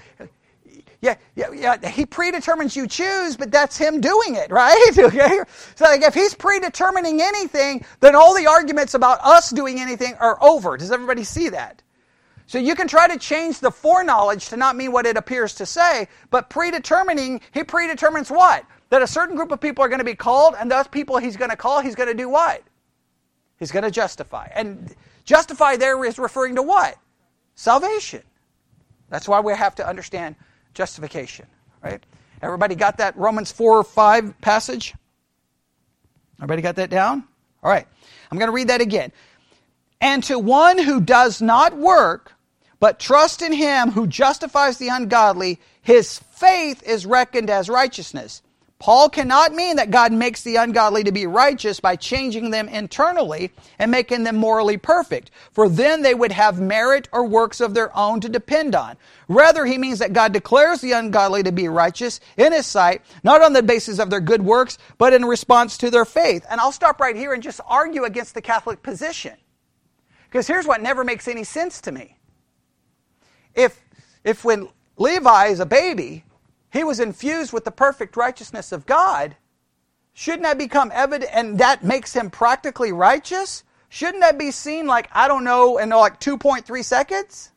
yeah, 1.03 1.17
yeah, 1.35 1.51
yeah, 1.51 1.89
he 1.89 2.05
predetermines 2.05 2.77
you 2.77 2.87
choose, 2.87 3.35
but 3.35 3.51
that's 3.51 3.77
him 3.77 3.99
doing 3.99 4.35
it, 4.35 4.49
right? 4.51 4.97
okay? 4.97 5.41
So 5.75 5.83
like 5.83 6.01
if 6.01 6.13
he's 6.13 6.33
predetermining 6.33 7.21
anything, 7.21 7.85
then 7.99 8.15
all 8.15 8.33
the 8.33 8.47
arguments 8.47 8.93
about 8.93 9.19
us 9.21 9.49
doing 9.49 9.81
anything 9.81 10.15
are 10.21 10.41
over. 10.41 10.77
Does 10.77 10.93
everybody 10.93 11.25
see 11.25 11.49
that? 11.49 11.82
So 12.53 12.59
you 12.59 12.75
can 12.75 12.87
try 12.87 13.07
to 13.07 13.17
change 13.17 13.61
the 13.61 13.71
foreknowledge 13.71 14.49
to 14.49 14.57
not 14.57 14.75
mean 14.75 14.91
what 14.91 15.07
it 15.07 15.17
appears 15.17 15.55
to 15.55 15.65
say, 15.65 16.07
but 16.29 16.51
predetermining, 16.51 17.41
he 17.51 17.63
predetermines 17.63 18.29
what? 18.29 18.63
That 18.91 19.01
a 19.01 19.07
certain 19.07 19.35
group 19.35 19.51
of 19.51 19.59
people 19.59 19.83
are 19.83 19.87
going 19.87 20.01
to 20.01 20.05
be 20.05 20.13
called, 20.13 20.53
and 20.59 20.69
those 20.69 20.87
people 20.87 21.17
he's 21.17 21.35
going 21.35 21.49
to 21.49 21.57
call, 21.57 21.81
he's 21.81 21.95
going 21.95 22.09
to 22.09 22.13
do 22.13 22.29
what? 22.29 22.61
He's 23.57 23.71
going 23.71 23.85
to 23.85 23.89
justify. 23.89 24.49
And 24.53 24.93
justify 25.25 25.77
there 25.77 26.05
is 26.05 26.19
referring 26.19 26.53
to 26.57 26.61
what? 26.61 26.95
Salvation. 27.55 28.21
That's 29.09 29.27
why 29.27 29.39
we 29.39 29.53
have 29.53 29.73
to 29.73 29.87
understand 29.89 30.35
justification, 30.75 31.47
right? 31.83 32.03
Everybody 32.43 32.75
got 32.75 32.97
that 32.97 33.17
Romans 33.17 33.51
4 33.51 33.79
or 33.79 33.83
5 33.83 34.41
passage? 34.41 34.93
Everybody 36.37 36.61
got 36.61 36.75
that 36.75 36.91
down? 36.91 37.23
All 37.63 37.71
right. 37.71 37.87
I'm 38.29 38.37
going 38.37 38.49
to 38.49 38.55
read 38.55 38.67
that 38.67 38.81
again. 38.81 39.11
And 39.99 40.23
to 40.25 40.37
one 40.37 40.77
who 40.77 41.01
does 41.01 41.41
not 41.41 41.75
work, 41.75 42.32
but 42.83 42.99
trust 42.99 43.41
in 43.41 43.53
him 43.53 43.91
who 43.91 44.05
justifies 44.05 44.77
the 44.77 44.89
ungodly, 44.89 45.57
his 45.81 46.19
faith 46.31 46.83
is 46.83 47.05
reckoned 47.05 47.49
as 47.49 47.69
righteousness. 47.69 48.41
Paul 48.77 49.07
cannot 49.07 49.53
mean 49.53 49.77
that 49.77 49.89
God 49.89 50.11
makes 50.11 50.43
the 50.43 50.57
ungodly 50.57 51.05
to 51.05 51.13
be 51.13 51.25
righteous 51.25 51.79
by 51.79 51.95
changing 51.95 52.51
them 52.51 52.67
internally 52.67 53.53
and 53.79 53.89
making 53.89 54.25
them 54.25 54.35
morally 54.35 54.75
perfect, 54.75 55.31
for 55.53 55.69
then 55.69 56.01
they 56.01 56.13
would 56.13 56.33
have 56.33 56.59
merit 56.59 57.07
or 57.13 57.25
works 57.25 57.61
of 57.61 57.73
their 57.73 57.97
own 57.97 58.19
to 58.19 58.27
depend 58.27 58.75
on. 58.75 58.97
Rather, 59.29 59.65
he 59.65 59.77
means 59.77 59.99
that 59.99 60.11
God 60.11 60.33
declares 60.33 60.81
the 60.81 60.91
ungodly 60.91 61.41
to 61.43 61.53
be 61.53 61.69
righteous 61.69 62.19
in 62.35 62.51
his 62.51 62.65
sight, 62.65 63.01
not 63.23 63.41
on 63.41 63.53
the 63.53 63.63
basis 63.63 63.97
of 63.97 64.09
their 64.09 64.19
good 64.19 64.41
works, 64.41 64.77
but 64.97 65.13
in 65.13 65.23
response 65.23 65.77
to 65.77 65.89
their 65.89 66.03
faith. 66.03 66.45
And 66.49 66.59
I'll 66.59 66.73
stop 66.73 66.99
right 66.99 67.15
here 67.15 67.31
and 67.31 67.41
just 67.41 67.61
argue 67.65 68.03
against 68.03 68.33
the 68.33 68.41
Catholic 68.41 68.83
position. 68.83 69.37
Because 70.25 70.47
here's 70.47 70.67
what 70.67 70.81
never 70.81 71.05
makes 71.05 71.29
any 71.29 71.45
sense 71.45 71.79
to 71.79 71.93
me. 71.93 72.17
If, 73.55 73.81
if 74.23 74.43
when 74.43 74.69
Levi 74.97 75.47
is 75.47 75.59
a 75.59 75.65
baby, 75.65 76.25
he 76.71 76.83
was 76.83 76.99
infused 76.99 77.53
with 77.53 77.65
the 77.65 77.71
perfect 77.71 78.17
righteousness 78.17 78.71
of 78.71 78.85
God, 78.85 79.35
shouldn't 80.13 80.43
that 80.43 80.57
become 80.57 80.91
evident 80.93 81.31
and 81.33 81.57
that 81.59 81.83
makes 81.83 82.13
him 82.13 82.29
practically 82.29 82.91
righteous? 82.91 83.63
Shouldn't 83.89 84.21
that 84.21 84.39
be 84.39 84.49
seen 84.51 84.87
like, 84.87 85.07
I 85.11 85.27
don't 85.27 85.43
know, 85.43 85.77
in 85.77 85.89
like 85.89 86.19
2.3 86.19 86.83
seconds? 86.83 87.51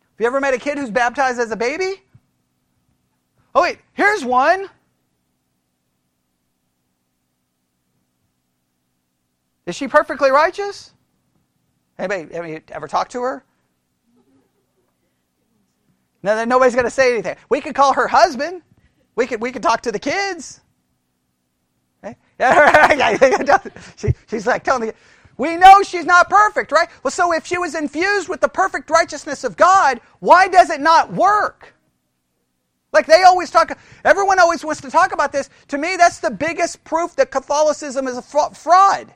Have 0.00 0.20
you 0.20 0.26
ever 0.26 0.40
met 0.40 0.54
a 0.54 0.58
kid 0.58 0.78
who's 0.78 0.90
baptized 0.90 1.40
as 1.40 1.50
a 1.50 1.56
baby? 1.56 2.02
Oh, 3.54 3.62
wait, 3.62 3.78
here's 3.92 4.24
one. 4.24 4.68
Is 9.66 9.74
she 9.74 9.88
perfectly 9.88 10.30
righteous? 10.30 10.92
Anybody, 11.98 12.34
anybody 12.34 12.64
ever 12.68 12.88
talk 12.88 13.08
to 13.10 13.22
her? 13.22 13.44
No, 16.24 16.42
nobody's 16.46 16.74
going 16.74 16.86
to 16.86 16.90
say 16.90 17.12
anything. 17.12 17.36
We 17.50 17.60
could 17.60 17.74
call 17.74 17.92
her 17.92 18.08
husband. 18.08 18.62
We 19.14 19.26
could, 19.26 19.42
we 19.42 19.52
could 19.52 19.62
talk 19.62 19.82
to 19.82 19.92
the 19.92 19.98
kids. 20.00 20.60
Okay? 22.02 22.16
she, 23.96 24.14
she's 24.28 24.46
like 24.46 24.64
telling 24.64 24.88
me, 24.88 24.92
we 25.36 25.56
know 25.56 25.82
she's 25.82 26.04
not 26.04 26.28
perfect, 26.28 26.72
right? 26.72 26.88
Well, 27.02 27.10
so 27.10 27.32
if 27.32 27.46
she 27.46 27.58
was 27.58 27.74
infused 27.74 28.28
with 28.28 28.40
the 28.40 28.48
perfect 28.48 28.90
righteousness 28.90 29.44
of 29.44 29.56
God, 29.56 30.00
why 30.20 30.48
does 30.48 30.70
it 30.70 30.80
not 30.80 31.12
work? 31.12 31.74
Like 32.92 33.06
they 33.06 33.22
always 33.22 33.50
talk, 33.50 33.78
everyone 34.04 34.38
always 34.40 34.64
wants 34.64 34.80
to 34.82 34.90
talk 34.90 35.12
about 35.12 35.32
this. 35.32 35.50
To 35.68 35.78
me, 35.78 35.96
that's 35.96 36.18
the 36.20 36.30
biggest 36.30 36.84
proof 36.84 37.16
that 37.16 37.30
Catholicism 37.30 38.06
is 38.08 38.16
a 38.16 38.22
fraud. 38.22 39.14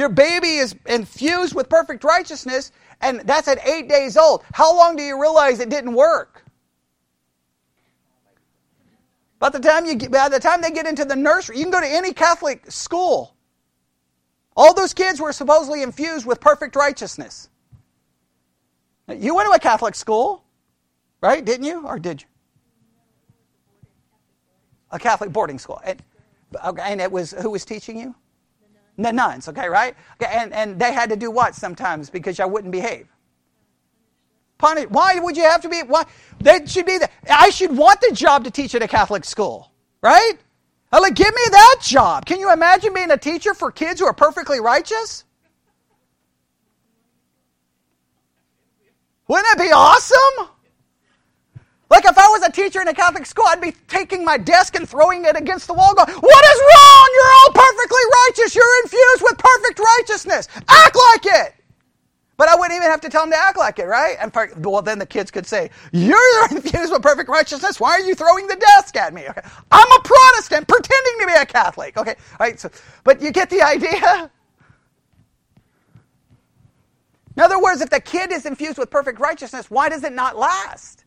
Your 0.00 0.08
baby 0.08 0.56
is 0.56 0.74
infused 0.86 1.54
with 1.54 1.68
perfect 1.68 2.04
righteousness, 2.04 2.72
and 3.02 3.20
that's 3.20 3.48
at 3.48 3.58
eight 3.68 3.86
days 3.86 4.16
old. 4.16 4.42
How 4.54 4.74
long 4.74 4.96
do 4.96 5.02
you 5.02 5.20
realize 5.20 5.60
it 5.60 5.68
didn't 5.68 5.92
work? 5.92 6.42
By 9.38 9.50
the 9.50 9.58
time 9.58 9.84
you 9.84 9.96
get, 9.96 10.10
by 10.10 10.30
the 10.30 10.40
time 10.40 10.62
they 10.62 10.70
get 10.70 10.86
into 10.86 11.04
the 11.04 11.16
nursery, 11.16 11.58
you 11.58 11.64
can 11.64 11.70
go 11.70 11.82
to 11.82 11.86
any 11.86 12.14
Catholic 12.14 12.70
school. 12.70 13.34
All 14.56 14.72
those 14.72 14.94
kids 14.94 15.20
were 15.20 15.34
supposedly 15.34 15.82
infused 15.82 16.24
with 16.24 16.40
perfect 16.40 16.76
righteousness. 16.76 17.50
You 19.06 19.34
went 19.34 19.50
to 19.50 19.52
a 19.54 19.58
Catholic 19.58 19.94
school, 19.94 20.42
right? 21.20 21.44
Didn't 21.44 21.66
you, 21.66 21.86
or 21.86 21.98
did 21.98 22.22
you? 22.22 22.28
A 24.92 24.98
Catholic 24.98 25.30
boarding 25.30 25.58
school, 25.58 25.78
and, 25.84 26.02
and 26.64 27.02
it 27.02 27.12
was 27.12 27.32
who 27.32 27.50
was 27.50 27.66
teaching 27.66 27.98
you? 27.98 28.14
The 28.98 29.12
nuns, 29.12 29.48
okay, 29.48 29.68
right? 29.68 29.94
Okay, 30.20 30.32
and, 30.34 30.52
and 30.52 30.78
they 30.78 30.92
had 30.92 31.10
to 31.10 31.16
do 31.16 31.30
what 31.30 31.54
sometimes 31.54 32.10
because 32.10 32.38
I 32.40 32.44
wouldn't 32.44 32.72
behave? 32.72 33.08
Punish. 34.58 34.88
Why 34.90 35.18
would 35.18 35.36
you 35.36 35.44
have 35.44 35.62
to 35.62 35.68
be? 35.68 35.80
Why? 35.86 36.04
That 36.40 36.68
should 36.68 36.86
be 36.86 36.98
that. 36.98 37.10
I 37.30 37.50
should 37.50 37.76
want 37.76 38.00
the 38.02 38.12
job 38.14 38.44
to 38.44 38.50
teach 38.50 38.74
at 38.74 38.82
a 38.82 38.88
Catholic 38.88 39.24
school, 39.24 39.72
right? 40.02 40.34
I'm 40.92 41.02
like, 41.02 41.14
give 41.14 41.34
me 41.34 41.42
that 41.50 41.76
job. 41.82 42.26
Can 42.26 42.40
you 42.40 42.52
imagine 42.52 42.92
being 42.92 43.10
a 43.10 43.16
teacher 43.16 43.54
for 43.54 43.72
kids 43.72 44.00
who 44.00 44.06
are 44.06 44.12
perfectly 44.12 44.60
righteous? 44.60 45.24
Wouldn't 49.28 49.46
that 49.46 49.64
be 49.64 49.72
awesome? 49.72 50.48
Like 52.00 52.12
if 52.12 52.18
I 52.18 52.28
was 52.28 52.42
a 52.44 52.50
teacher 52.50 52.80
in 52.80 52.88
a 52.88 52.94
Catholic 52.94 53.26
school, 53.26 53.44
I'd 53.46 53.60
be 53.60 53.72
taking 53.86 54.24
my 54.24 54.38
desk 54.38 54.74
and 54.74 54.88
throwing 54.88 55.26
it 55.26 55.36
against 55.36 55.66
the 55.66 55.74
wall, 55.74 55.92
going, 55.94 56.08
What 56.08 56.44
is 56.44 56.60
wrong? 56.60 57.08
You're 57.14 57.32
all 57.32 57.52
perfectly 57.52 58.00
righteous. 58.26 58.54
You're 58.54 58.82
infused 58.84 59.22
with 59.22 59.36
perfect 59.36 59.78
righteousness. 59.78 60.48
Act 60.66 60.96
like 60.96 61.26
it. 61.26 61.54
But 62.38 62.48
I 62.48 62.54
wouldn't 62.54 62.74
even 62.74 62.90
have 62.90 63.02
to 63.02 63.10
tell 63.10 63.24
them 63.24 63.32
to 63.32 63.36
act 63.36 63.58
like 63.58 63.78
it, 63.78 63.84
right? 63.84 64.16
And 64.18 64.32
well, 64.64 64.80
then 64.80 64.98
the 64.98 65.04
kids 65.04 65.30
could 65.30 65.46
say, 65.46 65.68
"You're 65.92 66.46
infused 66.50 66.90
with 66.90 67.02
perfect 67.02 67.28
righteousness. 67.28 67.78
Why 67.78 67.90
are 67.90 68.00
you 68.00 68.14
throwing 68.14 68.46
the 68.46 68.56
desk 68.56 68.96
at 68.96 69.12
me?" 69.12 69.28
Okay. 69.28 69.42
I'm 69.70 69.92
a 69.92 70.00
Protestant 70.02 70.68
pretending 70.68 71.14
to 71.20 71.26
be 71.26 71.34
a 71.34 71.44
Catholic. 71.44 71.98
Okay, 71.98 72.14
all 72.40 72.46
right. 72.46 72.58
So, 72.58 72.70
but 73.04 73.20
you 73.20 73.30
get 73.30 73.50
the 73.50 73.60
idea. 73.74 74.30
In 77.36 77.42
other 77.42 77.60
words, 77.60 77.82
if 77.82 77.90
the 77.90 78.00
kid 78.00 78.32
is 78.32 78.46
infused 78.46 78.78
with 78.78 78.88
perfect 78.90 79.20
righteousness, 79.20 79.70
why 79.70 79.90
does 79.90 80.02
it 80.02 80.14
not 80.14 80.38
last? 80.38 80.99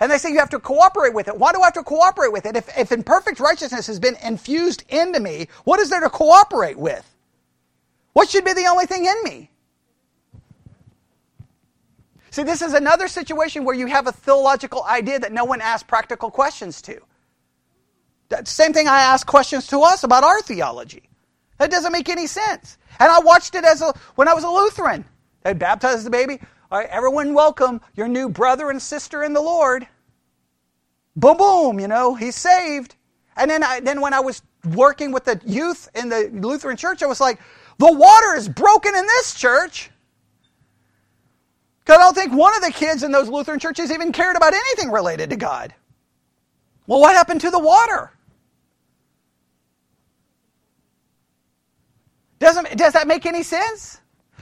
And 0.00 0.10
they 0.10 0.18
say 0.18 0.30
you 0.32 0.38
have 0.38 0.50
to 0.50 0.58
cooperate 0.58 1.14
with 1.14 1.28
it. 1.28 1.38
Why 1.38 1.52
do 1.52 1.60
I 1.62 1.66
have 1.66 1.74
to 1.74 1.82
cooperate 1.82 2.32
with 2.32 2.46
it? 2.46 2.56
If, 2.56 2.76
if 2.76 2.92
imperfect 2.92 3.40
righteousness 3.40 3.86
has 3.86 4.00
been 4.00 4.16
infused 4.22 4.84
into 4.88 5.20
me, 5.20 5.48
what 5.64 5.80
is 5.80 5.90
there 5.90 6.00
to 6.00 6.10
cooperate 6.10 6.78
with? 6.78 7.08
What 8.12 8.28
should 8.28 8.44
be 8.44 8.52
the 8.52 8.66
only 8.66 8.86
thing 8.86 9.04
in 9.04 9.14
me? 9.24 9.50
See, 12.30 12.42
this 12.42 12.62
is 12.62 12.74
another 12.74 13.06
situation 13.06 13.64
where 13.64 13.76
you 13.76 13.86
have 13.86 14.08
a 14.08 14.12
theological 14.12 14.82
idea 14.84 15.20
that 15.20 15.32
no 15.32 15.44
one 15.44 15.60
asks 15.60 15.86
practical 15.86 16.32
questions 16.32 16.82
to. 16.82 17.00
That 18.28 18.48
same 18.48 18.72
thing 18.72 18.88
I 18.88 19.02
ask 19.02 19.24
questions 19.24 19.68
to 19.68 19.82
us 19.82 20.02
about 20.02 20.24
our 20.24 20.40
theology. 20.42 21.08
That 21.58 21.70
doesn't 21.70 21.92
make 21.92 22.08
any 22.08 22.26
sense. 22.26 22.78
And 22.98 23.10
I 23.10 23.20
watched 23.20 23.54
it 23.54 23.64
as 23.64 23.82
a, 23.82 23.94
when 24.16 24.26
I 24.26 24.34
was 24.34 24.42
a 24.42 24.48
Lutheran. 24.48 25.04
They 25.44 25.52
baptized 25.52 26.04
the 26.04 26.10
baby. 26.10 26.40
Everyone 26.82 27.34
welcome 27.34 27.80
your 27.94 28.08
new 28.08 28.28
brother 28.28 28.70
and 28.70 28.82
sister 28.82 29.22
in 29.22 29.32
the 29.32 29.40
Lord. 29.40 29.86
Boom, 31.16 31.36
boom, 31.36 31.78
you 31.78 31.86
know, 31.86 32.14
he's 32.14 32.34
saved. 32.34 32.96
And 33.36 33.50
then, 33.50 33.62
I, 33.62 33.80
then 33.80 34.00
when 34.00 34.12
I 34.12 34.20
was 34.20 34.42
working 34.72 35.12
with 35.12 35.24
the 35.24 35.40
youth 35.44 35.88
in 35.94 36.08
the 36.08 36.30
Lutheran 36.32 36.76
church, 36.76 37.02
I 37.02 37.06
was 37.06 37.20
like, 37.20 37.38
the 37.78 37.92
water 37.92 38.34
is 38.34 38.48
broken 38.48 38.94
in 38.94 39.06
this 39.06 39.34
church. 39.34 39.90
Because 41.80 41.98
I 41.98 42.02
don't 42.02 42.14
think 42.14 42.32
one 42.32 42.54
of 42.56 42.62
the 42.62 42.72
kids 42.72 43.02
in 43.02 43.12
those 43.12 43.28
Lutheran 43.28 43.58
churches 43.58 43.90
even 43.90 44.12
cared 44.12 44.36
about 44.36 44.54
anything 44.54 44.90
related 44.90 45.30
to 45.30 45.36
God. 45.36 45.74
Well, 46.86 47.00
what 47.00 47.14
happened 47.14 47.42
to 47.42 47.50
the 47.50 47.58
water? 47.58 48.10
Doesn't, 52.38 52.76
does 52.76 52.92
that 52.94 53.06
make 53.06 53.26
any 53.26 53.42
sense? 53.42 54.00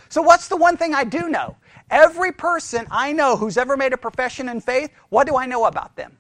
So, 0.08 0.22
what's 0.22 0.48
the 0.48 0.56
one 0.56 0.76
thing 0.76 0.94
I 0.94 1.04
do 1.04 1.28
know? 1.28 1.56
Every 1.92 2.32
person 2.32 2.86
I 2.90 3.12
know 3.12 3.36
who's 3.36 3.58
ever 3.58 3.76
made 3.76 3.92
a 3.92 3.98
profession 3.98 4.48
in 4.48 4.60
faith, 4.62 4.90
what 5.10 5.26
do 5.26 5.36
I 5.36 5.44
know 5.44 5.66
about 5.66 5.94
them? 5.94 6.16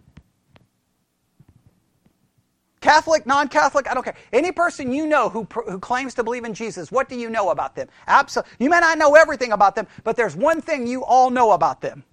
Catholic, 2.82 3.24
non 3.26 3.48
Catholic, 3.48 3.88
I 3.88 3.94
don't 3.94 4.02
care. 4.02 4.16
Any 4.32 4.52
person 4.52 4.92
you 4.92 5.06
know 5.06 5.30
who, 5.30 5.46
who 5.50 5.78
claims 5.78 6.12
to 6.14 6.24
believe 6.24 6.44
in 6.44 6.52
Jesus, 6.52 6.92
what 6.92 7.08
do 7.08 7.16
you 7.16 7.30
know 7.30 7.50
about 7.50 7.74
them? 7.74 7.88
Absolutely. 8.06 8.52
You 8.58 8.68
may 8.68 8.80
not 8.80 8.98
know 8.98 9.14
everything 9.14 9.52
about 9.52 9.74
them, 9.74 9.86
but 10.04 10.14
there's 10.14 10.36
one 10.36 10.60
thing 10.60 10.86
you 10.86 11.04
all 11.04 11.30
know 11.30 11.52
about 11.52 11.80
them. 11.80 12.04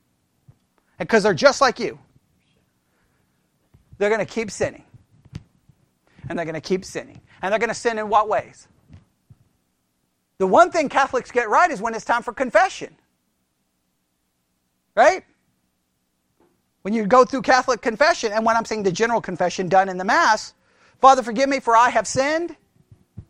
Because 0.97 1.24
they're 1.24 1.34
just 1.34 1.60
like 1.60 1.80
you. 1.80 1.99
They're 3.97 4.10
going 4.10 4.26
to 4.26 4.32
keep 4.32 4.51
sinning. 4.51 4.86
And 6.30 6.38
they're 6.38 6.45
going 6.45 6.53
to 6.53 6.62
keep 6.62 6.86
sinning. 6.86 7.20
And 7.41 7.51
they're 7.51 7.60
going 7.60 7.70
to 7.70 7.76
sin 7.76 7.97
in 7.97 8.07
what 8.07 8.30
ways? 8.30 8.68
The 10.38 10.47
one 10.47 10.72
thing 10.72 10.88
Catholics 10.88 11.32
get 11.32 11.49
right 11.49 11.70
is 11.70 11.82
when 11.82 11.93
it's 11.93 12.05
time 12.05 12.24
for 12.24 12.32
confession. 12.32 12.95
Right? 14.96 15.24
When 16.82 16.94
you 16.94 17.06
go 17.06 17.26
through 17.26 17.42
Catholic 17.42 17.82
confession, 17.82 18.32
and 18.32 18.46
when 18.46 18.56
I'm 18.56 18.66
saying 18.66 18.84
the 18.84 18.92
general 18.92 19.22
confession 19.22 19.68
done 19.68 19.90
in 19.90 19.98
the 19.98 20.06
Mass, 20.06 20.54
Father, 21.00 21.24
forgive 21.24 21.50
me 21.50 21.60
for 21.60 21.76
I 21.76 21.90
have 21.90 22.08
sinned, 22.08 22.56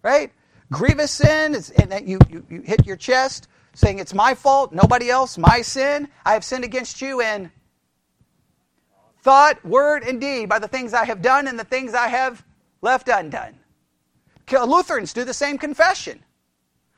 right? 0.01 0.31
Grievous 0.71 1.11
sin, 1.11 1.55
and 1.77 2.07
you, 2.07 2.19
you, 2.29 2.45
you 2.49 2.61
hit 2.61 2.85
your 2.85 2.95
chest 2.95 3.47
saying 3.73 3.99
it's 3.99 4.13
my 4.13 4.33
fault, 4.33 4.71
nobody 4.71 5.09
else, 5.09 5.37
my 5.37 5.61
sin. 5.61 6.09
I 6.25 6.33
have 6.33 6.43
sinned 6.43 6.63
against 6.63 7.01
you 7.01 7.21
in 7.21 7.51
thought, 9.21 9.63
word, 9.65 10.03
and 10.03 10.19
deed 10.21 10.49
by 10.49 10.59
the 10.59 10.67
things 10.67 10.93
I 10.93 11.05
have 11.05 11.21
done 11.21 11.47
and 11.47 11.59
the 11.59 11.63
things 11.63 11.93
I 11.93 12.07
have 12.07 12.43
left 12.81 13.09
undone. 13.09 13.55
Lutherans 14.51 15.13
do 15.13 15.23
the 15.23 15.33
same 15.33 15.57
confession. 15.57 16.23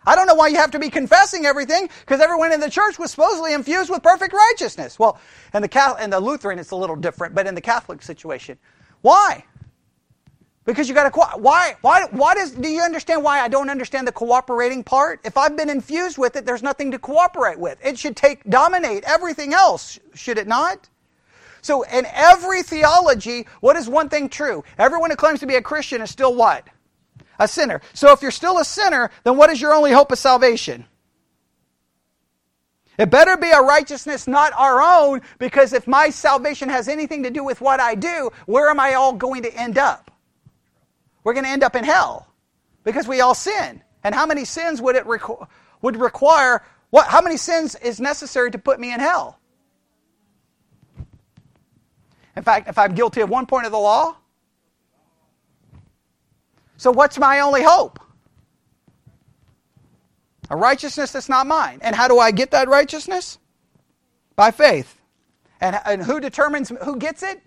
I 0.05 0.15
don't 0.15 0.25
know 0.25 0.35
why 0.35 0.47
you 0.47 0.55
have 0.55 0.71
to 0.71 0.79
be 0.79 0.89
confessing 0.89 1.45
everything 1.45 1.89
because 2.01 2.21
everyone 2.21 2.51
in 2.51 2.59
the 2.59 2.69
church 2.69 2.97
was 2.97 3.11
supposedly 3.11 3.53
infused 3.53 3.89
with 3.89 4.01
perfect 4.01 4.33
righteousness. 4.33 4.97
Well, 4.97 5.19
in 5.53 5.61
the, 5.61 5.67
Catholic, 5.67 6.03
in 6.03 6.09
the 6.09 6.19
Lutheran, 6.19 6.57
it's 6.57 6.71
a 6.71 6.75
little 6.75 6.95
different, 6.95 7.35
but 7.35 7.45
in 7.45 7.53
the 7.53 7.61
Catholic 7.61 8.01
situation, 8.01 8.57
why? 9.01 9.45
Because 10.63 10.87
you 10.87 10.93
got 10.93 11.11
to 11.11 11.39
why 11.39 11.75
why 11.81 12.05
why 12.11 12.35
does 12.35 12.51
do 12.51 12.69
you 12.69 12.81
understand 12.81 13.23
why 13.23 13.39
I 13.39 13.47
don't 13.47 13.69
understand 13.69 14.07
the 14.07 14.11
cooperating 14.11 14.83
part? 14.83 15.19
If 15.23 15.35
I've 15.35 15.57
been 15.57 15.71
infused 15.71 16.19
with 16.19 16.35
it, 16.35 16.45
there's 16.45 16.61
nothing 16.61 16.91
to 16.91 16.99
cooperate 16.99 17.59
with. 17.59 17.83
It 17.83 17.97
should 17.97 18.15
take 18.15 18.43
dominate 18.47 19.03
everything 19.05 19.55
else, 19.55 19.99
should 20.13 20.37
it 20.37 20.47
not? 20.47 20.87
So 21.63 21.81
in 21.83 22.05
every 22.13 22.61
theology, 22.61 23.47
what 23.59 23.75
is 23.75 23.89
one 23.89 24.09
thing 24.09 24.29
true? 24.29 24.63
Everyone 24.77 25.09
who 25.09 25.15
claims 25.15 25.39
to 25.41 25.47
be 25.47 25.55
a 25.55 25.61
Christian 25.61 26.01
is 26.01 26.11
still 26.11 26.35
what? 26.35 26.67
A 27.41 27.47
sinner. 27.47 27.81
So 27.93 28.11
if 28.11 28.21
you're 28.21 28.29
still 28.29 28.59
a 28.59 28.63
sinner, 28.63 29.09
then 29.23 29.35
what 29.35 29.49
is 29.49 29.59
your 29.59 29.73
only 29.73 29.91
hope 29.91 30.11
of 30.11 30.19
salvation? 30.19 30.85
It 32.99 33.09
better 33.09 33.35
be 33.35 33.49
a 33.49 33.61
righteousness 33.61 34.27
not 34.27 34.53
our 34.53 34.79
own, 34.79 35.21
because 35.39 35.73
if 35.73 35.87
my 35.87 36.11
salvation 36.11 36.69
has 36.69 36.87
anything 36.87 37.23
to 37.23 37.31
do 37.31 37.43
with 37.43 37.59
what 37.59 37.79
I 37.79 37.95
do, 37.95 38.29
where 38.45 38.69
am 38.69 38.79
I 38.79 38.93
all 38.93 39.13
going 39.13 39.41
to 39.41 39.51
end 39.55 39.79
up? 39.79 40.11
We're 41.23 41.33
going 41.33 41.45
to 41.45 41.49
end 41.49 41.63
up 41.63 41.75
in 41.75 41.83
hell 41.83 42.27
because 42.83 43.07
we 43.07 43.21
all 43.21 43.33
sin. 43.33 43.81
And 44.03 44.13
how 44.13 44.27
many 44.27 44.45
sins 44.45 44.79
would 44.79 44.95
it 44.95 45.05
requ- 45.05 45.47
would 45.81 45.97
require? 45.97 46.63
What? 46.91 47.07
How 47.07 47.21
many 47.21 47.37
sins 47.37 47.73
is 47.73 47.99
necessary 47.99 48.51
to 48.51 48.59
put 48.59 48.79
me 48.79 48.93
in 48.93 48.99
hell? 48.99 49.39
In 52.35 52.43
fact, 52.43 52.69
if 52.69 52.77
I'm 52.77 52.93
guilty 52.93 53.21
of 53.21 53.31
one 53.31 53.47
point 53.47 53.65
of 53.65 53.71
the 53.71 53.79
law, 53.79 54.15
so 56.81 56.89
what's 56.89 57.19
my 57.19 57.41
only 57.41 57.61
hope? 57.61 57.99
A 60.49 60.57
righteousness 60.57 61.11
that's 61.11 61.29
not 61.29 61.45
mine. 61.45 61.77
And 61.83 61.95
how 61.95 62.07
do 62.07 62.17
I 62.17 62.31
get 62.31 62.49
that 62.51 62.67
righteousness? 62.69 63.37
By 64.35 64.49
faith. 64.49 64.99
And, 65.59 65.79
and 65.85 66.01
who 66.01 66.19
determines 66.19 66.69
who 66.83 66.97
gets 66.97 67.21
it? 67.21 67.39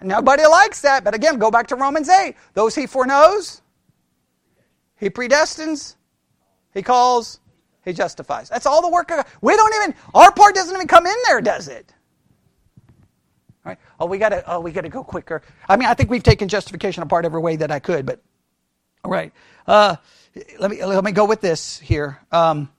Nobody 0.00 0.46
likes 0.46 0.80
that. 0.82 1.02
But 1.02 1.16
again, 1.16 1.40
go 1.40 1.50
back 1.50 1.66
to 1.66 1.74
Romans 1.74 2.08
8. 2.08 2.36
Those 2.54 2.76
he 2.76 2.86
foreknows, 2.86 3.62
he 4.94 5.10
predestines, 5.10 5.96
he 6.72 6.82
calls, 6.82 7.40
he 7.84 7.92
justifies. 7.92 8.48
That's 8.48 8.66
all 8.66 8.80
the 8.80 8.90
work 8.90 9.10
of 9.10 9.16
God. 9.16 9.26
We 9.40 9.56
don't 9.56 9.74
even, 9.82 9.96
our 10.14 10.30
part 10.30 10.54
doesn't 10.54 10.72
even 10.72 10.86
come 10.86 11.04
in 11.04 11.16
there, 11.26 11.40
does 11.40 11.66
it? 11.66 11.92
Right. 13.66 13.78
Oh, 13.98 14.06
we 14.06 14.18
gotta, 14.18 14.44
oh, 14.46 14.60
we 14.60 14.70
gotta 14.70 14.88
go 14.88 15.02
quicker. 15.02 15.42
I 15.68 15.76
mean, 15.76 15.88
I 15.88 15.94
think 15.94 16.08
we've 16.08 16.22
taken 16.22 16.46
justification 16.46 17.02
apart 17.02 17.24
every 17.24 17.40
way 17.40 17.56
that 17.56 17.72
I 17.72 17.80
could, 17.80 18.06
but 18.06 18.22
all 19.02 19.10
right. 19.10 19.32
Uh, 19.66 19.96
let 20.60 20.70
me 20.70 20.84
let 20.84 21.02
me 21.02 21.12
go 21.12 21.24
with 21.24 21.40
this 21.40 21.80
here. 21.80 22.20
Um, 22.30 22.70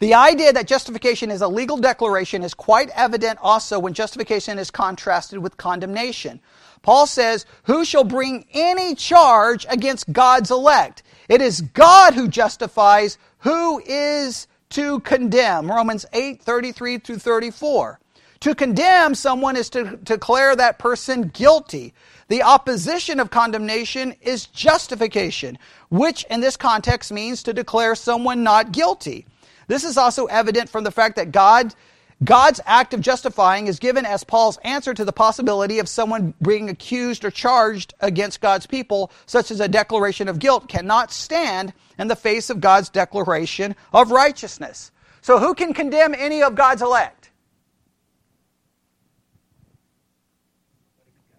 the 0.00 0.14
idea 0.14 0.52
that 0.52 0.66
justification 0.66 1.30
is 1.30 1.40
a 1.40 1.48
legal 1.48 1.76
declaration 1.76 2.42
is 2.42 2.54
quite 2.54 2.90
evident 2.94 3.38
also 3.40 3.78
when 3.78 3.94
justification 3.94 4.58
is 4.58 4.70
contrasted 4.70 5.38
with 5.38 5.56
condemnation. 5.56 6.40
Paul 6.82 7.06
says, 7.06 7.46
Who 7.64 7.84
shall 7.84 8.04
bring 8.04 8.46
any 8.52 8.94
charge 8.94 9.66
against 9.68 10.12
God's 10.12 10.50
elect? 10.50 11.02
It 11.28 11.40
is 11.40 11.60
God 11.60 12.14
who 12.14 12.28
justifies. 12.28 13.18
Who 13.38 13.80
is 13.84 14.48
to 14.70 15.00
condemn? 15.00 15.70
Romans 15.70 16.06
8, 16.12 16.42
33 16.42 16.98
through 16.98 17.18
34. 17.18 18.00
To 18.40 18.54
condemn 18.54 19.16
someone 19.16 19.56
is 19.56 19.68
to 19.70 19.98
declare 20.04 20.54
that 20.54 20.78
person 20.78 21.28
guilty. 21.28 21.92
The 22.28 22.42
opposition 22.42 23.18
of 23.18 23.30
condemnation 23.30 24.14
is 24.20 24.46
justification, 24.46 25.58
which 25.90 26.24
in 26.30 26.40
this 26.40 26.56
context 26.56 27.10
means 27.10 27.42
to 27.42 27.52
declare 27.52 27.96
someone 27.96 28.44
not 28.44 28.70
guilty. 28.70 29.26
This 29.66 29.82
is 29.82 29.98
also 29.98 30.26
evident 30.26 30.68
from 30.68 30.84
the 30.84 30.92
fact 30.92 31.16
that 31.16 31.32
God, 31.32 31.74
God's 32.22 32.60
act 32.64 32.94
of 32.94 33.00
justifying 33.00 33.66
is 33.66 33.80
given 33.80 34.06
as 34.06 34.22
Paul's 34.22 34.58
answer 34.58 34.94
to 34.94 35.04
the 35.04 35.12
possibility 35.12 35.80
of 35.80 35.88
someone 35.88 36.32
being 36.40 36.68
accused 36.68 37.24
or 37.24 37.32
charged 37.32 37.92
against 38.00 38.40
God's 38.40 38.66
people, 38.66 39.10
such 39.26 39.50
as 39.50 39.58
a 39.58 39.68
declaration 39.68 40.28
of 40.28 40.38
guilt, 40.38 40.68
cannot 40.68 41.10
stand 41.10 41.72
in 41.98 42.06
the 42.06 42.16
face 42.16 42.50
of 42.50 42.60
God's 42.60 42.88
declaration 42.88 43.74
of 43.92 44.12
righteousness. 44.12 44.92
So 45.22 45.40
who 45.40 45.54
can 45.54 45.74
condemn 45.74 46.14
any 46.14 46.42
of 46.42 46.54
God's 46.54 46.82
elect? 46.82 47.17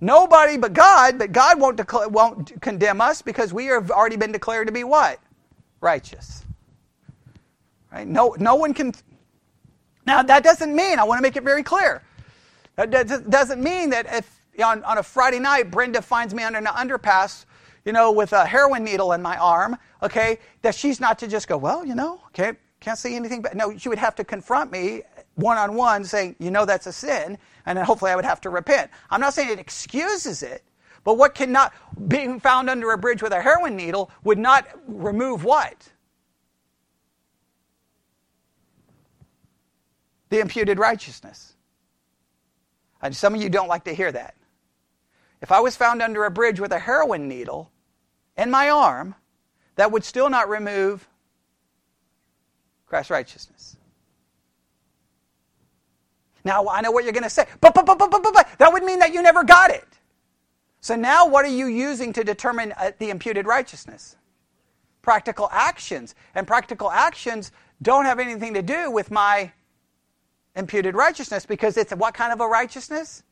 Nobody 0.02 0.58
but 0.58 0.74
God, 0.74 1.18
but 1.18 1.32
God 1.32 1.60
won't, 1.60 1.78
declare, 1.78 2.08
won't 2.08 2.62
condemn 2.62 3.02
us 3.02 3.22
because 3.22 3.54
we 3.54 3.66
have 3.66 3.91
already 3.91 4.16
been 4.16 4.32
declared 4.32 4.68
to 4.68 4.74
be 4.74 4.84
what? 4.84 5.20
Righteous. 5.82 6.45
Right? 7.91 8.08
No, 8.08 8.36
no 8.39 8.56
one 8.56 8.74
can. 8.74 8.93
Now, 10.06 10.24
that 10.24 10.43
doesn't 10.43 10.74
mean, 10.74 11.00
I 11.00 11.04
want 11.04 11.18
to 11.18 11.22
make 11.22 11.36
it 11.36 11.43
very 11.43 11.64
clear. 11.64 12.04
That 12.76 13.30
doesn't 13.30 13.62
mean 13.62 13.89
that 13.89 14.06
if 14.10 14.39
on, 14.64 14.84
on 14.84 14.97
a 14.97 15.04
Friday 15.04 15.39
night 15.39 15.70
Brenda 15.70 16.02
finds 16.02 16.34
me 16.34 16.43
under 16.43 16.60
an 16.60 16.66
underpass, 16.66 17.45
you 17.86 17.91
know, 17.91 18.12
with 18.12 18.32
a 18.34 18.45
heroin 18.45 18.84
needle 18.84 19.14
in 19.14 19.22
my 19.22 19.38
arm, 19.38 19.78
okay, 20.02 20.39
that 20.62 20.76
she's 20.76 21.00
not 21.00 21.20
to 21.20 21.28
just 21.28 21.47
go, 21.47 21.58
well, 21.58 21.86
you 21.86 21.95
know, 21.95 22.22
okay, 22.28 22.54
can't 22.80 22.97
see 22.97 23.16
anything. 23.16 23.41
But 23.41 23.56
no, 23.56 23.78
she 23.78 23.89
would 23.89 23.97
have 23.97 24.16
to 24.16 24.24
confront 24.24 24.72
me 24.72 25.04
one 25.39 25.57
on 25.57 25.75
one 25.75 26.03
saying, 26.03 26.35
you 26.39 26.51
know, 26.51 26.65
that's 26.65 26.87
a 26.87 26.93
sin 26.93 27.37
and 27.65 27.77
then 27.77 27.85
hopefully 27.85 28.11
I 28.11 28.15
would 28.15 28.25
have 28.25 28.41
to 28.41 28.49
repent. 28.49 28.89
I'm 29.09 29.21
not 29.21 29.33
saying 29.33 29.49
it 29.49 29.59
excuses 29.59 30.43
it, 30.43 30.63
but 31.03 31.17
what 31.17 31.35
cannot, 31.35 31.73
being 32.07 32.39
found 32.39 32.69
under 32.69 32.91
a 32.91 32.97
bridge 32.97 33.21
with 33.21 33.31
a 33.31 33.41
heroin 33.41 33.75
needle 33.75 34.11
would 34.23 34.39
not 34.39 34.67
remove 34.87 35.43
what? 35.43 35.91
The 40.29 40.39
imputed 40.39 40.79
righteousness. 40.79 41.53
And 43.01 43.15
some 43.15 43.35
of 43.35 43.41
you 43.41 43.49
don't 43.49 43.67
like 43.67 43.85
to 43.85 43.93
hear 43.93 44.11
that. 44.11 44.35
If 45.41 45.51
I 45.51 45.59
was 45.61 45.75
found 45.75 46.01
under 46.01 46.25
a 46.25 46.31
bridge 46.31 46.59
with 46.59 46.71
a 46.71 46.79
heroin 46.79 47.27
needle 47.27 47.71
in 48.37 48.51
my 48.51 48.69
arm, 48.69 49.15
that 49.75 49.91
would 49.91 50.03
still 50.03 50.29
not 50.29 50.49
remove 50.49 51.07
Christ's 52.87 53.11
righteousness. 53.11 53.77
Now, 56.43 56.67
I 56.67 56.81
know 56.81 56.91
what 56.91 57.03
you're 57.03 57.13
going 57.13 57.23
to 57.23 57.29
say, 57.29 57.45
but, 57.61 57.73
but, 57.73 57.85
but, 57.85 57.97
but, 57.97 58.09
but, 58.11 58.23
but, 58.23 58.49
that 58.57 58.71
would 58.71 58.83
mean 58.83 58.99
that 58.99 59.13
you 59.13 59.21
never 59.21 59.43
got 59.43 59.71
it. 59.71 59.87
So 60.81 60.95
now 60.95 61.27
what 61.27 61.45
are 61.45 61.49
you 61.49 61.67
using 61.67 62.13
to 62.13 62.23
determine 62.23 62.73
uh, 62.77 62.91
the 62.99 63.09
imputed 63.09 63.45
righteousness? 63.45 64.15
Practical 65.01 65.49
actions. 65.51 66.15
And 66.35 66.47
practical 66.47 66.89
actions 66.89 67.51
don't 67.81 68.05
have 68.05 68.19
anything 68.19 68.53
to 68.53 68.61
do 68.61 68.89
with 68.89 69.11
my 69.11 69.51
imputed 70.55 70.95
righteousness 70.95 71.45
because 71.45 71.77
it's 71.77 71.93
what 71.93 72.13
kind 72.13 72.31
of 72.31 72.41
a 72.41 72.47
righteousness? 72.47 73.23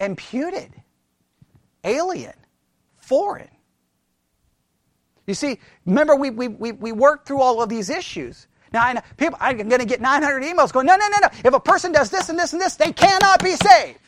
Imputed, 0.00 0.70
alien, 1.84 2.34
foreign. 2.96 3.48
You 5.26 5.34
see, 5.34 5.58
remember 5.84 6.16
we, 6.16 6.30
we, 6.30 6.48
we, 6.48 6.72
we 6.72 6.92
worked 6.92 7.26
through 7.26 7.42
all 7.42 7.62
of 7.62 7.68
these 7.68 7.90
issues. 7.90 8.46
Know, 8.72 9.00
people, 9.16 9.38
I'm 9.40 9.56
going 9.56 9.80
to 9.80 9.86
get 9.86 10.00
900 10.00 10.42
emails 10.42 10.72
going, 10.72 10.86
no, 10.86 10.96
no, 10.96 11.08
no, 11.08 11.18
no. 11.22 11.28
If 11.44 11.54
a 11.54 11.60
person 11.60 11.92
does 11.92 12.10
this 12.10 12.28
and 12.28 12.38
this 12.38 12.52
and 12.52 12.60
this, 12.60 12.76
they 12.76 12.92
cannot 12.92 13.42
be 13.42 13.56
saved. 13.56 13.98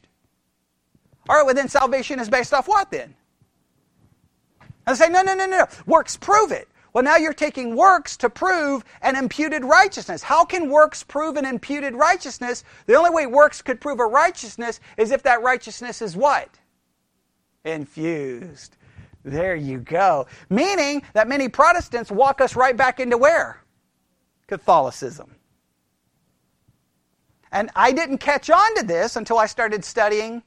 All 1.29 1.37
right, 1.37 1.47
well, 1.47 1.55
then 1.55 1.69
salvation 1.69 2.21
is 2.21 2.29
based 2.29 2.53
off 2.53 2.69
what 2.69 2.91
then? 2.91 3.15
I 4.87 4.95
say, 4.95 5.09
no, 5.09 5.23
no, 5.23 5.35
no, 5.35 5.47
no. 5.47 5.67
Works 5.87 6.17
prove 6.17 6.53
it. 6.53 6.69
Well, 6.93 7.05
now 7.05 7.17
you're 7.17 7.33
taking 7.33 7.77
works 7.77 8.17
to 8.19 8.29
prove 8.29 8.85
an 9.01 9.15
imputed 9.15 9.65
righteousness. 9.65 10.23
How 10.23 10.45
can 10.45 10.69
works 10.69 11.05
prove 11.05 11.37
an 11.37 11.47
imputed 11.47 11.95
righteousness? 11.95 12.65
The 12.87 12.97
only 12.97 13.11
way 13.11 13.27
works 13.27 13.63
could 13.63 13.81
prove 13.81 14.01
a 14.01 14.07
righteousness 14.07 14.81
is 14.97 15.13
if 15.13 15.23
that 15.23 15.43
righteousness 15.43 16.03
is 16.03 16.17
what? 16.17 16.49
Infused. 17.65 18.77
There 19.23 19.55
you 19.55 19.79
go. 19.79 20.27
Meaning 20.49 21.03
that 21.13 21.29
many 21.29 21.49
Protestants 21.49 22.11
walk 22.11 22.41
us 22.41 22.57
right 22.57 22.77
back 22.77 22.99
into 22.99 23.17
where? 23.17 23.63
Catholicism. 24.51 25.37
And 27.53 27.71
I 27.77 27.93
didn't 27.93 28.19
catch 28.19 28.51
on 28.51 28.77
to 28.79 28.83
this 28.85 29.15
until 29.15 29.39
I 29.39 29.47
started 29.47 29.85
studying 29.85 30.43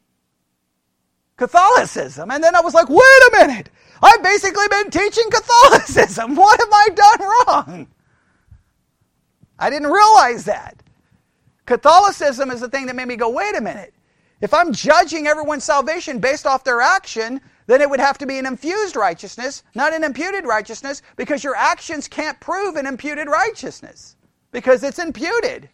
Catholicism. 1.38 2.30
And 2.30 2.44
then 2.44 2.54
I 2.54 2.60
was 2.60 2.74
like, 2.74 2.90
wait 2.90 3.00
a 3.00 3.32
minute. 3.32 3.70
I've 4.02 4.22
basically 4.22 4.68
been 4.70 4.90
teaching 4.90 5.30
Catholicism. 5.32 6.36
What 6.44 6.60
have 6.60 6.70
I 6.72 6.90
done 6.90 7.20
wrong? 7.32 7.88
I 9.58 9.70
didn't 9.70 9.90
realize 9.90 10.44
that. 10.46 10.84
Catholicism 11.66 12.52
is 12.52 12.60
the 12.60 12.68
thing 12.68 12.88
that 12.88 12.98
made 12.98 13.08
me 13.08 13.16
go, 13.16 13.30
wait 13.30 13.56
a 13.56 13.62
minute. 13.62 13.94
If 14.42 14.54
I'm 14.54 14.74
judging 14.74 15.28
everyone's 15.28 15.64
salvation 15.64 16.20
based 16.20 16.46
off 16.46 16.66
their 16.66 16.82
action, 16.82 17.40
then 17.68 17.82
it 17.82 17.90
would 17.90 18.00
have 18.00 18.18
to 18.20 18.26
be 18.26 18.38
an 18.38 18.46
infused 18.46 18.96
righteousness, 18.96 19.64
not 19.76 19.94
an 19.94 20.04
imputed 20.04 20.46
righteousness, 20.46 21.02
because 21.16 21.44
your 21.44 21.56
actions 21.56 22.08
can't 22.08 22.40
prove 22.40 22.76
an 22.76 22.86
imputed 22.86 23.28
righteousness 23.28 24.16
because 24.52 24.84
it's 24.84 25.00
imputed. 25.00 25.68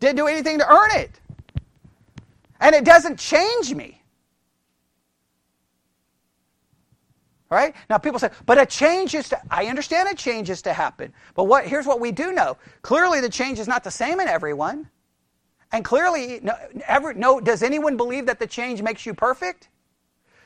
Didn't 0.00 0.16
do 0.16 0.26
anything 0.26 0.58
to 0.58 0.68
earn 0.68 0.90
it. 0.92 1.20
And 2.60 2.74
it 2.74 2.84
doesn't 2.84 3.18
change 3.18 3.74
me. 3.74 4.02
Right? 7.50 7.74
Now 7.88 7.98
people 7.98 8.18
say, 8.18 8.30
but 8.44 8.60
a 8.60 8.66
change 8.66 9.14
is 9.14 9.28
to 9.30 9.40
I 9.50 9.66
understand 9.66 10.08
a 10.10 10.14
change 10.14 10.50
is 10.50 10.60
to 10.62 10.72
happen. 10.72 11.14
But 11.34 11.44
what 11.44 11.66
here's 11.66 11.86
what 11.86 12.00
we 12.00 12.12
do 12.12 12.32
know. 12.32 12.58
Clearly 12.82 13.20
the 13.20 13.30
change 13.30 13.58
is 13.58 13.68
not 13.68 13.84
the 13.84 13.90
same 13.90 14.20
in 14.20 14.28
everyone. 14.28 14.90
And 15.72 15.84
clearly, 15.84 16.40
no, 16.42 16.54
ever, 16.86 17.12
no, 17.12 17.40
does 17.40 17.62
anyone 17.62 17.96
believe 17.96 18.26
that 18.26 18.38
the 18.38 18.46
change 18.46 18.80
makes 18.82 19.04
you 19.04 19.14
perfect? 19.14 19.68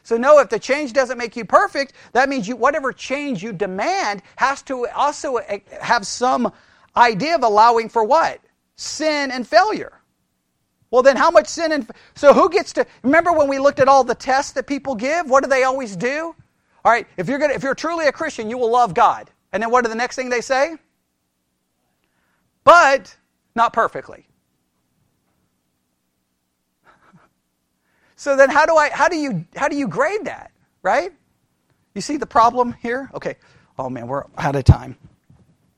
So 0.03 0.16
no, 0.16 0.41
if 0.41 0.49
the 0.49 0.59
change 0.59 0.93
doesn't 0.93 1.16
make 1.16 1.37
you 1.37 1.45
perfect, 1.45 1.93
that 2.12 2.29
means 2.29 2.49
you, 2.49 2.57
whatever 2.57 2.93
change 2.93 3.43
you 3.43 3.53
demand 3.53 4.23
has 4.37 4.62
to 4.62 4.89
also 4.89 5.37
eh, 5.37 5.61
have 5.81 6.07
some 6.07 6.53
idea 6.97 7.37
of 7.37 7.45
allowing 7.45 7.89
for 7.89 8.03
what? 8.03 8.41
sin 8.83 9.31
and 9.31 9.47
failure. 9.47 10.01
Well, 10.91 11.03
then 11.03 11.16
how 11.16 11.31
much 11.31 11.49
sin 11.49 11.73
and 11.73 11.91
so 12.14 12.35
who 12.35 12.51
gets 12.51 12.73
to 12.75 12.87
remember 13.03 13.33
when 13.33 13.49
we 13.49 13.59
looked 13.59 13.81
at 13.81 13.89
all 13.89 14.05
the 14.05 14.14
tests 14.14 14.53
that 14.53 14.66
people 14.66 14.95
give? 14.95 15.31
What 15.31 15.43
do 15.43 15.49
they 15.49 15.64
always 15.64 15.97
do? 15.97 16.35
All 16.85 16.93
right, 16.93 17.07
if 17.16 17.29
you're 17.29 17.39
gonna 17.39 17.55
if 17.55 17.62
you're 17.62 17.75
truly 17.75 18.09
a 18.09 18.12
Christian, 18.12 18.51
you 18.51 18.59
will 18.59 18.70
love 18.70 18.93
God. 18.93 19.31
And 19.53 19.62
then 19.62 19.70
what 19.70 19.87
are 19.87 19.89
the 19.89 19.95
next 19.95 20.16
thing 20.16 20.29
they 20.29 20.41
say? 20.41 20.77
But 22.64 23.16
not 23.55 23.73
perfectly. 23.73 24.27
So 28.23 28.37
then 28.37 28.51
how 28.51 28.66
do 28.66 28.77
I 28.77 28.89
how 28.91 29.09
do 29.09 29.16
you 29.16 29.45
how 29.57 29.66
do 29.66 29.75
you 29.75 29.89
grade 29.89 30.27
that, 30.27 30.53
right? 30.81 31.11
You 31.93 32.01
see 32.01 32.18
the 32.18 32.27
problem 32.27 32.73
here? 32.81 33.11
Okay. 33.14 33.35
Oh 33.77 33.91
man, 33.91 34.07
we're 34.07 34.23
out 34.39 34.55
of 34.55 34.62
time. 34.62 34.97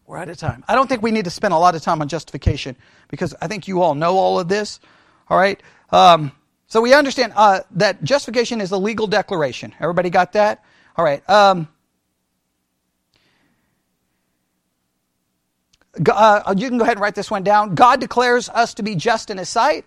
We're 0.06 0.18
out 0.18 0.28
of 0.28 0.36
time. 0.36 0.62
I 0.68 0.74
don't 0.74 0.86
think 0.86 1.00
we 1.00 1.10
need 1.10 1.24
to 1.24 1.30
spend 1.30 1.54
a 1.54 1.56
lot 1.56 1.74
of 1.74 1.80
time 1.80 2.02
on 2.02 2.08
justification 2.08 2.76
because 3.08 3.34
I 3.40 3.46
think 3.46 3.66
you 3.66 3.80
all 3.80 3.94
know 3.94 4.18
all 4.18 4.38
of 4.38 4.48
this. 4.48 4.78
All 5.30 5.38
right? 5.38 5.58
Um, 5.88 6.32
so 6.66 6.82
we 6.82 6.92
understand 6.92 7.32
uh, 7.34 7.60
that 7.76 8.04
justification 8.04 8.60
is 8.60 8.72
a 8.72 8.76
legal 8.76 9.06
declaration. 9.06 9.72
Everybody 9.80 10.10
got 10.10 10.32
that? 10.32 10.62
All 10.96 11.04
right. 11.04 11.26
Um, 11.30 11.66
uh, 16.06 16.54
you 16.58 16.68
can 16.68 16.76
go 16.76 16.84
ahead 16.84 16.98
and 16.98 17.02
write 17.02 17.14
this 17.14 17.30
one 17.30 17.42
down. 17.42 17.74
God 17.74 18.00
declares 18.00 18.50
us 18.50 18.74
to 18.74 18.82
be 18.82 18.96
just 18.96 19.30
in 19.30 19.38
His 19.38 19.48
sight. 19.48 19.86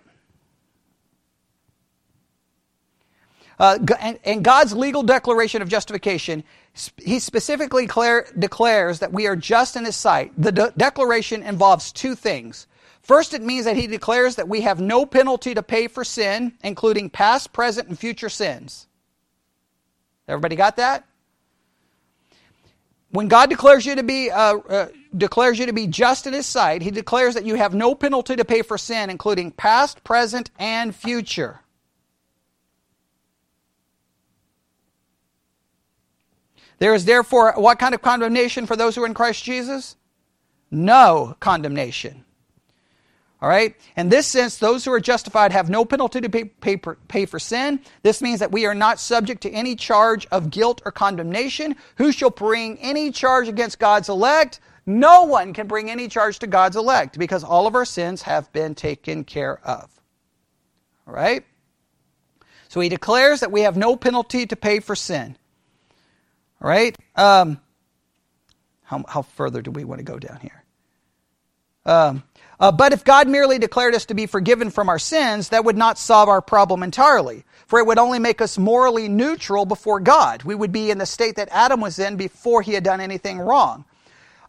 Uh, 3.58 3.78
and, 3.98 4.18
and, 4.24 4.44
God's 4.44 4.72
legal 4.72 5.02
declaration 5.02 5.62
of 5.62 5.68
justification, 5.68 6.44
He 6.96 7.18
specifically 7.18 7.86
declare, 7.86 8.26
declares 8.38 9.00
that 9.00 9.12
we 9.12 9.26
are 9.26 9.34
just 9.34 9.74
in 9.74 9.84
His 9.84 9.96
sight. 9.96 10.32
The 10.38 10.52
de- 10.52 10.72
declaration 10.76 11.42
involves 11.42 11.90
two 11.90 12.14
things 12.14 12.68
First, 13.08 13.32
it 13.32 13.40
means 13.40 13.64
that 13.64 13.74
he 13.74 13.86
declares 13.86 14.36
that 14.36 14.50
we 14.50 14.60
have 14.60 14.82
no 14.82 15.06
penalty 15.06 15.54
to 15.54 15.62
pay 15.62 15.88
for 15.88 16.04
sin, 16.04 16.52
including 16.62 17.08
past, 17.08 17.54
present, 17.54 17.88
and 17.88 17.98
future 17.98 18.28
sins. 18.28 18.86
Everybody 20.28 20.56
got 20.56 20.76
that? 20.76 21.06
When 23.10 23.28
God 23.28 23.48
declares 23.48 23.86
you 23.86 23.94
to 23.94 24.02
be 24.02 24.30
uh, 24.30 24.58
uh, 24.58 24.88
declares 25.16 25.58
you 25.58 25.64
to 25.64 25.72
be 25.72 25.86
just 25.86 26.26
in 26.26 26.34
His 26.34 26.44
sight, 26.44 26.82
He 26.82 26.90
declares 26.90 27.32
that 27.32 27.46
you 27.46 27.54
have 27.54 27.74
no 27.74 27.94
penalty 27.94 28.36
to 28.36 28.44
pay 28.44 28.60
for 28.60 28.76
sin, 28.76 29.08
including 29.08 29.52
past, 29.52 30.04
present, 30.04 30.50
and 30.58 30.94
future. 30.94 31.60
There 36.78 36.94
is 36.94 37.04
therefore 37.04 37.52
what 37.56 37.78
kind 37.78 37.94
of 37.94 38.02
condemnation 38.02 38.66
for 38.66 38.76
those 38.76 38.94
who 38.94 39.02
are 39.02 39.06
in 39.06 39.14
Christ 39.14 39.42
Jesus? 39.44 39.96
No 40.70 41.36
condemnation. 41.40 42.24
All 43.40 43.48
right? 43.48 43.76
In 43.96 44.08
this 44.08 44.26
sense, 44.26 44.58
those 44.58 44.84
who 44.84 44.92
are 44.92 45.00
justified 45.00 45.52
have 45.52 45.70
no 45.70 45.84
penalty 45.84 46.20
to 46.20 46.28
pay, 46.28 46.44
pay, 46.44 46.76
pay, 46.76 47.24
for 47.24 47.38
sin. 47.38 47.80
This 48.02 48.20
means 48.20 48.40
that 48.40 48.50
we 48.50 48.66
are 48.66 48.74
not 48.74 48.98
subject 48.98 49.42
to 49.42 49.50
any 49.50 49.76
charge 49.76 50.26
of 50.32 50.50
guilt 50.50 50.82
or 50.84 50.90
condemnation. 50.90 51.76
Who 51.96 52.10
shall 52.10 52.30
bring 52.30 52.78
any 52.78 53.12
charge 53.12 53.46
against 53.46 53.78
God's 53.78 54.08
elect? 54.08 54.58
No 54.86 55.24
one 55.24 55.52
can 55.52 55.68
bring 55.68 55.88
any 55.88 56.08
charge 56.08 56.40
to 56.40 56.48
God's 56.48 56.74
elect 56.74 57.18
because 57.18 57.44
all 57.44 57.68
of 57.68 57.76
our 57.76 57.84
sins 57.84 58.22
have 58.22 58.52
been 58.52 58.74
taken 58.74 59.22
care 59.22 59.60
of. 59.64 59.88
All 61.06 61.14
right? 61.14 61.44
So 62.68 62.80
he 62.80 62.88
declares 62.88 63.40
that 63.40 63.52
we 63.52 63.60
have 63.60 63.76
no 63.76 63.94
penalty 63.96 64.46
to 64.46 64.56
pay 64.56 64.80
for 64.80 64.96
sin. 64.96 65.36
All 66.60 66.68
right? 66.68 66.96
Um, 67.16 67.60
how, 68.82 69.04
how 69.08 69.22
further 69.22 69.62
do 69.62 69.70
we 69.70 69.84
want 69.84 69.98
to 69.98 70.04
go 70.04 70.18
down 70.18 70.38
here? 70.40 70.64
Um, 71.84 72.22
uh, 72.60 72.72
but 72.72 72.92
if 72.92 73.04
God 73.04 73.28
merely 73.28 73.58
declared 73.58 73.94
us 73.94 74.06
to 74.06 74.14
be 74.14 74.26
forgiven 74.26 74.70
from 74.70 74.88
our 74.88 74.98
sins, 74.98 75.50
that 75.50 75.64
would 75.64 75.76
not 75.76 75.98
solve 75.98 76.28
our 76.28 76.42
problem 76.42 76.82
entirely, 76.82 77.44
for 77.66 77.78
it 77.78 77.86
would 77.86 77.98
only 77.98 78.18
make 78.18 78.40
us 78.40 78.58
morally 78.58 79.08
neutral 79.08 79.64
before 79.64 80.00
God. 80.00 80.42
We 80.42 80.54
would 80.54 80.72
be 80.72 80.90
in 80.90 80.98
the 80.98 81.06
state 81.06 81.36
that 81.36 81.48
Adam 81.50 81.80
was 81.80 81.98
in 81.98 82.16
before 82.16 82.62
he 82.62 82.72
had 82.72 82.82
done 82.82 83.00
anything 83.00 83.38
wrong. 83.38 83.84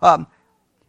Um, 0.02 0.28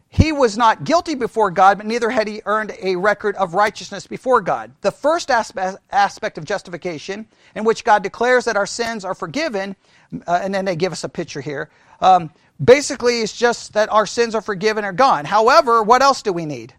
he 0.09 0.33
was 0.33 0.57
not 0.57 0.83
guilty 0.83 1.15
before 1.15 1.51
God, 1.51 1.77
but 1.77 1.87
neither 1.87 2.09
had 2.09 2.27
he 2.27 2.41
earned 2.45 2.73
a 2.81 2.97
record 2.97 3.35
of 3.37 3.53
righteousness 3.53 4.07
before 4.07 4.41
God. 4.41 4.73
The 4.81 4.91
first 4.91 5.31
aspect 5.31 6.37
of 6.37 6.43
justification, 6.43 7.27
in 7.55 7.63
which 7.63 7.85
God 7.85 8.03
declares 8.03 8.43
that 8.43 8.57
our 8.57 8.65
sins 8.65 9.05
are 9.05 9.15
forgiven, 9.15 9.77
uh, 10.27 10.39
and 10.41 10.53
then 10.53 10.65
they 10.65 10.75
give 10.75 10.91
us 10.91 11.03
a 11.03 11.09
picture 11.09 11.41
here, 11.41 11.69
um, 11.99 12.31
basically 12.63 13.21
it's 13.21 13.35
just 13.35 13.73
that 13.73 13.91
our 13.91 14.05
sins 14.05 14.35
are 14.35 14.41
forgiven 14.41 14.85
or 14.85 14.91
gone. 14.91 15.25
However, 15.25 15.83
what 15.83 16.01
else 16.01 16.21
do 16.21 16.33
we 16.33 16.45
need? 16.45 16.73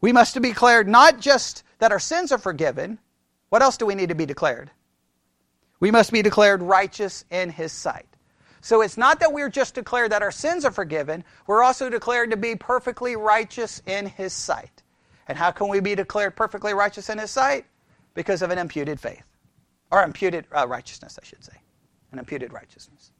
We 0.00 0.12
must 0.12 0.40
be 0.40 0.48
declared 0.48 0.86
not 0.86 1.18
just 1.18 1.64
that 1.78 1.92
our 1.92 1.98
sins 1.98 2.30
are 2.30 2.38
forgiven. 2.38 2.98
What 3.48 3.62
else 3.62 3.76
do 3.76 3.86
we 3.86 3.94
need 3.94 4.10
to 4.10 4.14
be 4.14 4.26
declared? 4.26 4.70
We 5.80 5.90
must 5.90 6.12
be 6.12 6.22
declared 6.22 6.62
righteous 6.62 7.24
in 7.30 7.50
His 7.50 7.72
sight. 7.72 8.06
So 8.60 8.80
it's 8.80 8.96
not 8.96 9.20
that 9.20 9.32
we're 9.32 9.50
just 9.50 9.74
declared 9.74 10.12
that 10.12 10.22
our 10.22 10.30
sins 10.30 10.64
are 10.64 10.70
forgiven, 10.70 11.24
we're 11.46 11.62
also 11.62 11.90
declared 11.90 12.30
to 12.30 12.36
be 12.36 12.56
perfectly 12.56 13.16
righteous 13.16 13.82
in 13.86 14.06
His 14.06 14.32
sight. 14.32 14.82
And 15.28 15.36
how 15.36 15.50
can 15.50 15.68
we 15.68 15.80
be 15.80 15.94
declared 15.94 16.36
perfectly 16.36 16.74
righteous 16.74 17.10
in 17.10 17.18
His 17.18 17.30
sight? 17.30 17.66
Because 18.14 18.42
of 18.42 18.50
an 18.50 18.58
imputed 18.58 19.00
faith. 19.00 19.24
Or 19.90 20.02
imputed 20.02 20.46
uh, 20.56 20.66
righteousness, 20.66 21.18
I 21.20 21.24
should 21.26 21.44
say. 21.44 21.52
An 22.14 22.20
imputed 22.20 22.52
righteousness. 22.52 23.10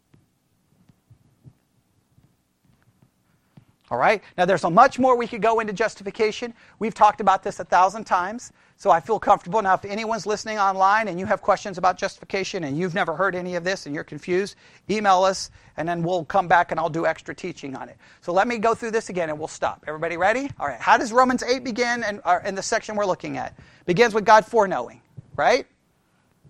All 3.90 3.98
right? 3.98 4.22
Now, 4.38 4.44
there's 4.44 4.62
a 4.62 4.70
much 4.70 5.00
more 5.00 5.16
we 5.16 5.26
could 5.26 5.42
go 5.42 5.58
into 5.58 5.72
justification. 5.72 6.54
We've 6.78 6.94
talked 6.94 7.20
about 7.20 7.42
this 7.42 7.58
a 7.58 7.64
thousand 7.64 8.04
times, 8.04 8.52
so 8.76 8.92
I 8.92 9.00
feel 9.00 9.18
comfortable. 9.18 9.60
Now, 9.60 9.74
if 9.74 9.84
anyone's 9.84 10.26
listening 10.26 10.60
online 10.60 11.08
and 11.08 11.18
you 11.18 11.26
have 11.26 11.42
questions 11.42 11.76
about 11.76 11.98
justification 11.98 12.62
and 12.62 12.78
you've 12.78 12.94
never 12.94 13.16
heard 13.16 13.34
any 13.34 13.56
of 13.56 13.64
this 13.64 13.86
and 13.86 13.96
you're 13.96 14.04
confused, 14.04 14.54
email 14.88 15.24
us 15.24 15.50
and 15.76 15.88
then 15.88 16.04
we'll 16.04 16.24
come 16.24 16.46
back 16.46 16.70
and 16.70 16.78
I'll 16.78 16.88
do 16.88 17.04
extra 17.04 17.34
teaching 17.34 17.74
on 17.74 17.88
it. 17.88 17.96
So 18.20 18.32
let 18.32 18.46
me 18.46 18.58
go 18.58 18.76
through 18.76 18.92
this 18.92 19.08
again 19.08 19.28
and 19.28 19.40
we'll 19.40 19.48
stop. 19.48 19.82
Everybody 19.88 20.16
ready? 20.16 20.48
All 20.60 20.68
right. 20.68 20.80
How 20.80 20.98
does 20.98 21.12
Romans 21.12 21.42
8 21.42 21.64
begin 21.64 22.04
in, 22.04 22.20
uh, 22.24 22.38
in 22.44 22.54
the 22.54 22.62
section 22.62 22.94
we're 22.94 23.06
looking 23.06 23.38
at? 23.38 23.58
Begins 23.86 24.14
with 24.14 24.24
God 24.24 24.46
foreknowing, 24.46 25.00
right? 25.34 25.66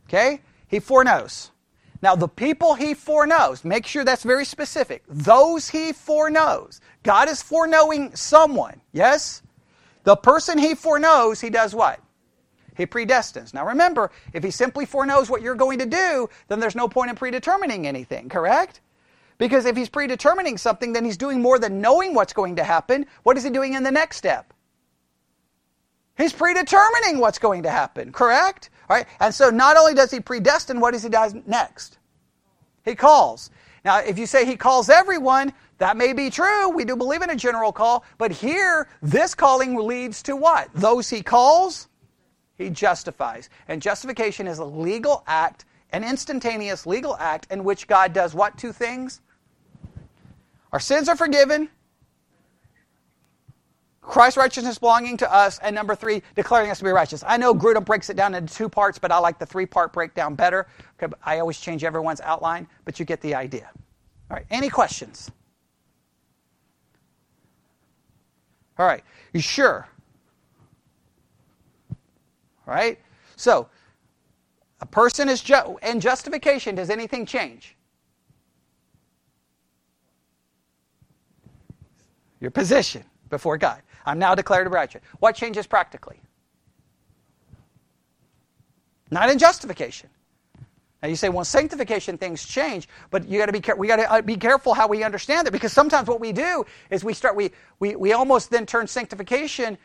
Okay? 0.09 0.43
He 0.69 0.79
foreknows. 0.79 1.51
Now, 2.03 2.15
the 2.15 2.29
people 2.29 2.75
he 2.75 2.93
foreknows, 2.93 3.65
make 3.65 3.87
sure 3.87 4.05
that's 4.05 4.25
very 4.25 4.45
specific. 4.45 5.03
Those 5.09 5.71
he 5.71 5.93
foreknows. 5.93 6.81
God 7.03 7.29
is 7.29 7.43
foreknowing 7.43 8.15
someone, 8.15 8.81
yes? 8.93 9.43
The 10.03 10.17
person 10.17 10.59
he 10.59 10.75
foreknows, 10.75 11.41
he 11.41 11.51
does 11.51 11.75
what? 11.75 12.01
He 12.77 12.87
predestines. 12.87 13.55
Now 13.55 13.67
remember, 13.67 14.11
if 14.33 14.43
he 14.43 14.51
simply 14.51 14.85
foreknows 14.85 15.31
what 15.31 15.43
you're 15.43 15.55
going 15.55 15.79
to 15.79 15.87
do, 15.87 16.29
then 16.49 16.61
there's 16.61 16.75
no 16.75 16.89
point 16.89 17.11
in 17.11 17.17
predetermining 17.17 17.87
anything, 17.87 18.29
correct? 18.29 18.81
Because 19.39 19.65
if 19.65 19.77
he's 19.77 19.89
predetermining 19.89 20.59
something, 20.59 20.93
then 20.93 21.05
he's 21.05 21.17
doing 21.17 21.41
more 21.41 21.59
than 21.59 21.81
knowing 21.81 22.15
what's 22.15 22.33
going 22.33 22.57
to 22.57 22.65
happen. 22.65 23.07
What 23.23 23.37
is 23.37 23.45
he 23.45 23.51
doing 23.51 23.75
in 23.75 23.83
the 23.83 23.91
next 23.91 24.17
step? 24.17 24.53
He's 26.17 26.33
predetermining 26.33 27.19
what's 27.19 27.39
going 27.39 27.65
to 27.65 27.71
happen, 27.71 28.13
correct? 28.13 28.71
Right? 28.89 29.07
And 29.21 29.35
so 29.35 29.51
not 29.51 29.77
only 29.77 29.95
does 29.95 30.11
he 30.11 30.21
predestine, 30.21 30.81
what 30.81 30.93
does 30.93 31.03
he 31.03 31.09
do 31.09 31.43
next? 31.47 31.99
He 32.85 32.95
calls. 32.95 33.51
Now, 33.85 33.99
if 33.99 34.19
you 34.19 34.27
say 34.27 34.45
he 34.45 34.57
calls 34.57 34.89
everyone, 34.89 35.53
that 35.79 35.97
may 35.97 36.13
be 36.13 36.31
true. 36.31 36.71
We 36.71 36.85
do 36.85 36.97
believe 36.97 37.23
in 37.23 37.31
a 37.31 37.37
general 37.37 37.73
call. 37.73 38.05
But 38.19 38.31
here, 38.31 38.89
this 39.03 39.35
calling 39.35 39.77
leads 39.77 40.23
to 40.25 40.37
what? 40.37 40.69
Those 40.75 41.11
he 41.11 41.23
calls, 41.23 41.89
he 42.57 42.71
justifies. 42.71 43.51
And 43.69 43.83
justification 43.83 44.47
is 44.47 44.59
a 44.59 44.65
legal 44.65 45.25
act, 45.27 45.65
an 45.93 46.05
instantaneous 46.05 46.87
legal 46.87 47.17
act 47.17 47.47
in 47.51 47.65
which 47.65 47.87
God 47.87 48.13
does 48.13 48.35
what 48.35 48.57
two 48.57 48.73
things? 48.73 49.21
Our 50.73 50.81
sins 50.81 51.09
are 51.09 51.17
forgiven 51.17 51.69
Christ's 54.05 54.37
righteousness 54.37 54.79
belonging 54.79 55.17
to 55.17 55.35
us, 55.35 55.59
and 55.61 55.75
number 55.75 55.95
three, 55.95 56.23
declaring 56.35 56.71
us 56.71 56.79
to 56.79 56.85
be 56.85 56.91
righteous. 56.91 57.25
I 57.27 57.39
know 57.39 57.55
Grudem 57.55 57.85
breaks 57.85 58.11
it 58.11 58.17
down 58.17 58.35
into 58.35 58.55
two 58.55 58.69
parts, 58.69 58.99
but 58.99 59.11
I 59.11 59.19
like 59.19 59.39
the 59.39 59.47
three 59.47 59.67
part 59.67 59.93
breakdown 59.93 60.35
better. 60.35 60.67
I 61.25 61.39
always 61.39 61.59
change 61.59 61.85
everyone's 61.85 62.21
outline, 62.21 62.69
but 62.85 63.01
you 63.01 63.07
get 63.07 63.21
the 63.23 63.35
idea. 63.35 63.71
All 64.31 64.37
right, 64.37 64.47
any 64.51 64.69
questions? 64.69 65.31
All 68.79 68.87
right, 68.87 69.03
you 69.33 69.41
sure? 69.41 69.89
All 72.67 72.75
right, 72.75 72.99
so 73.37 73.69
a 74.81 74.87
person 74.87 75.29
is 75.29 75.41
ju- 75.41 75.79
in 75.83 76.01
justification. 76.01 76.75
Does 76.75 76.91
anything 76.91 77.25
change? 77.25 77.77
Your 82.41 82.51
position 82.51 83.05
before 83.31 83.57
God. 83.57 83.81
I'm 84.05 84.19
now 84.19 84.35
declared 84.35 84.67
a 84.67 84.71
righteous. 84.71 85.03
What 85.19 85.35
changes 85.35 85.67
practically? 85.67 86.21
Not 89.11 89.31
in 89.31 89.39
justification. 89.39 90.11
Now 91.03 91.09
you 91.09 91.17
say, 91.17 91.29
well, 91.29 91.45
sanctification 91.45 92.17
things 92.17 92.45
change, 92.47 92.89
but 93.11 93.29
you 93.29 93.39
got 93.39 93.47
to 93.47 93.53
be 93.53 93.63
we 93.77 93.87
got 93.87 93.97
to 93.97 94.11
uh, 94.11 94.23
be 94.23 94.37
careful 94.37 94.73
how 94.73 94.89
we 94.89 95.03
understand 95.05 95.47
it 95.47 95.51
because 95.51 95.73
sometimes 95.73 96.09
what 96.09 96.19
we 96.19 96.33
do 96.33 96.65
is 96.91 97.05
we 97.05 97.13
start 97.13 97.37
we 97.37 97.51
we 97.79 97.95
we 97.95 98.13
almost 98.15 98.51
then 98.51 98.65
turn 98.65 98.87
sanctification 98.87 99.77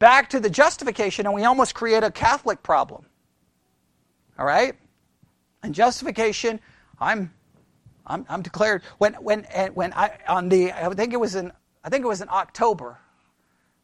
back 0.00 0.30
to 0.30 0.40
the 0.40 0.50
justification, 0.50 1.26
and 1.26 1.34
we 1.34 1.44
almost 1.44 1.74
create 1.74 2.02
a 2.02 2.10
Catholic 2.10 2.62
problem. 2.62 3.06
All 4.38 4.46
right? 4.46 4.74
And 5.62 5.74
justification, 5.74 6.58
I'm, 6.98 7.32
I'm, 8.06 8.26
I'm 8.28 8.42
declared 8.42 8.82
when 8.98 9.12
when 9.14 9.44
when 9.74 9.92
I 9.92 10.18
on 10.26 10.48
the 10.48 10.72
I 10.72 10.88
think 10.94 11.12
it 11.12 11.20
was 11.20 11.36
in 11.36 11.52
I 11.84 11.90
think 11.90 12.04
it 12.04 12.08
was 12.08 12.22
in 12.22 12.28
October. 12.30 12.98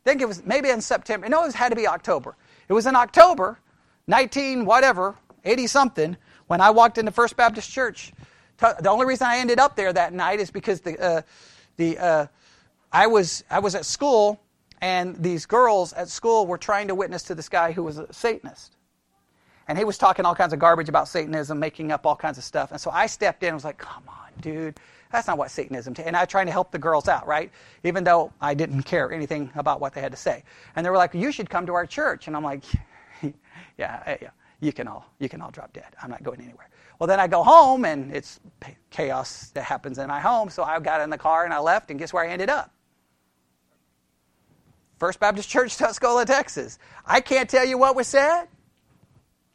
I 0.07 0.11
think 0.11 0.23
it 0.23 0.29
was 0.29 0.45
maybe 0.47 0.71
in 0.71 0.81
September. 0.81 1.29
No, 1.29 1.45
it 1.45 1.53
had 1.53 1.71
to 1.71 1.77
be 1.77 1.89
October. 1.89 2.37
It 2.69 2.73
was 2.73 2.87
in 2.87 2.95
October, 2.95 3.59
19 4.07 4.65
whatever, 4.65 5.17
80 5.45 5.67
something, 5.67 6.17
when 6.47 6.61
I 6.61 6.71
walked 6.71 6.99
into 6.99 7.11
First 7.11 7.37
Baptist 7.37 7.69
Church. 7.69 8.13
The 8.59 8.89
only 8.89 9.05
reason 9.05 9.27
I 9.27 9.39
ended 9.39 9.59
up 9.59 9.75
there 9.75 9.93
that 9.93 10.13
night 10.13 10.39
is 10.39 10.53
because 10.53 10.81
the 10.81 10.99
uh, 11.03 11.23
the 11.77 11.99
uh, 11.99 12.27
I 12.93 13.09
was 13.09 13.43
I 13.51 13.59
was 13.59 13.75
at 13.75 13.85
school 13.85 14.41
and 14.81 15.17
these 15.17 15.45
girls 15.45 15.93
at 15.93 16.09
school 16.09 16.47
were 16.47 16.59
trying 16.59 16.87
to 16.87 16.95
witness 16.95 17.25
to 17.25 17.35
this 17.35 17.49
guy 17.49 17.73
who 17.73 17.83
was 17.83 17.99
a 17.99 18.11
Satanist. 18.13 18.77
And 19.67 19.77
he 19.77 19.85
was 19.85 19.99
talking 19.99 20.25
all 20.25 20.37
kinds 20.37 20.53
of 20.53 20.61
garbage 20.61 20.89
about 20.89 21.09
Satanism, 21.09 21.59
making 21.59 21.91
up 21.91 22.07
all 22.07 22.15
kinds 22.15 22.39
of 22.39 22.45
stuff. 22.45 22.71
And 22.71 22.81
so 22.81 22.93
I 22.93 23.07
stepped 23.07 23.43
in 23.43 23.49
and 23.49 23.57
was 23.57 23.65
like, 23.65 23.79
come 23.79 24.05
on, 24.07 24.31
dude. 24.41 24.79
That's 25.13 25.27
not 25.27 25.39
what 25.39 25.51
Satanism. 25.51 25.95
And 26.05 26.17
I 26.17 26.21
was 26.23 26.29
trying 26.29 26.47
to 26.47 26.53
help 26.53 26.71
the 26.71 26.79
girls 26.79 27.09
out, 27.09 27.27
right? 27.27 27.51
Even 27.85 28.05
though 28.05 28.33
I 28.41 28.55
didn't 28.55 28.83
care 28.83 29.13
anything 29.13 29.51
about 29.55 29.81
what 29.81 29.95
they 29.95 30.01
had 30.01 30.13
to 30.13 30.19
say. 30.19 30.43
And 30.75 30.85
they 30.85 30.91
were 30.91 30.97
like, 30.97 31.15
you 31.15 31.33
should 31.33 31.49
come 31.49 31.67
to 31.67 31.75
our 31.75 31.87
church. 31.87 32.27
And 32.27 32.37
I'm 32.37 32.45
like, 32.45 32.65
yeah, 33.79 34.17
yeah, 34.21 34.31
you 34.61 34.73
can 34.73 34.89
all, 34.89 35.07
you 35.19 35.29
can 35.29 35.41
all 35.41 35.51
drop 35.51 35.73
dead. 35.73 35.95
I'm 36.03 36.11
not 36.11 36.23
going 36.23 36.41
anywhere. 36.41 36.69
Well, 36.99 37.07
then 37.07 37.21
I 37.21 37.27
go 37.27 37.43
home 37.43 37.85
and 37.85 38.15
it's 38.15 38.41
chaos 38.91 39.51
that 39.51 39.65
happens 39.65 39.99
in 39.99 40.09
my 40.09 40.21
home. 40.21 40.49
So 40.49 40.63
I 40.63 40.79
got 40.81 41.01
in 41.01 41.11
the 41.11 41.19
car 41.19 41.45
and 41.45 41.53
I 41.53 41.59
left, 41.59 41.91
and 41.91 41.99
guess 41.99 42.13
where 42.13 42.25
I 42.25 42.29
ended 42.29 42.49
up? 42.49 42.71
First 44.99 45.21
Baptist 45.21 45.49
Church, 45.49 45.77
Tuscola, 45.77 46.25
Texas. 46.25 46.79
I 47.05 47.21
can't 47.21 47.51
tell 47.51 47.67
you 47.67 47.77
what 47.77 47.95
was 47.95 48.07
said. 48.07 48.47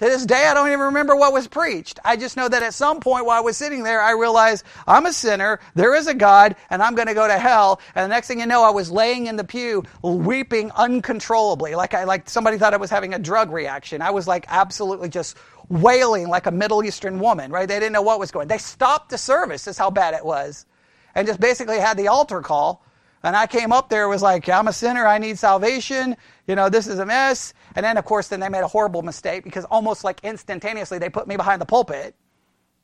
To 0.01 0.07
this 0.07 0.25
day, 0.25 0.47
I 0.47 0.55
don't 0.55 0.69
even 0.69 0.79
remember 0.79 1.15
what 1.15 1.31
was 1.31 1.47
preached. 1.47 1.99
I 2.03 2.17
just 2.17 2.35
know 2.35 2.49
that 2.49 2.63
at 2.63 2.73
some 2.73 2.99
point 2.99 3.23
while 3.27 3.37
I 3.37 3.41
was 3.41 3.55
sitting 3.55 3.83
there, 3.83 4.01
I 4.01 4.13
realized 4.13 4.65
I'm 4.87 5.05
a 5.05 5.13
sinner, 5.13 5.59
there 5.75 5.93
is 5.93 6.07
a 6.07 6.15
God, 6.15 6.55
and 6.71 6.81
I'm 6.81 6.95
going 6.95 7.07
to 7.07 7.13
go 7.13 7.27
to 7.27 7.37
hell. 7.37 7.79
And 7.93 8.05
the 8.05 8.07
next 8.07 8.27
thing 8.27 8.39
you 8.39 8.47
know, 8.47 8.63
I 8.63 8.71
was 8.71 8.89
laying 8.89 9.27
in 9.27 9.35
the 9.35 9.43
pew, 9.43 9.83
weeping 10.01 10.71
uncontrollably, 10.71 11.75
like 11.75 11.93
I 11.93 12.05
like 12.05 12.27
somebody 12.27 12.57
thought 12.57 12.73
I 12.73 12.77
was 12.77 12.89
having 12.89 13.13
a 13.13 13.19
drug 13.19 13.51
reaction. 13.51 14.01
I 14.01 14.09
was 14.09 14.27
like 14.27 14.45
absolutely 14.47 15.07
just 15.07 15.37
wailing 15.69 16.29
like 16.29 16.47
a 16.47 16.51
Middle 16.51 16.83
Eastern 16.83 17.19
woman, 17.19 17.51
right? 17.51 17.67
They 17.67 17.79
didn't 17.79 17.93
know 17.93 18.01
what 18.01 18.19
was 18.19 18.31
going. 18.31 18.45
On. 18.45 18.47
They 18.47 18.57
stopped 18.57 19.11
the 19.11 19.19
service. 19.19 19.67
Is 19.67 19.77
how 19.77 19.91
bad 19.91 20.15
it 20.15 20.25
was, 20.25 20.65
and 21.13 21.27
just 21.27 21.39
basically 21.39 21.77
had 21.77 21.95
the 21.95 22.07
altar 22.07 22.41
call 22.41 22.83
and 23.23 23.35
I 23.35 23.45
came 23.45 23.71
up 23.71 23.89
there 23.89 24.07
was 24.07 24.21
like, 24.21 24.49
I'm 24.49 24.67
a 24.67 24.73
sinner, 24.73 25.05
I 25.05 25.17
need 25.17 25.37
salvation, 25.37 26.17
you 26.47 26.55
know, 26.55 26.69
this 26.69 26.87
is 26.87 26.99
a 26.99 27.05
mess. 27.05 27.53
And 27.75 27.85
then, 27.85 27.97
of 27.97 28.05
course, 28.05 28.27
then 28.27 28.39
they 28.39 28.49
made 28.49 28.63
a 28.63 28.67
horrible 28.67 29.03
mistake 29.03 29.43
because 29.43 29.63
almost 29.65 30.03
like 30.03 30.19
instantaneously 30.23 30.97
they 30.97 31.09
put 31.09 31.27
me 31.27 31.35
behind 31.37 31.61
the 31.61 31.65
pulpit, 31.65 32.15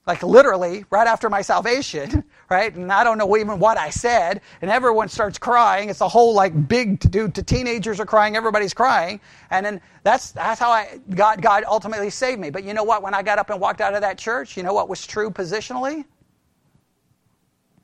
like 0.05 0.21
literally 0.21 0.85
right 0.91 1.07
after 1.07 1.29
my 1.29 1.41
salvation, 1.41 2.23
right? 2.49 2.73
And 2.75 2.91
I 2.91 3.03
don't 3.03 3.17
know 3.17 3.35
even 3.35 3.57
what 3.59 3.77
I 3.77 3.89
said. 3.89 4.41
And 4.61 4.69
everyone 4.69 5.09
starts 5.09 5.39
crying. 5.39 5.89
It's 5.89 6.01
a 6.01 6.07
whole 6.07 6.35
like 6.35 6.67
big 6.67 6.99
to 7.01 7.07
do 7.09 7.27
to 7.29 7.41
teenagers 7.43 7.99
are 7.99 8.05
crying, 8.05 8.35
everybody's 8.35 8.75
crying. 8.75 9.19
And 9.49 9.65
then 9.65 9.81
that's, 10.03 10.31
that's 10.33 10.59
how 10.59 10.69
I, 10.69 10.99
God, 11.15 11.41
God 11.41 11.63
ultimately 11.67 12.11
saved 12.11 12.39
me. 12.39 12.51
But 12.51 12.63
you 12.63 12.73
know 12.73 12.83
what? 12.83 13.01
When 13.01 13.15
I 13.15 13.23
got 13.23 13.39
up 13.39 13.49
and 13.49 13.59
walked 13.59 13.81
out 13.81 13.95
of 13.95 14.01
that 14.01 14.19
church, 14.19 14.55
you 14.55 14.61
know 14.61 14.73
what 14.73 14.88
was 14.88 15.05
true 15.05 15.31
positionally? 15.31 16.05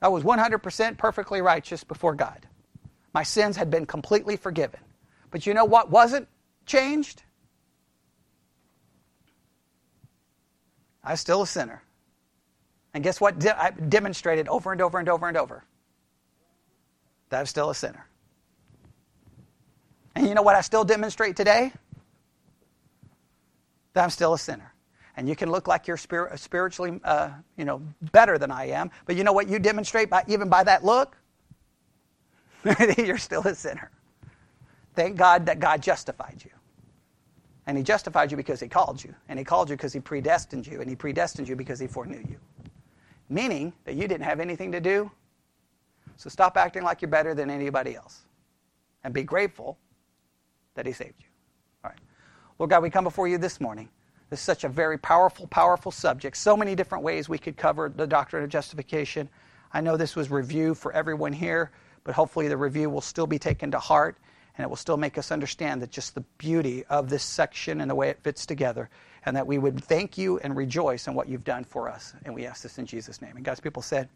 I 0.04 0.10
was 0.10 0.24
100% 0.24 0.98
perfectly 0.98 1.42
righteous 1.42 1.86
before 1.86 2.14
God. 2.14 2.46
My 3.14 3.24
sins 3.24 3.56
had 3.56 3.72
been 3.72 3.86
completely 3.86 4.36
forgiven. 4.36 4.82
But 5.32 5.48
you 5.48 5.54
know 5.54 5.64
what 5.64 5.90
wasn't 5.90 6.28
changed? 6.66 7.24
I 11.06 11.12
was 11.12 11.22
still 11.22 11.42
a 11.42 11.48
sinner. 11.48 11.82
And 12.94 13.02
guess 13.02 13.22
what 13.22 13.40
de- 13.40 13.58
I 13.58 13.72
demonstrated 13.72 14.50
over 14.50 14.74
and 14.74 14.82
over 14.82 15.00
and 15.00 15.08
over 15.08 15.26
and 15.26 15.38
over? 15.38 15.64
That 17.30 17.40
I'm 17.40 17.46
still 17.46 17.70
a 17.70 17.76
sinner. 17.76 18.06
And 20.16 20.28
you 20.28 20.36
know 20.36 20.42
what 20.42 20.56
I 20.56 20.62
still 20.62 20.84
demonstrate 20.84 21.38
today? 21.38 21.72
That 23.94 24.04
I'm 24.04 24.10
still 24.10 24.34
a 24.34 24.40
sinner 24.40 24.73
and 25.16 25.30
you 25.30 25.36
can 25.36 25.52
look 25.52 25.68
like 25.68 25.88
you're 25.88 25.98
spir- 25.98 26.32
spiritually, 26.36 27.00
uh, 27.04 27.30
you 27.58 27.66
know, 27.66 27.82
better 28.12 28.38
than 28.38 28.52
I 28.52 28.70
am. 28.70 28.90
But 29.06 29.16
you 29.16 29.24
know 29.24 29.34
what 29.34 29.48
you 29.48 29.60
demonstrate 29.60 30.10
by 30.10 30.24
even 30.28 30.50
by 30.50 30.64
that 30.64 30.84
look? 30.84 31.18
you're 32.98 33.18
still 33.18 33.42
a 33.42 33.54
sinner. 33.54 33.92
Thank 34.96 35.18
God 35.18 35.46
that 35.46 35.60
God 35.60 35.82
justified 35.82 36.42
you. 36.44 36.52
And 37.66 37.78
he 37.78 37.84
justified 37.84 38.32
you 38.32 38.38
because 38.38 38.60
he 38.60 38.68
called 38.68 39.04
you. 39.04 39.14
And 39.30 39.40
he 39.40 39.46
called 39.46 39.70
you 39.70 39.76
because 39.76 39.94
he 39.94 40.00
predestined 40.00 40.68
you. 40.68 40.82
And 40.82 40.90
he 40.90 40.96
predestined 40.96 41.48
you 41.48 41.56
because 41.56 41.80
he 41.80 41.88
foreknew 41.88 42.24
you. 42.30 42.38
Meaning 43.30 43.74
that 43.86 43.96
you 43.96 44.08
didn't 44.08 44.24
have 44.24 44.40
anything 44.40 44.72
to 44.72 44.82
do. 44.82 45.10
So 46.18 46.30
stop 46.30 46.58
acting 46.58 46.84
like 46.84 47.02
you're 47.02 47.10
better 47.10 47.34
than 47.34 47.50
anybody 47.50 47.96
else. 47.96 48.24
And 49.04 49.14
be 49.14 49.24
grateful 49.24 49.78
that 50.76 50.86
he 50.86 50.92
saved 50.92 51.16
you. 51.20 51.28
All 51.84 51.92
right. 51.92 52.00
Lord 52.60 52.70
God, 52.70 52.84
we 52.84 52.90
come 52.90 53.04
before 53.04 53.28
you 53.28 53.38
this 53.38 53.62
morning. 53.62 53.90
This 54.34 54.40
is 54.40 54.46
such 54.46 54.64
a 54.64 54.70
very 54.70 54.98
powerful, 54.98 55.46
powerful 55.46 55.92
subject. 55.92 56.38
So 56.38 56.58
many 56.58 56.74
different 56.74 57.04
ways 57.04 57.30
we 57.30 57.38
could 57.38 57.56
cover 57.56 57.88
the 57.88 58.08
doctrine 58.08 58.44
of 58.44 58.50
justification. 58.50 59.30
I 59.72 59.80
know 59.80 59.96
this 59.96 60.16
was 60.16 60.32
review 60.32 60.74
for 60.74 60.92
everyone 60.92 61.34
here, 61.34 61.70
but 62.04 62.16
hopefully 62.16 62.48
the 62.48 62.58
review 62.58 62.90
will 62.90 63.02
still 63.02 63.28
be 63.28 63.38
taken 63.38 63.70
to 63.70 63.78
heart 63.78 64.18
and 64.58 64.66
it 64.66 64.68
will 64.68 64.76
still 64.76 64.98
make 64.98 65.20
us 65.20 65.32
understand 65.32 65.84
that 65.84 65.92
just 65.92 66.16
the 66.16 66.22
beauty 66.40 66.84
of 66.86 67.12
this 67.12 67.22
section 67.22 67.80
and 67.80 67.92
the 67.92 67.94
way 67.94 68.10
it 68.10 68.24
fits 68.24 68.48
together, 68.48 68.90
and 69.24 69.36
that 69.36 69.46
we 69.46 69.60
would 69.60 69.84
thank 69.84 70.18
you 70.18 70.40
and 70.40 70.58
rejoice 70.58 71.08
in 71.08 71.14
what 71.14 71.28
you've 71.30 71.44
done 71.44 71.64
for 71.64 71.88
us. 71.88 72.16
And 72.26 72.34
we 72.34 72.48
ask 72.48 72.64
this 72.64 72.80
in 72.80 72.88
Jesus' 72.88 73.22
name. 73.22 73.36
And 73.36 73.46
God's 73.46 73.60
people 73.60 73.84
said, 73.84 74.10